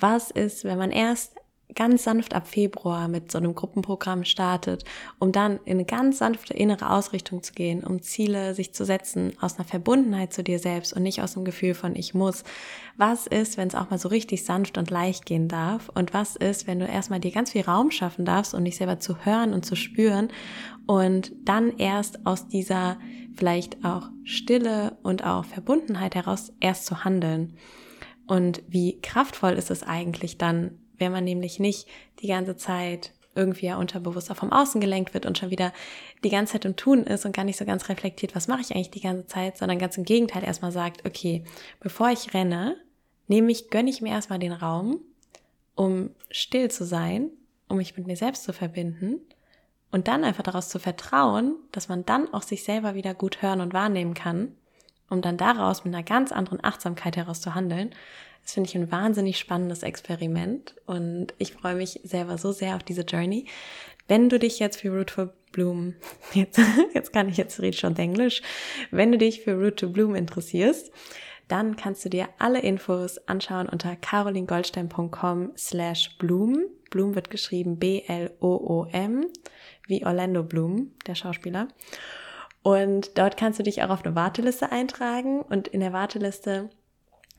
Was 0.00 0.32
ist, 0.32 0.64
wenn 0.64 0.78
man 0.78 0.90
erst 0.90 1.39
ganz 1.74 2.04
sanft 2.04 2.34
ab 2.34 2.46
Februar 2.46 3.08
mit 3.08 3.30
so 3.30 3.38
einem 3.38 3.54
Gruppenprogramm 3.54 4.24
startet, 4.24 4.84
um 5.18 5.32
dann 5.32 5.58
in 5.64 5.74
eine 5.74 5.84
ganz 5.84 6.18
sanfte 6.18 6.54
innere 6.54 6.90
Ausrichtung 6.90 7.42
zu 7.42 7.52
gehen, 7.52 7.84
um 7.84 8.02
Ziele 8.02 8.54
sich 8.54 8.72
zu 8.74 8.84
setzen 8.84 9.32
aus 9.40 9.56
einer 9.56 9.64
Verbundenheit 9.66 10.32
zu 10.32 10.42
dir 10.42 10.58
selbst 10.58 10.92
und 10.92 11.02
nicht 11.02 11.22
aus 11.22 11.34
dem 11.34 11.44
Gefühl 11.44 11.74
von 11.74 11.94
ich 11.96 12.14
muss. 12.14 12.44
Was 12.96 13.26
ist, 13.26 13.56
wenn 13.56 13.68
es 13.68 13.74
auch 13.74 13.90
mal 13.90 13.98
so 13.98 14.08
richtig 14.08 14.44
sanft 14.44 14.78
und 14.78 14.90
leicht 14.90 15.26
gehen 15.26 15.48
darf? 15.48 15.90
Und 15.94 16.14
was 16.14 16.36
ist, 16.36 16.66
wenn 16.66 16.78
du 16.78 16.86
erstmal 16.86 17.20
dir 17.20 17.32
ganz 17.32 17.52
viel 17.52 17.62
Raum 17.62 17.90
schaffen 17.90 18.24
darfst 18.24 18.54
und 18.54 18.64
dich 18.64 18.76
selber 18.76 18.98
zu 18.98 19.24
hören 19.24 19.52
und 19.52 19.64
zu 19.64 19.76
spüren 19.76 20.28
und 20.86 21.32
dann 21.44 21.76
erst 21.78 22.26
aus 22.26 22.48
dieser 22.48 22.98
vielleicht 23.34 23.84
auch 23.84 24.10
Stille 24.24 24.98
und 25.02 25.24
auch 25.24 25.44
Verbundenheit 25.44 26.14
heraus 26.14 26.52
erst 26.60 26.86
zu 26.86 27.04
handeln? 27.04 27.56
Und 28.30 28.62
wie 28.68 29.00
kraftvoll 29.00 29.54
ist 29.54 29.72
es 29.72 29.82
eigentlich 29.82 30.38
dann, 30.38 30.78
wenn 31.00 31.12
man 31.12 31.24
nämlich 31.24 31.58
nicht 31.58 31.88
die 32.20 32.28
ganze 32.28 32.56
Zeit 32.56 33.12
irgendwie 33.34 33.66
ja 33.66 33.76
unterbewusster 33.76 34.34
vom 34.34 34.52
Außen 34.52 34.80
gelenkt 34.80 35.14
wird 35.14 35.24
und 35.24 35.38
schon 35.38 35.50
wieder 35.50 35.72
die 36.24 36.30
ganze 36.30 36.54
Zeit 36.54 36.64
im 36.64 36.76
Tun 36.76 37.04
ist 37.04 37.24
und 37.24 37.34
gar 37.34 37.44
nicht 37.44 37.56
so 37.56 37.64
ganz 37.64 37.88
reflektiert, 37.88 38.34
was 38.34 38.48
mache 38.48 38.60
ich 38.60 38.74
eigentlich 38.74 38.90
die 38.90 39.00
ganze 39.00 39.26
Zeit, 39.26 39.56
sondern 39.56 39.78
ganz 39.78 39.96
im 39.96 40.04
Gegenteil 40.04 40.44
erstmal 40.44 40.72
sagt, 40.72 41.06
okay, 41.06 41.44
bevor 41.80 42.10
ich 42.10 42.34
renne, 42.34 42.76
nehme 43.28 43.50
ich, 43.52 43.70
gönne 43.70 43.90
ich 43.90 44.02
mir 44.02 44.10
erstmal 44.10 44.38
den 44.38 44.52
Raum, 44.52 45.00
um 45.74 46.10
still 46.30 46.70
zu 46.70 46.84
sein, 46.84 47.30
um 47.68 47.76
mich 47.76 47.96
mit 47.96 48.06
mir 48.06 48.16
selbst 48.16 48.44
zu 48.44 48.52
verbinden 48.52 49.20
und 49.92 50.08
dann 50.08 50.24
einfach 50.24 50.42
daraus 50.42 50.68
zu 50.68 50.78
vertrauen, 50.78 51.56
dass 51.72 51.88
man 51.88 52.04
dann 52.04 52.32
auch 52.34 52.42
sich 52.42 52.64
selber 52.64 52.94
wieder 52.94 53.14
gut 53.14 53.42
hören 53.42 53.60
und 53.60 53.72
wahrnehmen 53.72 54.14
kann, 54.14 54.56
um 55.08 55.22
dann 55.22 55.36
daraus 55.36 55.84
mit 55.84 55.94
einer 55.94 56.04
ganz 56.04 56.32
anderen 56.32 56.62
Achtsamkeit 56.62 57.16
heraus 57.16 57.40
zu 57.40 57.54
handeln, 57.54 57.90
das 58.50 58.54
finde 58.54 58.68
ich 58.68 58.76
ein 58.76 58.90
wahnsinnig 58.90 59.38
spannendes 59.38 59.84
Experiment 59.84 60.74
und 60.84 61.28
ich 61.38 61.52
freue 61.52 61.76
mich 61.76 62.00
selber 62.02 62.36
so 62.36 62.50
sehr 62.50 62.74
auf 62.74 62.82
diese 62.82 63.02
Journey. 63.02 63.46
Wenn 64.08 64.28
du 64.28 64.40
dich 64.40 64.58
jetzt 64.58 64.80
für 64.80 64.88
Root 64.88 65.12
for 65.12 65.32
Bloom, 65.52 65.94
jetzt, 66.34 66.58
jetzt 66.92 67.12
kann 67.12 67.28
ich 67.28 67.36
jetzt 67.36 67.60
rede 67.60 67.76
schon 67.76 67.96
Englisch, 67.96 68.42
wenn 68.90 69.12
du 69.12 69.18
dich 69.18 69.42
für 69.42 69.54
Root 69.54 69.76
to 69.76 69.88
Bloom 69.90 70.16
interessierst, 70.16 70.90
dann 71.46 71.76
kannst 71.76 72.04
du 72.04 72.08
dir 72.08 72.28
alle 72.38 72.60
Infos 72.60 73.18
anschauen 73.28 73.68
unter 73.68 73.94
carolingoldstein.com 73.94 75.52
slash 75.56 76.18
bloom. 76.18 76.64
Bloom 76.90 77.14
wird 77.14 77.30
geschrieben 77.30 77.78
B-L-O-O-M, 77.78 79.26
wie 79.86 80.04
Orlando 80.04 80.42
Bloom, 80.42 80.90
der 81.06 81.14
Schauspieler. 81.14 81.68
Und 82.64 83.16
dort 83.16 83.36
kannst 83.36 83.60
du 83.60 83.62
dich 83.62 83.84
auch 83.84 83.90
auf 83.90 84.04
eine 84.04 84.16
Warteliste 84.16 84.72
eintragen 84.72 85.40
und 85.40 85.68
in 85.68 85.78
der 85.78 85.92
Warteliste 85.92 86.68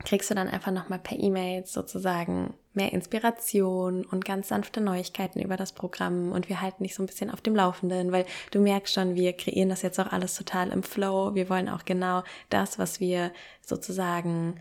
kriegst 0.03 0.29
du 0.29 0.35
dann 0.35 0.47
einfach 0.47 0.71
nochmal 0.71 0.99
per 0.99 1.19
E-Mail 1.19 1.65
sozusagen 1.65 2.53
mehr 2.73 2.93
Inspiration 2.93 4.05
und 4.05 4.25
ganz 4.25 4.47
sanfte 4.47 4.81
Neuigkeiten 4.81 5.41
über 5.41 5.57
das 5.57 5.73
Programm 5.73 6.31
und 6.31 6.49
wir 6.49 6.61
halten 6.61 6.83
dich 6.83 6.95
so 6.95 7.03
ein 7.03 7.07
bisschen 7.07 7.29
auf 7.29 7.41
dem 7.41 7.55
Laufenden, 7.55 8.11
weil 8.11 8.25
du 8.51 8.61
merkst 8.61 8.93
schon, 8.93 9.15
wir 9.15 9.33
kreieren 9.33 9.69
das 9.69 9.81
jetzt 9.81 9.99
auch 9.99 10.11
alles 10.11 10.35
total 10.35 10.69
im 10.69 10.83
Flow. 10.83 11.35
Wir 11.35 11.49
wollen 11.49 11.69
auch 11.69 11.85
genau 11.85 12.23
das, 12.49 12.79
was 12.79 12.99
wir 12.99 13.31
sozusagen 13.61 14.55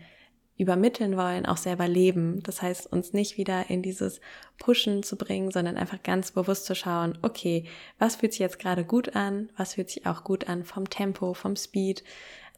übermitteln 0.57 1.17
wollen, 1.17 1.47
auch 1.47 1.57
selber 1.57 1.87
leben. 1.87 2.43
Das 2.43 2.61
heißt, 2.61 2.91
uns 2.91 3.13
nicht 3.13 3.37
wieder 3.37 3.69
in 3.71 3.81
dieses 3.81 4.21
Pushen 4.59 5.01
zu 5.01 5.17
bringen, 5.17 5.49
sondern 5.49 5.75
einfach 5.75 6.03
ganz 6.03 6.31
bewusst 6.31 6.65
zu 6.65 6.75
schauen, 6.75 7.17
okay, 7.23 7.65
was 7.97 8.17
fühlt 8.17 8.33
sich 8.33 8.41
jetzt 8.41 8.59
gerade 8.59 8.85
gut 8.85 9.15
an, 9.15 9.49
was 9.57 9.73
fühlt 9.73 9.89
sich 9.89 10.05
auch 10.05 10.23
gut 10.23 10.47
an 10.47 10.63
vom 10.63 10.87
Tempo, 10.87 11.33
vom 11.33 11.55
Speed, 11.55 12.03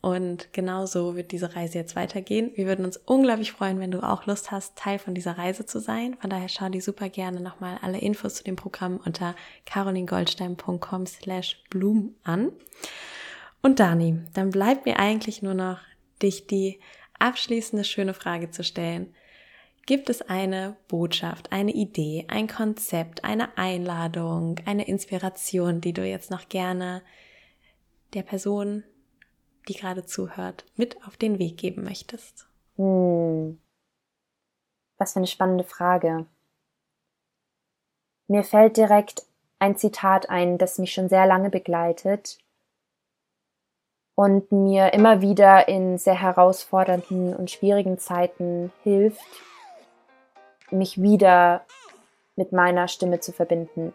und 0.04 0.52
genauso 0.52 1.16
wird 1.16 1.32
diese 1.32 1.56
Reise 1.56 1.78
jetzt 1.78 1.96
weitergehen. 1.96 2.52
Wir 2.56 2.66
würden 2.66 2.84
uns 2.84 2.98
unglaublich 2.98 3.54
freuen, 3.54 3.80
wenn 3.80 3.90
du 3.90 4.04
auch 4.04 4.26
Lust 4.26 4.52
hast, 4.52 4.76
Teil 4.76 5.00
von 5.00 5.16
dieser 5.16 5.38
Reise 5.38 5.66
zu 5.66 5.80
sein. 5.80 6.18
Von 6.20 6.30
daher 6.30 6.50
schau 6.50 6.68
dir 6.68 6.82
super 6.82 7.08
gerne 7.08 7.40
nochmal 7.40 7.80
alle 7.82 8.00
Infos 8.00 8.34
zu 8.34 8.44
dem 8.44 8.58
Programm 8.58 9.00
unter 9.06 9.34
carolingoldstein.com 9.66 11.06
slash 11.06 11.64
bloom 11.70 12.16
an. 12.26 12.52
Und 13.62 13.80
Dani, 13.80 14.20
dann 14.34 14.50
bleibt 14.50 14.86
mir 14.86 15.00
eigentlich 15.00 15.42
nur 15.42 15.54
noch, 15.54 15.80
dich 16.22 16.48
die 16.48 16.82
abschließende 17.20 17.86
schöne 17.86 18.14
Frage 18.14 18.52
zu 18.52 18.66
stellen. 18.66 19.16
Gibt 19.86 20.10
es 20.10 20.22
eine 20.22 20.76
Botschaft, 20.90 21.54
eine 21.54 21.72
Idee, 21.72 22.26
ein 22.28 22.50
Konzept, 22.50 23.24
eine 23.24 23.58
Einladung, 23.58 24.58
eine 24.66 24.86
Inspiration, 24.86 25.80
die 25.80 25.94
du 25.94 26.06
jetzt 26.06 26.30
noch 26.30 26.50
gerne 26.50 27.04
der 28.14 28.24
Person, 28.24 28.84
die 29.68 29.76
gerade 29.76 30.06
zuhört, 30.06 30.66
mit 30.76 30.98
auf 31.06 31.18
den 31.18 31.40
Weg 31.40 31.58
geben 31.58 31.84
möchtest? 31.84 32.48
Hm. 32.78 33.60
Was 34.98 35.14
für 35.14 35.18
eine 35.18 35.28
spannende 35.28 35.64
Frage. 35.64 36.26
Mir 38.28 38.44
fällt 38.44 38.78
direkt 38.78 39.26
ein 39.60 39.78
Zitat 39.78 40.30
ein, 40.30 40.58
das 40.58 40.78
mich 40.78 40.94
schon 40.94 41.10
sehr 41.10 41.26
lange 41.26 41.50
begleitet 41.50 42.38
und 44.16 44.52
mir 44.52 44.94
immer 44.94 45.22
wieder 45.22 45.68
in 45.68 45.98
sehr 45.98 46.20
herausfordernden 46.20 47.36
und 47.36 47.50
schwierigen 47.50 47.98
Zeiten 47.98 48.72
hilft, 48.84 49.26
mich 50.70 51.02
wieder 51.02 51.66
mit 52.36 52.52
meiner 52.52 52.88
Stimme 52.88 53.20
zu 53.20 53.32
verbinden. 53.32 53.94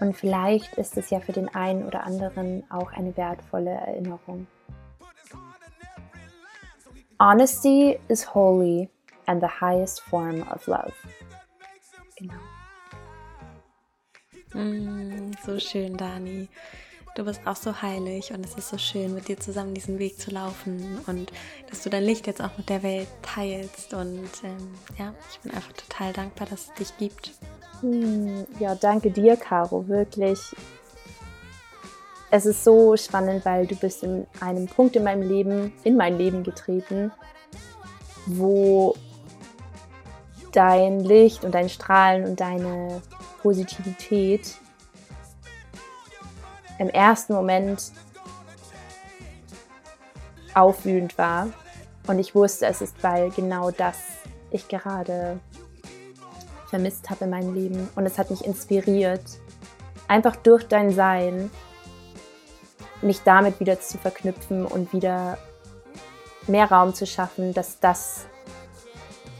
Und 0.00 0.16
vielleicht 0.16 0.74
ist 0.74 0.96
es 0.96 1.10
ja 1.10 1.20
für 1.20 1.32
den 1.32 1.54
einen 1.54 1.84
oder 1.84 2.04
anderen 2.04 2.64
auch 2.70 2.92
eine 2.92 3.16
wertvolle 3.16 3.70
Erinnerung. 3.70 4.46
Honesty 7.20 7.98
is 8.08 8.32
holy 8.32 8.88
and 9.26 9.42
the 9.42 9.48
highest 9.60 10.00
form 10.02 10.42
of 10.42 10.66
love. 10.68 10.92
Genau. 12.16 12.34
Mm, 14.54 15.32
so 15.44 15.58
schön, 15.58 15.96
Dani. 15.96 16.48
Du 17.18 17.24
bist 17.24 17.40
auch 17.46 17.56
so 17.56 17.82
heilig 17.82 18.32
und 18.32 18.46
es 18.46 18.54
ist 18.54 18.68
so 18.68 18.78
schön, 18.78 19.12
mit 19.12 19.26
dir 19.26 19.36
zusammen 19.36 19.74
diesen 19.74 19.98
Weg 19.98 20.20
zu 20.20 20.30
laufen 20.30 21.00
und 21.08 21.32
dass 21.68 21.82
du 21.82 21.90
dein 21.90 22.04
Licht 22.04 22.28
jetzt 22.28 22.40
auch 22.40 22.56
mit 22.56 22.68
der 22.68 22.84
Welt 22.84 23.08
teilst. 23.22 23.92
Und 23.92 24.30
ähm, 24.44 24.74
ja, 24.96 25.12
ich 25.28 25.40
bin 25.40 25.50
einfach 25.50 25.72
total 25.72 26.12
dankbar, 26.12 26.46
dass 26.48 26.68
es 26.68 26.74
dich 26.74 26.96
gibt. 26.96 27.32
Hm, 27.80 28.46
ja, 28.60 28.76
danke 28.76 29.10
dir, 29.10 29.36
Caro, 29.36 29.88
wirklich. 29.88 30.38
Es 32.30 32.46
ist 32.46 32.62
so 32.62 32.96
spannend, 32.96 33.44
weil 33.44 33.66
du 33.66 33.74
bist 33.74 34.04
in 34.04 34.24
einem 34.38 34.66
Punkt 34.66 34.94
in 34.94 35.02
meinem 35.02 35.28
Leben, 35.28 35.72
in 35.82 35.96
mein 35.96 36.18
Leben 36.18 36.44
getreten, 36.44 37.10
wo 38.26 38.94
dein 40.52 41.00
Licht 41.00 41.42
und 41.42 41.52
dein 41.52 41.68
Strahlen 41.68 42.26
und 42.26 42.38
deine 42.38 43.02
Positivität 43.42 44.60
im 46.78 46.88
ersten 46.88 47.34
Moment 47.34 47.92
aufwühlend 50.54 51.18
war. 51.18 51.48
Und 52.06 52.18
ich 52.18 52.34
wusste, 52.34 52.66
es 52.66 52.80
ist, 52.80 53.02
weil 53.02 53.30
genau 53.30 53.70
das 53.70 53.96
ich 54.50 54.68
gerade 54.68 55.40
vermisst 56.68 57.10
habe 57.10 57.24
in 57.24 57.30
meinem 57.30 57.54
Leben. 57.54 57.88
Und 57.96 58.06
es 58.06 58.18
hat 58.18 58.30
mich 58.30 58.44
inspiriert, 58.44 59.22
einfach 60.06 60.36
durch 60.36 60.66
dein 60.66 60.90
Sein 60.90 61.50
mich 63.02 63.22
damit 63.22 63.60
wieder 63.60 63.80
zu 63.80 63.98
verknüpfen 63.98 64.64
und 64.66 64.92
wieder 64.92 65.38
mehr 66.46 66.70
Raum 66.70 66.94
zu 66.94 67.06
schaffen, 67.06 67.54
dass 67.54 67.78
das, 67.78 68.26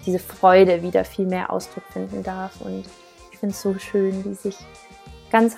diese 0.06 0.18
Freude 0.18 0.82
wieder 0.82 1.04
viel 1.04 1.26
mehr 1.26 1.50
Ausdruck 1.50 1.84
finden 1.92 2.22
darf. 2.22 2.60
Und 2.60 2.84
ich 3.32 3.38
finde 3.38 3.54
es 3.54 3.62
so 3.62 3.76
schön, 3.78 4.24
wie 4.24 4.34
sich 4.34 4.56
ganz 5.30 5.56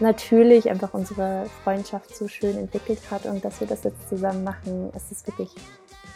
natürlich 0.00 0.70
einfach 0.70 0.94
unsere 0.94 1.46
Freundschaft 1.62 2.14
so 2.14 2.28
schön 2.28 2.56
entwickelt 2.56 3.00
hat 3.10 3.26
und 3.26 3.44
dass 3.44 3.60
wir 3.60 3.66
das 3.66 3.84
jetzt 3.84 4.08
zusammen 4.08 4.44
machen. 4.44 4.90
Es 4.94 5.10
ist 5.12 5.26
wirklich 5.26 5.50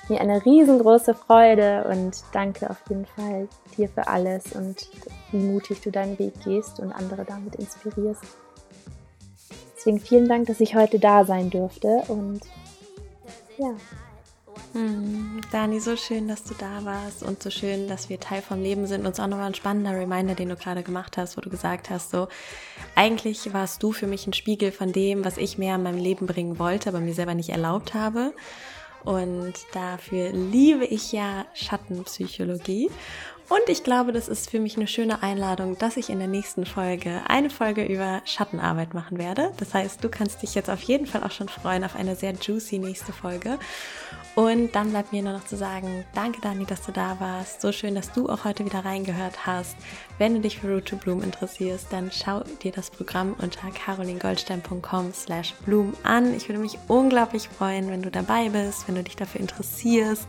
mir 0.08 0.20
eine 0.20 0.44
riesengroße 0.44 1.14
Freude 1.14 1.84
und 1.84 2.22
danke 2.32 2.70
auf 2.70 2.78
jeden 2.88 3.06
Fall 3.06 3.48
dir 3.76 3.88
für 3.88 4.08
alles 4.08 4.52
und 4.52 4.88
wie 5.32 5.38
mutig 5.38 5.80
du 5.80 5.90
deinen 5.90 6.18
Weg 6.18 6.32
gehst 6.44 6.80
und 6.80 6.92
andere 6.92 7.24
damit 7.24 7.56
inspirierst. 7.56 8.22
Deswegen 9.76 10.00
vielen 10.00 10.28
Dank, 10.28 10.46
dass 10.46 10.60
ich 10.60 10.74
heute 10.74 10.98
da 10.98 11.24
sein 11.24 11.50
durfte 11.50 12.02
und 12.08 12.40
ja, 13.58 13.74
hm, 14.78 15.40
Dani, 15.50 15.80
so 15.80 15.96
schön, 15.96 16.28
dass 16.28 16.44
du 16.44 16.54
da 16.54 16.84
warst 16.84 17.24
und 17.24 17.42
so 17.42 17.50
schön, 17.50 17.88
dass 17.88 18.08
wir 18.08 18.20
Teil 18.20 18.42
vom 18.42 18.62
Leben 18.62 18.86
sind. 18.86 19.04
Und 19.04 19.12
es 19.12 19.18
auch 19.18 19.26
nochmal 19.26 19.48
ein 19.48 19.54
spannender 19.54 19.90
Reminder, 19.90 20.36
den 20.36 20.50
du 20.50 20.56
gerade 20.56 20.84
gemacht 20.84 21.16
hast, 21.16 21.36
wo 21.36 21.40
du 21.40 21.50
gesagt 21.50 21.90
hast, 21.90 22.12
so, 22.12 22.28
eigentlich 22.94 23.52
warst 23.52 23.82
du 23.82 23.90
für 23.90 24.06
mich 24.06 24.28
ein 24.28 24.34
Spiegel 24.34 24.70
von 24.70 24.92
dem, 24.92 25.24
was 25.24 25.36
ich 25.36 25.58
mehr 25.58 25.74
in 25.74 25.82
meinem 25.82 25.98
Leben 25.98 26.26
bringen 26.26 26.60
wollte, 26.60 26.90
aber 26.90 27.00
mir 27.00 27.14
selber 27.14 27.34
nicht 27.34 27.48
erlaubt 27.48 27.94
habe. 27.94 28.32
Und 29.02 29.54
dafür 29.72 30.30
liebe 30.30 30.84
ich 30.84 31.10
ja 31.10 31.46
Schattenpsychologie. 31.54 32.88
Und 33.48 33.66
ich 33.68 33.82
glaube, 33.82 34.12
das 34.12 34.28
ist 34.28 34.50
für 34.50 34.60
mich 34.60 34.76
eine 34.76 34.86
schöne 34.86 35.22
Einladung, 35.22 35.78
dass 35.78 35.96
ich 35.96 36.10
in 36.10 36.18
der 36.18 36.28
nächsten 36.28 36.66
Folge 36.66 37.22
eine 37.28 37.48
Folge 37.48 37.84
über 37.86 38.20
Schattenarbeit 38.26 38.92
machen 38.92 39.16
werde. 39.16 39.52
Das 39.56 39.72
heißt, 39.72 40.04
du 40.04 40.10
kannst 40.10 40.42
dich 40.42 40.54
jetzt 40.54 40.68
auf 40.68 40.82
jeden 40.82 41.06
Fall 41.06 41.24
auch 41.24 41.30
schon 41.30 41.48
freuen 41.48 41.82
auf 41.82 41.96
eine 41.96 42.14
sehr 42.14 42.34
juicy 42.34 42.78
nächste 42.78 43.14
Folge. 43.14 43.58
Und 44.34 44.74
dann 44.76 44.90
bleibt 44.90 45.12
mir 45.12 45.22
nur 45.22 45.32
noch 45.32 45.46
zu 45.46 45.56
sagen, 45.56 46.04
danke 46.14 46.42
Dani, 46.42 46.66
dass 46.66 46.82
du 46.82 46.92
da 46.92 47.18
warst. 47.20 47.62
So 47.62 47.72
schön, 47.72 47.94
dass 47.94 48.12
du 48.12 48.28
auch 48.28 48.44
heute 48.44 48.66
wieder 48.66 48.84
reingehört 48.84 49.46
hast. 49.46 49.76
Wenn 50.18 50.34
du 50.34 50.40
dich 50.40 50.60
für 50.60 50.68
Root 50.72 50.86
to 50.86 50.96
Bloom 50.96 51.22
interessierst, 51.22 51.86
dann 51.90 52.10
schau 52.12 52.44
dir 52.62 52.70
das 52.70 52.90
Programm 52.90 53.34
unter 53.40 53.70
carolingoldstein.com 53.70 55.14
slash 55.14 55.54
bloom 55.64 55.94
an. 56.02 56.34
Ich 56.36 56.48
würde 56.48 56.60
mich 56.60 56.78
unglaublich 56.86 57.48
freuen, 57.48 57.90
wenn 57.90 58.02
du 58.02 58.10
dabei 58.10 58.50
bist, 58.50 58.86
wenn 58.86 58.94
du 58.94 59.02
dich 59.02 59.16
dafür 59.16 59.40
interessierst. 59.40 60.26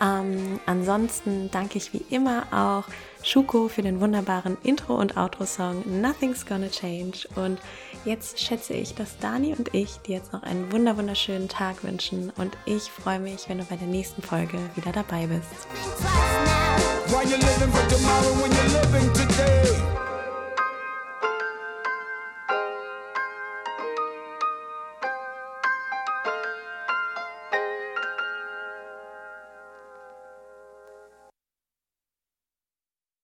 Ähm, 0.00 0.60
ansonsten 0.66 1.50
danke 1.50 1.78
ich 1.78 1.92
wie 1.92 2.04
immer 2.10 2.46
auch 2.52 2.84
Schuko 3.22 3.68
für 3.68 3.82
den 3.82 4.00
wunderbaren 4.00 4.56
Intro- 4.62 4.96
und 4.96 5.16
Outro-Song 5.16 6.00
Nothing's 6.00 6.44
Gonna 6.46 6.68
Change. 6.68 7.26
Und 7.36 7.58
jetzt 8.04 8.38
schätze 8.38 8.74
ich, 8.74 8.94
dass 8.94 9.18
Dani 9.18 9.54
und 9.56 9.72
ich 9.74 9.96
dir 9.98 10.16
jetzt 10.16 10.32
noch 10.32 10.42
einen 10.42 10.70
wunder 10.72 10.96
wunderschönen 10.96 11.48
Tag 11.48 11.84
wünschen. 11.84 12.30
Und 12.36 12.56
ich 12.66 12.82
freue 12.82 13.20
mich, 13.20 13.48
wenn 13.48 13.58
du 13.58 13.64
bei 13.64 13.76
der 13.76 13.88
nächsten 13.88 14.22
Folge 14.22 14.58
wieder 14.74 14.92
dabei 14.92 15.26
bist. 15.26 15.66